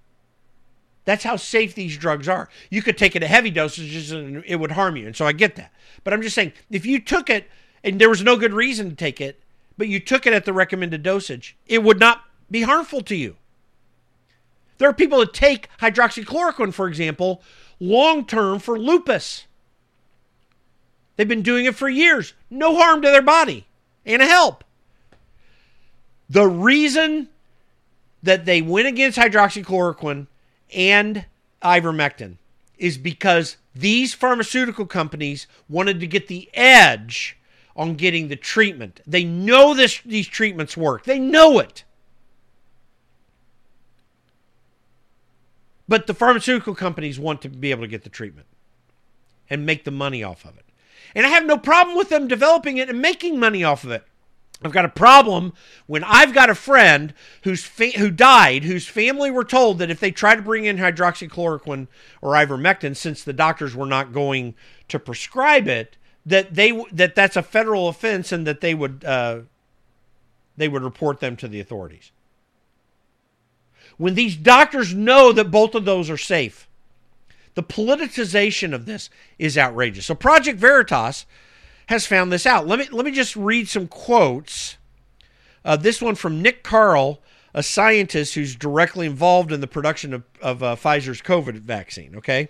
That's 1.05 1.25
how 1.25 1.37
safe 1.37 1.75
these 1.75 1.99
drugs 1.99 2.29
are. 2.29 2.49
You 2.71 2.81
could 2.81 2.97
take 2.97 3.17
it 3.17 3.23
at 3.23 3.29
heavy 3.29 3.51
dosages 3.51 4.17
and 4.17 4.45
it 4.47 4.57
would 4.57 4.73
harm 4.73 4.97
you. 4.97 5.07
And 5.07 5.17
so 5.17 5.27
I 5.27 5.33
get 5.33 5.57
that. 5.57 5.73
But 6.05 6.13
I'm 6.13 6.23
just 6.23 6.35
saying, 6.35 6.53
if 6.71 6.87
you 6.87 7.01
took 7.01 7.29
it 7.29 7.51
and 7.83 8.01
there 8.01 8.09
was 8.09 8.23
no 8.23 8.37
good 8.37 8.53
reason 8.53 8.91
to 8.91 8.97
take 8.97 9.21
it, 9.21 9.43
but 9.77 9.89
you 9.89 9.99
took 9.99 10.27
it 10.27 10.33
at 10.33 10.45
the 10.45 10.53
recommended 10.53 11.03
dosage, 11.03 11.57
it 11.67 11.83
would 11.83 11.99
not 11.99 12.23
be 12.51 12.63
harmful 12.63 13.01
to 13.03 13.17
you. 13.17 13.37
There 14.83 14.91
are 14.91 14.93
people 14.93 15.20
that 15.20 15.33
take 15.33 15.68
hydroxychloroquine, 15.78 16.74
for 16.74 16.89
example, 16.89 17.41
long 17.78 18.26
term 18.26 18.59
for 18.59 18.76
lupus. 18.76 19.45
They've 21.14 21.28
been 21.28 21.43
doing 21.43 21.66
it 21.66 21.76
for 21.76 21.89
years. 21.89 22.35
No 22.51 22.74
harm 22.74 23.01
to 23.03 23.09
their 23.09 23.22
body 23.22 23.68
and 24.05 24.20
a 24.20 24.26
help. 24.26 24.64
The 26.28 26.49
reason 26.49 27.28
that 28.24 28.45
they 28.45 28.61
went 28.61 28.89
against 28.89 29.16
hydroxychloroquine 29.16 30.26
and 30.74 31.26
ivermectin 31.62 32.39
is 32.76 32.99
because 32.99 33.59
these 33.76 34.14
pharmaceutical 34.14 34.87
companies 34.87 35.47
wanted 35.68 36.01
to 36.01 36.09
get 36.09 36.26
the 36.26 36.51
edge 36.55 37.39
on 37.76 37.95
getting 37.95 38.26
the 38.26 38.35
treatment. 38.35 39.01
They 39.07 39.22
know 39.22 39.74
this 39.74 40.01
these 40.05 40.26
treatments 40.26 40.76
work. 40.76 41.05
They 41.05 41.20
know 41.20 41.61
it. 41.61 41.85
But 45.93 46.07
the 46.07 46.14
pharmaceutical 46.14 46.74
companies 46.74 47.20
want 47.20 47.43
to 47.43 47.51
be 47.51 47.70
able 47.70 47.82
to 47.82 47.86
get 47.86 48.03
the 48.03 48.09
treatment 48.09 48.47
and 49.51 49.66
make 49.66 49.84
the 49.84 49.90
money 49.90 50.22
off 50.22 50.47
of 50.47 50.57
it. 50.57 50.64
And 51.14 51.26
I 51.26 51.28
have 51.28 51.45
no 51.45 51.59
problem 51.59 51.99
with 51.99 52.09
them 52.09 52.28
developing 52.28 52.78
it 52.78 52.88
and 52.88 53.03
making 53.03 53.38
money 53.38 53.62
off 53.62 53.84
of 53.84 53.90
it. 53.90 54.03
I've 54.64 54.72
got 54.72 54.86
a 54.86 54.88
problem 54.88 55.53
when 55.86 56.03
I've 56.03 56.32
got 56.32 56.49
a 56.49 56.55
friend 56.55 57.12
who's 57.43 57.62
fa- 57.64 57.99
who 57.99 58.11
died, 58.11 58.64
whose 58.64 58.88
family 58.88 59.30
were 59.30 59.45
told 59.45 59.80
that 59.80 59.90
if 59.90 60.01
they 60.01 60.11
tried 60.11 60.36
to 60.36 60.43
bring 60.43 60.64
in 60.64 60.78
hydroxychloroquine 60.78 61.88
or 62.22 62.32
ivermectin, 62.32 62.97
since 62.97 63.22
the 63.22 63.34
doctors 63.34 63.76
were 63.76 63.84
not 63.84 64.14
going 64.14 64.55
to 64.88 64.99
prescribe 64.99 65.68
it, 65.68 65.99
that 66.24 66.55
they 66.55 66.72
that 66.90 67.14
that's 67.14 67.36
a 67.36 67.43
federal 67.43 67.88
offense 67.88 68.32
and 68.32 68.47
that 68.47 68.62
they 68.62 68.72
would 68.72 69.05
uh, 69.05 69.40
they 70.57 70.68
would 70.68 70.84
report 70.84 71.20
them 71.20 71.36
to 71.36 71.49
the 71.49 71.61
authorities. 71.61 72.12
When 74.03 74.16
these 74.16 74.34
doctors 74.34 74.92
know 74.92 75.30
that 75.30 75.53
both 75.53 75.76
of 75.76 75.84
those 75.84 76.11
are 76.11 76.16
safe, 76.16 76.66
the 77.55 77.62
politicization 77.62 78.74
of 78.74 78.84
this 78.84 79.09
is 79.38 79.57
outrageous. 79.57 80.07
So 80.07 80.16
Project 80.16 80.59
Veritas 80.59 81.24
has 81.86 82.05
found 82.05 82.32
this 82.32 82.44
out. 82.44 82.66
Let 82.66 82.80
me 82.80 82.88
let 82.90 83.05
me 83.05 83.12
just 83.12 83.36
read 83.36 83.68
some 83.68 83.86
quotes. 83.86 84.76
Uh, 85.64 85.76
this 85.76 86.03
one 86.03 86.16
from 86.16 86.42
Nick 86.42 86.64
Karl, 86.64 87.20
a 87.55 87.62
scientist 87.62 88.34
who's 88.34 88.57
directly 88.57 89.07
involved 89.07 89.53
in 89.53 89.61
the 89.61 89.68
production 89.68 90.14
of, 90.14 90.24
of 90.40 90.64
uh, 90.64 90.74
Pfizer's 90.74 91.22
COVID 91.22 91.59
vaccine. 91.59 92.16
Okay, 92.16 92.48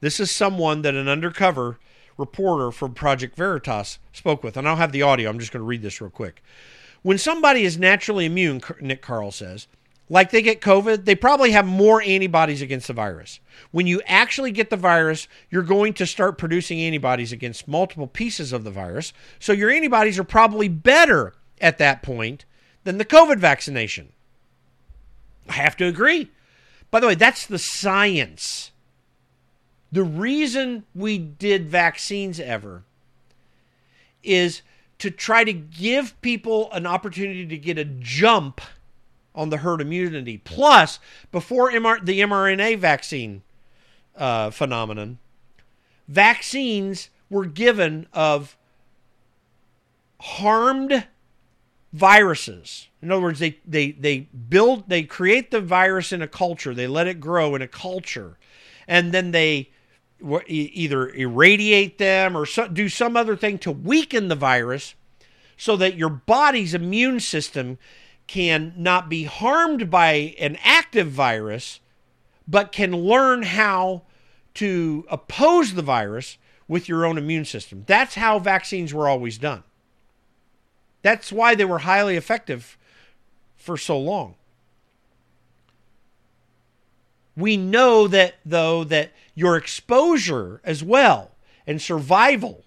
this 0.00 0.18
is 0.18 0.30
someone 0.30 0.80
that 0.80 0.94
an 0.94 1.08
undercover 1.08 1.78
reporter 2.16 2.70
from 2.70 2.94
Project 2.94 3.36
Veritas 3.36 3.98
spoke 4.14 4.42
with, 4.42 4.56
and 4.56 4.66
I'll 4.66 4.76
have 4.76 4.92
the 4.92 5.02
audio. 5.02 5.28
I'm 5.28 5.38
just 5.38 5.52
going 5.52 5.60
to 5.60 5.66
read 5.66 5.82
this 5.82 6.00
real 6.00 6.08
quick. 6.08 6.42
When 7.02 7.18
somebody 7.18 7.64
is 7.64 7.76
naturally 7.76 8.24
immune, 8.24 8.62
Nick 8.80 9.02
Karl 9.02 9.30
says, 9.30 9.66
like 10.08 10.30
they 10.30 10.42
get 10.42 10.60
COVID, 10.60 11.04
they 11.04 11.14
probably 11.14 11.52
have 11.52 11.66
more 11.66 12.02
antibodies 12.02 12.60
against 12.60 12.88
the 12.88 12.92
virus. 12.92 13.40
When 13.70 13.86
you 13.86 14.02
actually 14.06 14.50
get 14.50 14.70
the 14.70 14.76
virus, 14.76 15.28
you're 15.50 15.62
going 15.62 15.94
to 15.94 16.06
start 16.06 16.36
producing 16.36 16.80
antibodies 16.80 17.32
against 17.32 17.66
multiple 17.66 18.06
pieces 18.06 18.52
of 18.52 18.64
the 18.64 18.70
virus. 18.70 19.12
So 19.38 19.52
your 19.52 19.70
antibodies 19.70 20.18
are 20.18 20.24
probably 20.24 20.68
better 20.68 21.34
at 21.60 21.78
that 21.78 22.02
point 22.02 22.44
than 22.84 22.98
the 22.98 23.04
COVID 23.04 23.38
vaccination. 23.38 24.12
I 25.48 25.54
have 25.54 25.76
to 25.78 25.86
agree. 25.86 26.30
By 26.90 27.00
the 27.00 27.06
way, 27.06 27.14
that's 27.14 27.46
the 27.46 27.58
science. 27.58 28.72
The 29.90 30.04
reason 30.04 30.84
we 30.94 31.18
did 31.18 31.68
vaccines 31.68 32.38
ever 32.38 32.84
is 34.22 34.62
to 34.98 35.10
try 35.10 35.44
to 35.44 35.52
give 35.52 36.20
people 36.20 36.70
an 36.72 36.86
opportunity 36.86 37.46
to 37.46 37.58
get 37.58 37.78
a 37.78 37.84
jump 37.84 38.60
on 39.34 39.50
the 39.50 39.58
herd 39.58 39.80
immunity. 39.80 40.38
Plus, 40.38 40.98
before 41.32 41.70
MR, 41.70 42.04
the 42.04 42.20
mRNA 42.20 42.78
vaccine 42.78 43.42
uh, 44.16 44.50
phenomenon, 44.50 45.18
vaccines 46.08 47.10
were 47.28 47.46
given 47.46 48.06
of 48.12 48.56
harmed 50.20 51.06
viruses. 51.92 52.88
In 53.02 53.10
other 53.10 53.22
words, 53.22 53.38
they, 53.38 53.58
they, 53.66 53.92
they 53.92 54.20
build, 54.48 54.88
they 54.88 55.02
create 55.02 55.50
the 55.50 55.60
virus 55.60 56.12
in 56.12 56.22
a 56.22 56.28
culture, 56.28 56.74
they 56.74 56.86
let 56.86 57.06
it 57.06 57.20
grow 57.20 57.54
in 57.54 57.62
a 57.62 57.68
culture, 57.68 58.38
and 58.88 59.12
then 59.12 59.30
they 59.30 59.70
either 60.48 61.08
irradiate 61.10 61.98
them 61.98 62.36
or 62.36 62.46
so, 62.46 62.66
do 62.66 62.88
some 62.88 63.16
other 63.16 63.36
thing 63.36 63.58
to 63.58 63.70
weaken 63.70 64.28
the 64.28 64.34
virus 64.34 64.94
so 65.56 65.76
that 65.76 65.96
your 65.96 66.08
body's 66.08 66.74
immune 66.74 67.20
system 67.20 67.78
can 68.26 68.72
not 68.76 69.08
be 69.08 69.24
harmed 69.24 69.90
by 69.90 70.34
an 70.38 70.58
active 70.64 71.08
virus, 71.10 71.80
but 72.48 72.72
can 72.72 72.96
learn 72.96 73.42
how 73.42 74.02
to 74.54 75.04
oppose 75.10 75.74
the 75.74 75.82
virus 75.82 76.38
with 76.66 76.88
your 76.88 77.04
own 77.04 77.18
immune 77.18 77.44
system. 77.44 77.84
That's 77.86 78.14
how 78.14 78.38
vaccines 78.38 78.94
were 78.94 79.08
always 79.08 79.36
done. 79.36 79.62
That's 81.02 81.30
why 81.30 81.54
they 81.54 81.66
were 81.66 81.80
highly 81.80 82.16
effective 82.16 82.78
for 83.56 83.76
so 83.76 83.98
long. 83.98 84.36
We 87.36 87.56
know 87.58 88.08
that, 88.08 88.36
though, 88.46 88.84
that 88.84 89.12
your 89.34 89.56
exposure 89.56 90.62
as 90.64 90.82
well 90.82 91.32
and 91.66 91.82
survival 91.82 92.64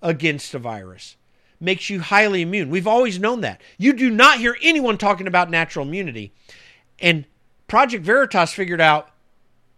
against 0.00 0.54
a 0.54 0.58
virus 0.58 1.17
makes 1.60 1.90
you 1.90 2.00
highly 2.00 2.42
immune. 2.42 2.70
We've 2.70 2.86
always 2.86 3.18
known 3.18 3.40
that. 3.42 3.60
You 3.78 3.92
do 3.92 4.10
not 4.10 4.38
hear 4.38 4.56
anyone 4.62 4.98
talking 4.98 5.26
about 5.26 5.50
natural 5.50 5.86
immunity. 5.86 6.32
And 7.00 7.24
Project 7.66 8.04
Veritas 8.04 8.52
figured 8.52 8.80
out 8.80 9.10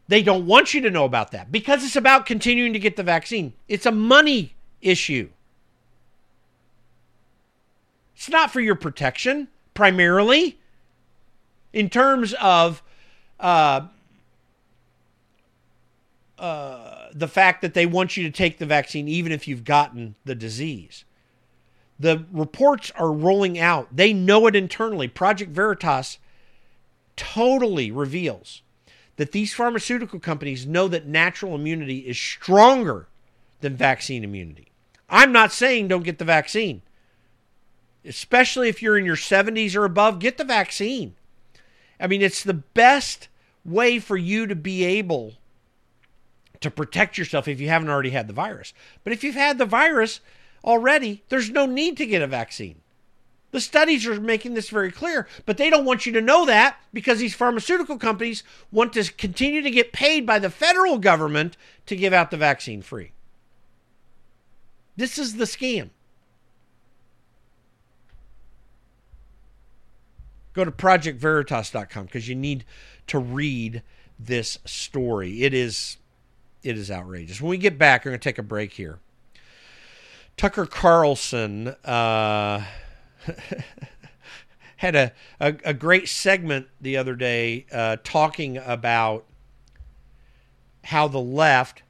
they 0.08 0.22
don't 0.22 0.46
want 0.46 0.74
you 0.74 0.80
to 0.82 0.90
know 0.90 1.04
about 1.04 1.30
that 1.30 1.52
because 1.52 1.84
it's 1.84 1.96
about 1.96 2.26
continuing 2.26 2.72
to 2.72 2.78
get 2.78 2.96
the 2.96 3.02
vaccine. 3.02 3.52
It's 3.68 3.86
a 3.86 3.92
money 3.92 4.54
issue. 4.80 5.30
It's 8.16 8.28
not 8.28 8.50
for 8.50 8.60
your 8.60 8.74
protection 8.74 9.48
primarily 9.72 10.58
in 11.72 11.88
terms 11.88 12.34
of 12.34 12.82
uh, 13.38 13.82
uh, 16.38 17.08
the 17.12 17.28
fact 17.28 17.62
that 17.62 17.74
they 17.74 17.86
want 17.86 18.16
you 18.16 18.24
to 18.24 18.30
take 18.30 18.58
the 18.58 18.66
vaccine 18.66 19.08
even 19.08 19.32
if 19.32 19.46
you've 19.46 19.64
gotten 19.64 20.16
the 20.24 20.34
disease. 20.34 21.04
The 22.00 22.24
reports 22.32 22.90
are 22.96 23.12
rolling 23.12 23.58
out. 23.58 23.94
They 23.94 24.14
know 24.14 24.46
it 24.46 24.56
internally. 24.56 25.06
Project 25.06 25.50
Veritas 25.52 26.18
totally 27.14 27.90
reveals 27.90 28.62
that 29.16 29.32
these 29.32 29.52
pharmaceutical 29.52 30.18
companies 30.18 30.66
know 30.66 30.88
that 30.88 31.06
natural 31.06 31.54
immunity 31.54 31.98
is 31.98 32.18
stronger 32.18 33.06
than 33.60 33.76
vaccine 33.76 34.24
immunity. 34.24 34.68
I'm 35.10 35.30
not 35.30 35.52
saying 35.52 35.88
don't 35.88 36.04
get 36.04 36.18
the 36.18 36.24
vaccine, 36.24 36.80
especially 38.02 38.70
if 38.70 38.80
you're 38.80 38.96
in 38.96 39.04
your 39.04 39.16
70s 39.16 39.76
or 39.76 39.84
above, 39.84 40.20
get 40.20 40.38
the 40.38 40.44
vaccine. 40.44 41.16
I 42.00 42.06
mean, 42.06 42.22
it's 42.22 42.42
the 42.42 42.54
best 42.54 43.28
way 43.62 43.98
for 43.98 44.16
you 44.16 44.46
to 44.46 44.54
be 44.54 44.84
able 44.84 45.34
to 46.60 46.70
protect 46.70 47.18
yourself 47.18 47.46
if 47.46 47.60
you 47.60 47.68
haven't 47.68 47.90
already 47.90 48.10
had 48.10 48.26
the 48.26 48.32
virus. 48.32 48.72
But 49.04 49.12
if 49.12 49.22
you've 49.22 49.34
had 49.34 49.58
the 49.58 49.66
virus 49.66 50.20
already, 50.64 51.22
there's 51.28 51.50
no 51.50 51.66
need 51.66 51.96
to 51.96 52.06
get 52.06 52.22
a 52.22 52.26
vaccine. 52.26 52.76
The 53.52 53.60
studies 53.60 54.06
are 54.06 54.20
making 54.20 54.54
this 54.54 54.70
very 54.70 54.92
clear, 54.92 55.26
but 55.44 55.56
they 55.56 55.70
don't 55.70 55.84
want 55.84 56.06
you 56.06 56.12
to 56.12 56.20
know 56.20 56.46
that 56.46 56.76
because 56.92 57.18
these 57.18 57.34
pharmaceutical 57.34 57.98
companies 57.98 58.44
want 58.70 58.92
to 58.92 59.12
continue 59.12 59.60
to 59.62 59.70
get 59.70 59.92
paid 59.92 60.24
by 60.24 60.38
the 60.38 60.50
federal 60.50 60.98
government 60.98 61.56
to 61.86 61.96
give 61.96 62.12
out 62.12 62.30
the 62.30 62.36
vaccine 62.36 62.80
free. 62.80 63.10
This 64.96 65.18
is 65.18 65.36
the 65.36 65.44
scam. 65.44 65.90
Go 70.52 70.64
to 70.64 70.70
projectveritas.com 70.70 72.04
because 72.04 72.28
you 72.28 72.34
need 72.34 72.64
to 73.08 73.18
read 73.18 73.82
this 74.18 74.58
story. 74.64 75.42
It 75.42 75.54
is 75.54 75.96
it 76.62 76.76
is 76.76 76.90
outrageous. 76.90 77.40
When 77.40 77.50
we 77.50 77.58
get 77.58 77.78
back, 77.78 78.04
we're 78.04 78.10
going 78.10 78.20
to 78.20 78.28
take 78.28 78.38
a 78.38 78.42
break 78.42 78.72
here. 78.72 78.98
Tucker 80.40 80.64
Carlson 80.64 81.68
uh, 81.84 82.64
had 84.78 84.96
a, 84.96 85.12
a, 85.38 85.54
a, 85.66 85.74
great 85.74 86.08
segment 86.08 86.66
the 86.80 86.96
other 86.96 87.14
day 87.14 87.66
uh, 87.70 87.98
talking 88.02 88.56
about 88.56 89.26
how 90.84 91.08
the 91.08 91.20
left 91.20 91.82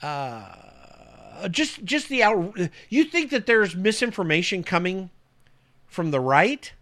uh, 0.00 1.48
just 1.50 1.82
just 1.82 2.08
the 2.08 2.22
out 2.22 2.56
you 2.88 3.02
think 3.02 3.32
that 3.32 3.46
there's 3.46 3.74
misinformation 3.74 4.62
coming 4.62 5.10
from 5.88 6.12
the 6.12 6.20
right? 6.20 6.72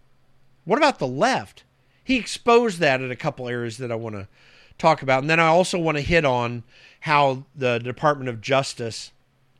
What 0.66 0.76
about 0.76 0.98
the 0.98 1.07
left? 1.07 1.64
He 2.05 2.16
exposed 2.16 2.78
that 2.78 3.00
in 3.00 3.11
a 3.11 3.16
couple 3.16 3.48
areas 3.48 3.78
that 3.78 3.90
i 3.90 3.94
want 3.94 4.16
to 4.16 4.28
talk 4.76 5.00
about. 5.00 5.22
And 5.22 5.30
then 5.30 5.40
i 5.40 5.46
also 5.46 5.78
want 5.78 5.96
to 5.96 6.03
hit 6.03 6.26
on 6.26 6.62
how 7.00 7.46
the 7.57 7.78
department 7.78 8.28
of 8.28 8.42
justice 8.42 9.12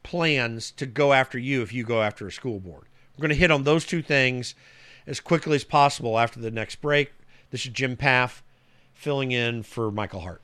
plans 0.03 0.71
to 0.73 0.87
go 0.87 1.13
after 1.13 1.39
you 1.39 1.63
if 1.63 1.73
you 1.73 1.85
go 1.85 2.03
after 2.03 2.27
a 2.27 2.33
school 2.33 2.61
board 2.61 2.85
we're 3.17 3.23
going 3.23 3.31
to 3.31 3.37
hit 3.37 3.51
on 3.51 3.65
those 3.65 3.85
two 3.85 4.03
things 4.03 4.55
as 5.07 5.21
quickly 5.21 5.57
as 5.57 5.65
possible 5.65 6.19
after 6.19 6.41
the 6.41 6.51
next 6.51 6.77
break 6.81 7.13
this 7.51 7.65
is 7.65 7.73
jim 7.73 7.97
Pfaff 7.97 8.43
filling 8.95 9.33
in 9.33 9.63
for 9.63 9.91
michael 9.91 10.21
hart 10.21 10.43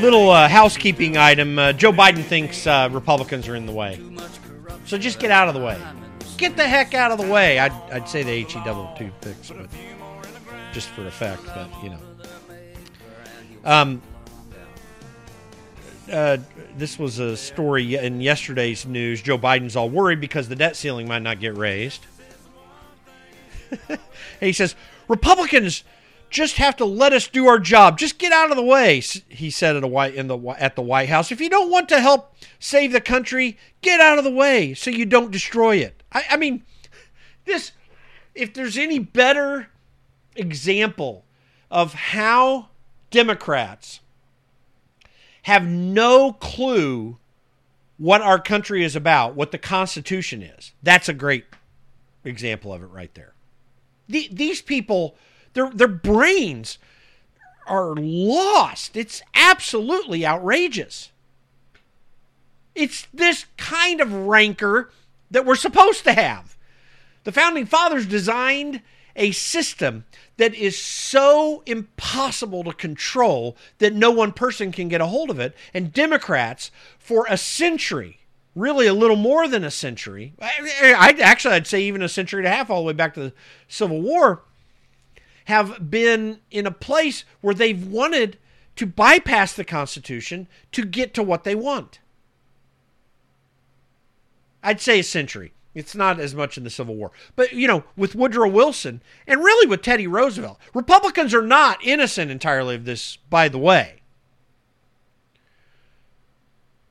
Little 0.00 0.30
uh, 0.30 0.48
housekeeping 0.48 1.16
item. 1.16 1.58
Uh, 1.58 1.72
Joe 1.72 1.92
Biden 1.92 2.24
thinks 2.24 2.66
uh, 2.66 2.88
Republicans 2.90 3.48
are 3.48 3.54
in 3.54 3.66
the 3.66 3.72
way. 3.72 4.00
So 4.86 4.98
just 4.98 5.18
get 5.18 5.30
out 5.30 5.48
of 5.48 5.54
the 5.54 5.60
way. 5.60 5.80
Get 6.36 6.56
the 6.56 6.66
heck 6.66 6.94
out 6.94 7.12
of 7.12 7.18
the 7.18 7.30
way. 7.32 7.58
I'd, 7.58 7.72
I'd 7.92 8.08
say 8.08 8.22
the 8.22 8.42
HE 8.42 8.64
double 8.64 8.92
toothpicks, 8.98 9.50
but 9.50 9.68
just 10.72 10.88
for 10.88 11.06
effect, 11.06 11.44
but 11.46 11.68
you 11.82 11.90
know. 11.90 11.98
Um, 13.64 14.02
uh, 16.10 16.38
this 16.76 16.98
was 16.98 17.18
a 17.18 17.36
story 17.36 17.94
in 17.94 18.20
yesterday's 18.20 18.86
news. 18.86 19.22
Joe 19.22 19.38
Biden's 19.38 19.76
all 19.76 19.90
worried 19.90 20.20
because 20.20 20.48
the 20.48 20.56
debt 20.56 20.76
ceiling 20.76 21.08
might 21.08 21.22
not 21.22 21.40
get 21.40 21.56
raised. 21.56 22.06
he 24.40 24.52
says 24.52 24.74
Republicans 25.08 25.84
just 26.30 26.56
have 26.56 26.76
to 26.76 26.84
let 26.84 27.12
us 27.12 27.28
do 27.28 27.46
our 27.46 27.58
job. 27.58 27.96
Just 27.96 28.18
get 28.18 28.32
out 28.32 28.50
of 28.50 28.56
the 28.56 28.62
way, 28.62 29.00
he 29.28 29.50
said 29.50 29.76
at, 29.76 29.88
white, 29.88 30.16
the, 30.16 30.56
at 30.58 30.74
the 30.74 30.82
White 30.82 31.08
House. 31.08 31.30
If 31.30 31.40
you 31.40 31.48
don't 31.48 31.70
want 31.70 31.88
to 31.90 32.00
help 32.00 32.34
save 32.58 32.92
the 32.92 33.00
country, 33.00 33.56
get 33.82 34.00
out 34.00 34.18
of 34.18 34.24
the 34.24 34.30
way 34.30 34.74
so 34.74 34.90
you 34.90 35.06
don't 35.06 35.30
destroy 35.30 35.76
it. 35.76 36.02
I, 36.12 36.24
I 36.30 36.36
mean, 36.36 36.64
this, 37.44 37.72
if 38.34 38.52
there's 38.52 38.76
any 38.76 38.98
better 38.98 39.68
example 40.34 41.24
of 41.70 41.94
how 41.94 42.68
Democrats 43.10 44.00
have 45.44 45.66
no 45.66 46.32
clue 46.32 47.18
what 47.96 48.20
our 48.20 48.40
country 48.40 48.82
is 48.82 48.96
about, 48.96 49.34
what 49.34 49.52
the 49.52 49.58
Constitution 49.58 50.42
is, 50.42 50.72
that's 50.82 51.08
a 51.08 51.14
great 51.14 51.44
example 52.24 52.72
of 52.72 52.82
it 52.82 52.86
right 52.86 53.14
there. 53.14 53.34
The, 54.08 54.28
these 54.32 54.60
people 54.60 55.16
their 55.54 55.70
their 55.70 55.88
brains 55.88 56.78
are 57.66 57.94
lost. 57.94 58.96
It's 58.96 59.22
absolutely 59.34 60.26
outrageous. 60.26 61.10
It's 62.74 63.06
this 63.14 63.46
kind 63.56 64.00
of 64.00 64.12
rancor 64.12 64.90
that 65.30 65.46
we're 65.46 65.54
supposed 65.54 66.04
to 66.04 66.12
have. 66.12 66.56
The 67.22 67.32
founding 67.32 67.64
fathers 67.64 68.06
designed 68.06 68.82
a 69.16 69.30
system 69.32 70.04
that 70.36 70.54
is 70.54 70.78
so 70.78 71.62
impossible 71.66 72.64
to 72.64 72.72
control 72.72 73.56
that 73.78 73.94
no 73.94 74.10
one 74.10 74.32
person 74.32 74.72
can 74.72 74.88
get 74.88 75.00
a 75.00 75.06
hold 75.06 75.30
of 75.30 75.38
it. 75.38 75.54
And 75.72 75.92
Democrats, 75.92 76.70
for 76.98 77.26
a 77.28 77.36
century, 77.36 78.18
really 78.54 78.86
a 78.86 78.94
little 78.94 79.16
more 79.16 79.48
than 79.48 79.64
a 79.64 79.70
century, 79.70 80.34
I, 80.40 81.16
actually 81.20 81.54
I'd 81.54 81.66
say 81.66 81.82
even 81.82 82.02
a 82.02 82.08
century 82.08 82.40
and 82.40 82.48
a 82.48 82.50
half, 82.50 82.70
all 82.70 82.82
the 82.82 82.88
way 82.88 82.92
back 82.92 83.14
to 83.14 83.20
the 83.20 83.32
Civil 83.68 84.00
War, 84.02 84.42
have 85.46 85.90
been 85.90 86.40
in 86.50 86.66
a 86.66 86.70
place 86.70 87.24
where 87.40 87.54
they've 87.54 87.86
wanted 87.86 88.38
to 88.76 88.86
bypass 88.86 89.52
the 89.52 89.64
Constitution 89.64 90.48
to 90.72 90.84
get 90.84 91.14
to 91.14 91.22
what 91.22 91.44
they 91.44 91.54
want. 91.54 92.00
I'd 94.62 94.80
say 94.80 95.00
a 95.00 95.04
century. 95.04 95.53
It's 95.74 95.94
not 95.94 96.20
as 96.20 96.34
much 96.34 96.56
in 96.56 96.64
the 96.64 96.70
Civil 96.70 96.94
War. 96.94 97.10
But, 97.34 97.52
you 97.52 97.66
know, 97.66 97.84
with 97.96 98.14
Woodrow 98.14 98.48
Wilson 98.48 99.02
and 99.26 99.40
really 99.40 99.66
with 99.66 99.82
Teddy 99.82 100.06
Roosevelt, 100.06 100.58
Republicans 100.72 101.34
are 101.34 101.42
not 101.42 101.84
innocent 101.84 102.30
entirely 102.30 102.76
of 102.76 102.84
this, 102.84 103.16
by 103.28 103.48
the 103.48 103.58
way. 103.58 104.02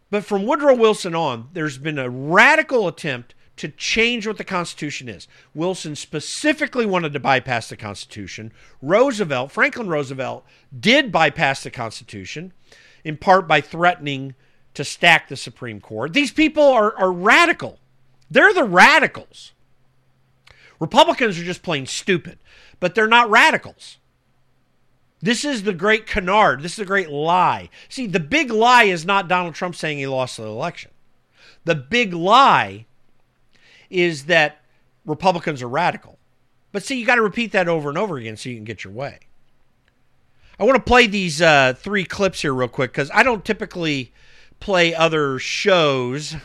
But 0.09 0.25
from 0.25 0.45
Woodrow 0.45 0.75
Wilson 0.75 1.15
on, 1.15 1.49
there's 1.53 1.77
been 1.77 1.97
a 1.97 2.09
radical 2.09 2.87
attempt 2.87 3.33
to 3.55 3.67
change 3.67 4.27
what 4.27 4.37
the 4.37 4.43
Constitution 4.43 5.07
is. 5.07 5.27
Wilson 5.55 5.95
specifically 5.95 6.85
wanted 6.85 7.13
to 7.13 7.19
bypass 7.19 7.69
the 7.69 7.77
Constitution. 7.77 8.51
Roosevelt, 8.81 9.51
Franklin 9.51 9.87
Roosevelt, 9.87 10.45
did 10.77 11.11
bypass 11.11 11.63
the 11.63 11.71
Constitution, 11.71 12.51
in 13.03 13.17
part 13.17 13.47
by 13.47 13.61
threatening 13.61 14.35
to 14.73 14.83
stack 14.83 15.29
the 15.29 15.35
Supreme 15.35 15.79
Court. 15.79 16.13
These 16.13 16.31
people 16.31 16.63
are, 16.63 16.95
are 16.97 17.11
radical. 17.11 17.79
They're 18.29 18.53
the 18.53 18.63
radicals. 18.63 19.53
Republicans 20.79 21.39
are 21.39 21.43
just 21.43 21.63
plain 21.63 21.85
stupid, 21.85 22.39
but 22.79 22.95
they're 22.95 23.07
not 23.07 23.29
radicals. 23.29 23.97
This 25.21 25.45
is 25.45 25.63
the 25.63 25.73
great 25.73 26.05
canard. 26.05 26.61
This 26.61 26.73
is 26.73 26.79
the 26.79 26.85
great 26.85 27.09
lie. 27.09 27.69
See, 27.87 28.07
the 28.07 28.19
big 28.19 28.51
lie 28.51 28.83
is 28.83 29.05
not 29.05 29.29
Donald 29.29 29.55
Trump 29.55 29.75
saying 29.75 29.97
he 29.97 30.07
lost 30.07 30.35
the 30.35 30.43
election. 30.43 30.91
The 31.63 31.75
big 31.75 32.13
lie 32.13 32.85
is 33.89 34.25
that 34.25 34.61
Republicans 35.05 35.61
are 35.61 35.69
radical. 35.69 36.17
But 36.73 36.83
see, 36.83 36.99
you 36.99 37.05
got 37.05 37.15
to 37.15 37.21
repeat 37.21 37.53
that 37.53 37.69
over 37.69 37.87
and 37.87 37.97
over 37.97 38.17
again 38.17 38.35
so 38.35 38.49
you 38.49 38.55
can 38.55 38.65
get 38.65 38.83
your 38.83 38.91
way. 38.91 39.19
I 40.59 40.65
want 40.65 40.75
to 40.75 40.83
play 40.83 41.07
these 41.07 41.41
uh, 41.41 41.73
three 41.77 42.03
clips 42.03 42.41
here 42.41 42.53
real 42.53 42.67
quick 42.67 42.91
because 42.91 43.09
I 43.13 43.23
don't 43.23 43.45
typically 43.45 44.11
play 44.59 44.93
other 44.93 45.39
shows, 45.39 46.35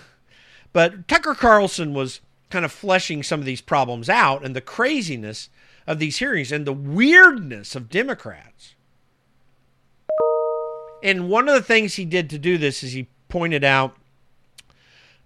But 0.73 1.09
Tucker 1.09 1.35
Carlson 1.35 1.95
was 1.95 2.21
kind 2.51 2.65
of 2.65 2.73
fleshing 2.73 3.23
some 3.23 3.41
of 3.41 3.47
these 3.47 3.61
problems 3.61 4.09
out 4.09 4.45
and 4.45 4.55
the 4.57 4.61
craziness 4.61 5.51
of 5.87 5.99
these 5.99 6.19
hearings 6.19 6.53
and 6.53 6.67
the 6.67 6.73
weirdness 6.73 7.75
of 7.75 7.91
Democrats. 7.91 8.75
And 11.03 11.29
one 11.29 11.49
of 11.49 11.55
the 11.55 11.63
things 11.63 11.95
he 11.95 12.05
did 12.05 12.29
to 12.31 12.39
do 12.39 12.59
this 12.59 12.83
is 12.83 12.93
he 12.93 13.09
pointed 13.29 13.65
out 13.65 13.97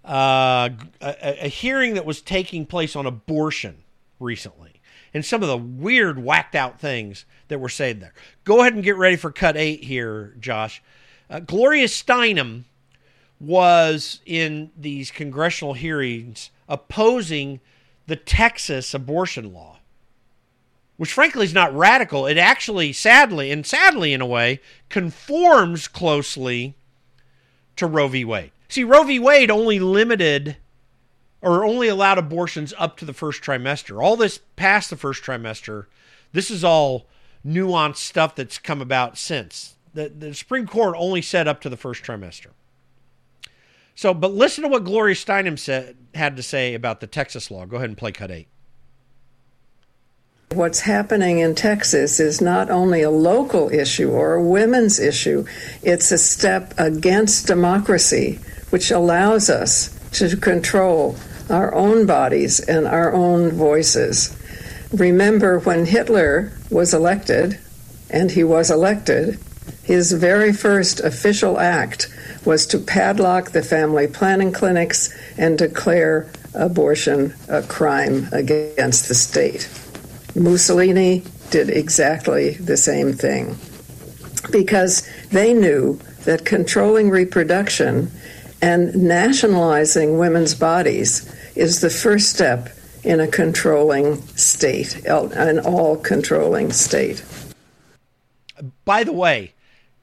uh, 0.05 0.69
a, 1.01 1.45
a 1.45 1.47
hearing 1.47 1.93
that 1.93 2.05
was 2.05 2.21
taking 2.21 2.65
place 2.65 2.95
on 2.95 3.05
abortion 3.05 3.83
recently 4.19 4.81
and 5.13 5.23
some 5.23 5.43
of 5.43 5.49
the 5.49 5.57
weird, 5.57 6.19
whacked 6.19 6.55
out 6.55 6.79
things 6.79 7.25
that 7.47 7.59
were 7.59 7.69
said 7.69 7.99
there. 7.99 8.13
Go 8.43 8.61
ahead 8.61 8.73
and 8.73 8.83
get 8.83 8.97
ready 8.97 9.15
for 9.15 9.31
cut 9.31 9.55
eight 9.55 9.83
here, 9.83 10.35
Josh. 10.39 10.81
Uh, 11.29 11.39
Gloria 11.39 11.85
Steinem 11.85 12.63
was 13.43 14.21
in 14.25 14.71
these 14.77 15.11
congressional 15.11 15.73
hearings 15.73 16.49
opposing 16.69 17.59
the 18.07 18.15
Texas 18.15 18.93
abortion 18.93 19.53
law, 19.53 19.79
which 20.95 21.11
frankly 21.11 21.45
is 21.45 21.53
not 21.53 21.75
radical. 21.75 22.25
It 22.25 22.37
actually, 22.37 22.93
sadly, 22.93 23.51
and 23.51 23.65
sadly 23.65 24.13
in 24.13 24.21
a 24.21 24.25
way, 24.25 24.61
conforms 24.89 25.89
closely 25.89 26.75
to 27.75 27.85
Roe 27.85 28.07
v. 28.07 28.23
Wade. 28.23 28.51
See, 28.69 28.85
Roe 28.85 29.03
v. 29.03 29.19
Wade 29.19 29.51
only 29.51 29.77
limited 29.79 30.57
or 31.41 31.65
only 31.65 31.89
allowed 31.89 32.17
abortions 32.17 32.73
up 32.77 32.95
to 32.97 33.05
the 33.05 33.13
first 33.13 33.41
trimester. 33.41 34.01
All 34.01 34.15
this 34.15 34.39
past 34.55 34.89
the 34.89 34.95
first 34.95 35.21
trimester, 35.21 35.87
this 36.31 36.49
is 36.49 36.63
all 36.63 37.07
nuanced 37.45 37.97
stuff 37.97 38.35
that's 38.35 38.57
come 38.57 38.81
about 38.81 39.17
since. 39.17 39.75
The, 39.93 40.07
the 40.07 40.33
Supreme 40.33 40.65
Court 40.65 40.95
only 40.97 41.21
said 41.21 41.47
up 41.47 41.59
to 41.61 41.69
the 41.69 41.77
first 41.77 42.03
trimester. 42.03 42.51
So, 43.95 44.13
but 44.13 44.33
listen 44.33 44.63
to 44.63 44.69
what 44.69 44.83
Gloria 44.83 45.15
Steinem 45.15 45.57
said 45.57 45.95
had 46.15 46.37
to 46.37 46.43
say 46.43 46.73
about 46.73 46.99
the 46.99 47.07
Texas 47.07 47.51
law. 47.51 47.65
Go 47.65 47.77
ahead 47.77 47.89
and 47.89 47.97
play 47.97 48.11
cut 48.11 48.31
eight. 48.31 48.47
What's 50.51 50.81
happening 50.81 51.39
in 51.39 51.55
Texas 51.55 52.19
is 52.19 52.39
not 52.39 52.69
only 52.69 53.01
a 53.01 53.09
local 53.09 53.69
issue 53.71 54.11
or 54.11 54.35
a 54.35 54.43
women's 54.43 54.99
issue, 54.99 55.45
it's 55.81 56.11
a 56.11 56.17
step 56.17 56.73
against 56.77 57.47
democracy, 57.47 58.39
which 58.69 58.91
allows 58.91 59.49
us 59.49 59.89
to 60.11 60.37
control 60.37 61.15
our 61.49 61.73
own 61.73 62.05
bodies 62.05 62.59
and 62.59 62.87
our 62.87 63.13
own 63.13 63.51
voices. 63.51 64.37
Remember 64.91 65.59
when 65.59 65.87
Hitler 65.87 66.53
was 66.69 66.93
elected, 66.93 67.59
and 68.11 68.29
he 68.29 68.43
was 68.43 68.69
elected, 68.69 69.39
his 69.83 70.11
very 70.11 70.53
first 70.53 70.99
official 70.99 71.59
act 71.59 72.07
was 72.45 72.65
to 72.67 72.77
padlock 72.77 73.51
the 73.51 73.63
family 73.63 74.07
planning 74.07 74.51
clinics 74.51 75.13
and 75.37 75.57
declare 75.57 76.29
abortion 76.53 77.33
a 77.47 77.61
crime 77.63 78.27
against 78.31 79.07
the 79.07 79.15
state. 79.15 79.69
Mussolini 80.35 81.23
did 81.49 81.69
exactly 81.69 82.51
the 82.51 82.77
same 82.77 83.13
thing 83.13 83.57
because 84.51 85.07
they 85.29 85.53
knew 85.53 85.99
that 86.25 86.45
controlling 86.45 87.09
reproduction 87.09 88.11
and 88.61 88.95
nationalizing 88.95 90.17
women's 90.17 90.55
bodies 90.55 91.33
is 91.55 91.81
the 91.81 91.89
first 91.89 92.29
step 92.29 92.69
in 93.03 93.19
a 93.19 93.27
controlling 93.27 94.21
state, 94.37 95.05
an 95.05 95.59
all 95.59 95.97
controlling 95.97 96.71
state. 96.71 97.23
By 98.85 99.03
the 99.03 99.11
way, 99.11 99.52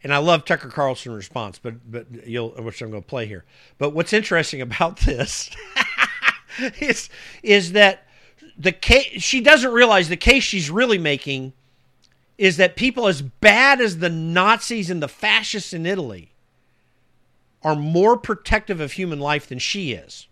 and 0.03 0.15
I 0.15 0.19
love 0.19 0.45
Tucker 0.45 0.69
Carlson's 0.69 1.15
response, 1.15 1.59
but 1.59 1.91
but 1.91 2.27
you'll 2.27 2.51
which 2.51 2.81
I'm 2.83 2.91
going 2.91 3.03
to 3.03 3.09
play 3.09 3.27
here. 3.27 3.45
But 3.79 3.91
what's 3.91 4.13
interesting 4.13 4.61
about 4.61 4.97
this 5.01 5.51
is 6.81 7.09
is 7.43 7.73
that 7.73 8.07
the 8.59 8.73
case 8.73 9.23
she 9.23 9.41
doesn't 9.41 9.73
realize 9.73 10.09
the 10.09 10.17
case 10.17 10.43
she's 10.43 10.71
really 10.71 10.99
making 10.99 11.53
is 12.39 12.57
that 12.57 12.77
people 12.77 13.07
as 13.07 13.21
bad 13.21 13.81
as 13.81 13.99
the 13.99 14.09
Nazis 14.09 14.91
and 14.91 15.03
the 15.03 15.09
fascists 15.09 15.75
in 15.75 15.85
Italy 15.85 16.33
are 17.63 17.77
more 17.77 18.17
protective 18.17 18.81
of 18.81 18.93
human 18.93 19.21
life 19.21 19.47
than 19.47 19.59
she 19.59 19.93
is. 19.93 20.27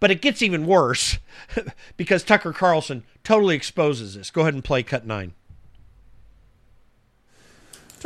But 0.00 0.10
it 0.10 0.20
gets 0.20 0.42
even 0.42 0.66
worse 0.66 1.18
because 1.96 2.24
Tucker 2.24 2.52
Carlson 2.52 3.04
totally 3.22 3.54
exposes 3.54 4.16
this. 4.16 4.32
Go 4.32 4.40
ahead 4.42 4.54
and 4.54 4.64
play 4.64 4.82
cut 4.82 5.06
nine. 5.06 5.34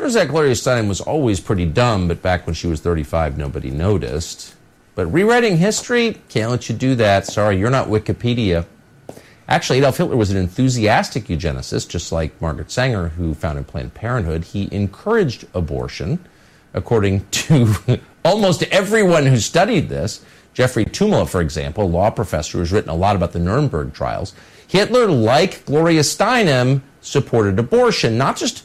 Turns 0.01 0.17
out 0.17 0.29
Gloria 0.29 0.55
Steinem 0.55 0.89
was 0.89 1.03
always 1.03 1.41
pretty 1.41 1.67
dumb, 1.67 2.09
but 2.09 2.23
back 2.23 2.47
when 2.47 2.55
she 2.55 2.67
was 2.67 2.81
35, 2.81 3.37
nobody 3.37 3.71
noticed. 3.71 4.55
But 4.95 5.09
rewriting 5.09 5.59
history, 5.59 6.23
can't 6.31 6.51
let 6.51 6.71
you 6.71 6.75
do 6.75 6.95
that. 6.95 7.27
Sorry, 7.27 7.59
you're 7.59 7.69
not 7.69 7.89
Wikipedia. 7.89 8.65
Actually, 9.47 9.77
Adolf 9.77 9.99
Hitler 9.99 10.17
was 10.17 10.31
an 10.31 10.39
enthusiastic 10.39 11.25
eugenicist, 11.25 11.91
just 11.91 12.13
like 12.13 12.41
Margaret 12.41 12.71
Sanger, 12.71 13.09
who 13.09 13.35
founded 13.35 13.67
Planned 13.67 13.93
Parenthood. 13.93 14.45
He 14.45 14.71
encouraged 14.73 15.47
abortion, 15.53 16.19
according 16.73 17.27
to 17.33 18.01
almost 18.25 18.63
everyone 18.63 19.27
who 19.27 19.37
studied 19.37 19.91
this. 19.91 20.25
Jeffrey 20.55 20.87
Tuomala, 20.87 21.29
for 21.29 21.43
example, 21.43 21.85
a 21.85 21.87
law 21.87 22.09
professor 22.09 22.57
who's 22.57 22.73
written 22.73 22.91
a 22.91 22.97
lot 22.97 23.17
about 23.17 23.33
the 23.33 23.39
Nuremberg 23.39 23.93
trials. 23.93 24.33
Hitler, 24.67 25.09
like 25.09 25.67
Gloria 25.67 26.01
Steinem, 26.01 26.81
supported 27.03 27.59
abortion, 27.59 28.17
not 28.17 28.39
just 28.39 28.65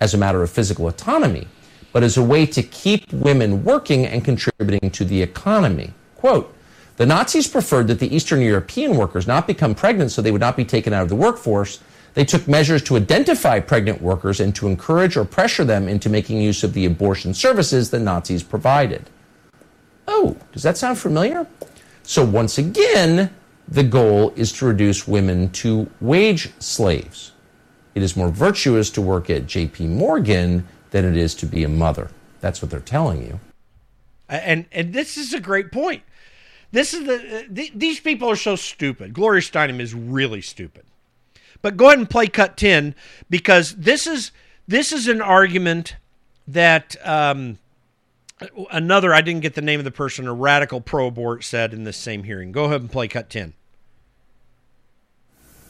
as 0.00 0.14
a 0.14 0.18
matter 0.18 0.42
of 0.42 0.50
physical 0.50 0.88
autonomy, 0.88 1.46
but 1.92 2.02
as 2.02 2.16
a 2.16 2.22
way 2.22 2.46
to 2.46 2.62
keep 2.62 3.12
women 3.12 3.64
working 3.64 4.06
and 4.06 4.24
contributing 4.24 4.90
to 4.90 5.04
the 5.04 5.22
economy. 5.22 5.92
Quote, 6.16 6.54
the 6.96 7.06
Nazis 7.06 7.48
preferred 7.48 7.88
that 7.88 7.98
the 7.98 8.14
Eastern 8.14 8.42
European 8.42 8.96
workers 8.96 9.26
not 9.26 9.46
become 9.46 9.74
pregnant 9.74 10.12
so 10.12 10.20
they 10.20 10.32
would 10.32 10.40
not 10.40 10.56
be 10.56 10.66
taken 10.66 10.92
out 10.92 11.02
of 11.02 11.08
the 11.08 11.16
workforce. 11.16 11.80
They 12.12 12.24
took 12.26 12.46
measures 12.46 12.82
to 12.82 12.96
identify 12.96 13.60
pregnant 13.60 14.02
workers 14.02 14.40
and 14.40 14.54
to 14.56 14.66
encourage 14.66 15.16
or 15.16 15.24
pressure 15.24 15.64
them 15.64 15.88
into 15.88 16.10
making 16.10 16.42
use 16.42 16.62
of 16.62 16.74
the 16.74 16.84
abortion 16.84 17.32
services 17.32 17.88
the 17.88 17.98
Nazis 17.98 18.42
provided. 18.42 19.08
Oh, 20.06 20.36
does 20.52 20.62
that 20.62 20.76
sound 20.76 20.98
familiar? 20.98 21.46
So, 22.02 22.24
once 22.24 22.58
again, 22.58 23.30
the 23.68 23.84
goal 23.84 24.32
is 24.36 24.52
to 24.54 24.66
reduce 24.66 25.06
women 25.06 25.48
to 25.50 25.88
wage 26.00 26.50
slaves. 26.58 27.32
It 27.94 28.02
is 28.02 28.16
more 28.16 28.28
virtuous 28.30 28.90
to 28.90 29.02
work 29.02 29.30
at 29.30 29.44
JP 29.44 29.88
Morgan 29.88 30.66
than 30.90 31.04
it 31.04 31.16
is 31.16 31.34
to 31.36 31.46
be 31.46 31.64
a 31.64 31.68
mother. 31.68 32.10
That's 32.40 32.62
what 32.62 32.70
they're 32.70 32.80
telling 32.80 33.22
you. 33.26 33.40
And 34.28 34.66
and 34.72 34.92
this 34.92 35.16
is 35.16 35.34
a 35.34 35.40
great 35.40 35.72
point. 35.72 36.02
This 36.72 36.94
is 36.94 37.04
the, 37.04 37.46
the 37.50 37.70
these 37.74 37.98
people 37.98 38.30
are 38.30 38.36
so 38.36 38.54
stupid. 38.56 39.12
Gloria 39.12 39.42
Steinem 39.42 39.80
is 39.80 39.92
really 39.92 40.40
stupid. 40.40 40.84
But 41.62 41.76
go 41.76 41.86
ahead 41.86 41.98
and 41.98 42.08
play 42.08 42.26
cut 42.26 42.56
10 42.56 42.94
because 43.28 43.74
this 43.74 44.06
is 44.06 44.30
this 44.68 44.92
is 44.92 45.08
an 45.08 45.20
argument 45.20 45.96
that 46.46 46.96
um, 47.04 47.58
another 48.70 49.12
I 49.12 49.20
didn't 49.20 49.42
get 49.42 49.54
the 49.54 49.62
name 49.62 49.80
of 49.80 49.84
the 49.84 49.90
person 49.90 50.26
a 50.26 50.32
radical 50.32 50.80
pro 50.80 51.08
abort 51.08 51.44
said 51.44 51.74
in 51.74 51.84
this 51.84 51.96
same 51.96 52.22
hearing. 52.22 52.52
Go 52.52 52.64
ahead 52.64 52.80
and 52.80 52.90
play 52.90 53.08
cut 53.08 53.28
10. 53.28 53.54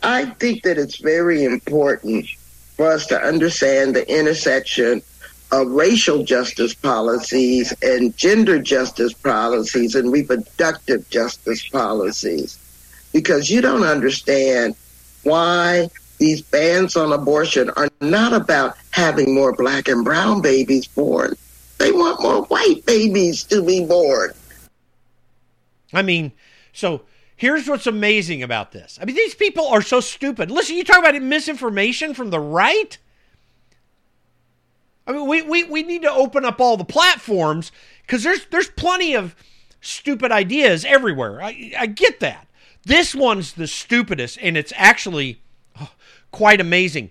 I 0.02 0.26
think 0.26 0.62
that 0.62 0.78
it's 0.78 0.98
very 0.98 1.44
important 1.44 2.26
for 2.76 2.90
us 2.90 3.06
to 3.08 3.20
understand 3.20 3.94
the 3.94 4.08
intersection 4.10 5.02
of 5.52 5.68
racial 5.68 6.24
justice 6.24 6.74
policies 6.74 7.74
and 7.82 8.16
gender 8.16 8.60
justice 8.60 9.12
policies 9.12 9.94
and 9.94 10.12
reproductive 10.12 11.08
justice 11.10 11.68
policies 11.68 12.58
because 13.12 13.50
you 13.50 13.60
don't 13.60 13.82
understand 13.82 14.76
why 15.24 15.88
these 16.18 16.42
bans 16.42 16.96
on 16.96 17.12
abortion 17.12 17.70
are 17.70 17.88
not 18.00 18.32
about 18.32 18.76
having 18.90 19.34
more 19.34 19.52
black 19.54 19.88
and 19.88 20.04
brown 20.04 20.40
babies 20.40 20.86
born. 20.86 21.34
They 21.78 21.92
want 21.92 22.22
more 22.22 22.42
white 22.44 22.84
babies 22.86 23.42
to 23.44 23.62
be 23.62 23.84
born. 23.84 24.32
I 25.92 26.02
mean, 26.02 26.32
so 26.72 27.02
Here's 27.40 27.66
what's 27.66 27.86
amazing 27.86 28.42
about 28.42 28.72
this. 28.72 28.98
I 29.00 29.06
mean, 29.06 29.16
these 29.16 29.34
people 29.34 29.66
are 29.66 29.80
so 29.80 30.00
stupid. 30.00 30.50
Listen, 30.50 30.76
you 30.76 30.84
talk 30.84 30.98
about 30.98 31.14
misinformation 31.22 32.12
from 32.12 32.28
the 32.28 32.38
right. 32.38 32.98
I 35.06 35.12
mean, 35.12 35.26
we, 35.26 35.40
we, 35.40 35.64
we 35.64 35.82
need 35.82 36.02
to 36.02 36.12
open 36.12 36.44
up 36.44 36.60
all 36.60 36.76
the 36.76 36.84
platforms 36.84 37.72
because 38.02 38.22
there's 38.24 38.44
there's 38.50 38.68
plenty 38.68 39.16
of 39.16 39.34
stupid 39.80 40.30
ideas 40.30 40.84
everywhere. 40.84 41.42
I, 41.42 41.72
I 41.78 41.86
get 41.86 42.20
that. 42.20 42.46
This 42.84 43.14
one's 43.14 43.54
the 43.54 43.66
stupidest, 43.66 44.38
and 44.42 44.58
it's 44.58 44.74
actually 44.76 45.40
oh, 45.80 45.92
quite 46.32 46.60
amazing. 46.60 47.10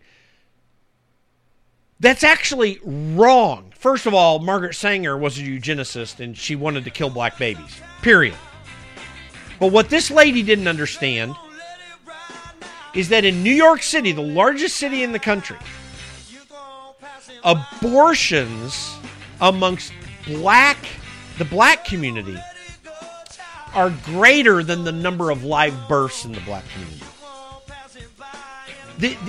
That's 2.00 2.24
actually 2.24 2.80
wrong. 2.84 3.74
First 3.76 4.06
of 4.06 4.14
all, 4.14 4.38
Margaret 4.38 4.76
Sanger 4.76 5.18
was 5.18 5.40
a 5.40 5.42
eugenicist 5.42 6.20
and 6.20 6.38
she 6.38 6.56
wanted 6.56 6.84
to 6.84 6.92
kill 6.92 7.10
black 7.10 7.40
babies. 7.40 7.82
Period. 8.04 8.36
But 9.60 9.68
what 9.68 9.90
this 9.90 10.10
lady 10.10 10.44
didn't 10.44 10.68
understand 10.68 11.36
is 12.94 13.10
that 13.10 13.26
in 13.26 13.44
New 13.44 13.54
York 13.54 13.84
City, 13.84 14.12
the 14.12 14.22
largest 14.22 14.78
city 14.78 15.04
in 15.04 15.12
the 15.12 15.20
country, 15.20 15.58
abortions 17.44 18.96
amongst 19.42 19.94
black 20.26 20.78
the 21.38 21.46
black 21.46 21.86
community 21.86 22.38
are 23.74 23.94
greater 24.04 24.62
than 24.62 24.84
the 24.84 24.92
number 24.92 25.30
of 25.30 25.44
live 25.44 25.74
births 25.88 26.26
in 26.26 26.34
the 26.34 26.42
black 26.42 26.66
community. 26.74 27.04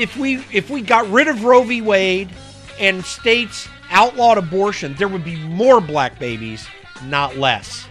If 0.02 0.16
we 0.16 0.44
if 0.52 0.68
we 0.70 0.82
got 0.82 1.08
rid 1.10 1.28
of 1.28 1.44
Roe 1.44 1.62
v. 1.62 1.80
Wade 1.80 2.28
and 2.80 3.04
states 3.04 3.68
outlawed 3.90 4.38
abortion, 4.38 4.94
there 4.94 5.06
would 5.06 5.24
be 5.24 5.36
more 5.36 5.80
black 5.80 6.18
babies, 6.18 6.66
not 7.04 7.36
less. 7.36 7.86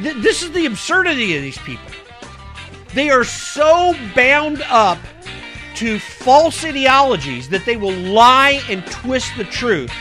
This 0.00 0.42
is 0.42 0.50
the 0.52 0.66
absurdity 0.66 1.36
of 1.36 1.42
these 1.42 1.58
people. 1.58 1.90
They 2.94 3.10
are 3.10 3.24
so 3.24 3.94
bound 4.14 4.62
up 4.68 4.98
to 5.76 5.98
false 5.98 6.64
ideologies 6.64 7.48
that 7.48 7.64
they 7.66 7.76
will 7.76 7.92
lie 7.92 8.62
and 8.68 8.86
twist 8.86 9.32
the 9.36 9.44
truth 9.44 9.92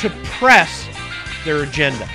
to 0.00 0.10
press 0.24 0.86
their 1.44 1.62
agenda. 1.62 2.08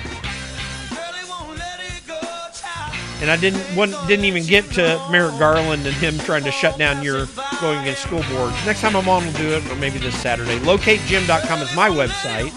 And 3.20 3.30
I 3.30 3.36
didn't 3.36 3.60
one, 3.76 3.90
didn't 4.06 4.24
even 4.24 4.46
get 4.46 4.64
to 4.72 5.04
Merrick 5.10 5.38
Garland 5.38 5.86
and 5.86 5.94
him 5.96 6.18
trying 6.20 6.42
to 6.44 6.50
shut 6.50 6.78
down 6.78 7.02
your 7.02 7.26
going 7.60 7.78
against 7.80 8.02
school 8.02 8.22
boards. 8.32 8.54
Next 8.64 8.80
time 8.80 8.96
I'm 8.96 9.08
on, 9.08 9.24
we'll 9.24 9.32
do 9.34 9.50
it, 9.50 9.70
or 9.70 9.76
maybe 9.76 9.98
this 9.98 10.16
Saturday. 10.16 10.58
LocateJim.com 10.60 11.60
is 11.60 11.76
my 11.76 11.90
website. 11.90 12.50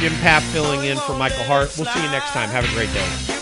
Jim 0.00 0.12
Pfaff 0.14 0.42
filling 0.52 0.84
in 0.84 0.96
for 0.98 1.16
Michael 1.16 1.44
Hart. 1.44 1.72
We'll 1.76 1.86
see 1.86 2.02
you 2.02 2.10
next 2.10 2.30
time. 2.30 2.48
Have 2.48 2.64
a 2.64 2.74
great 2.74 2.92
day. 2.92 3.37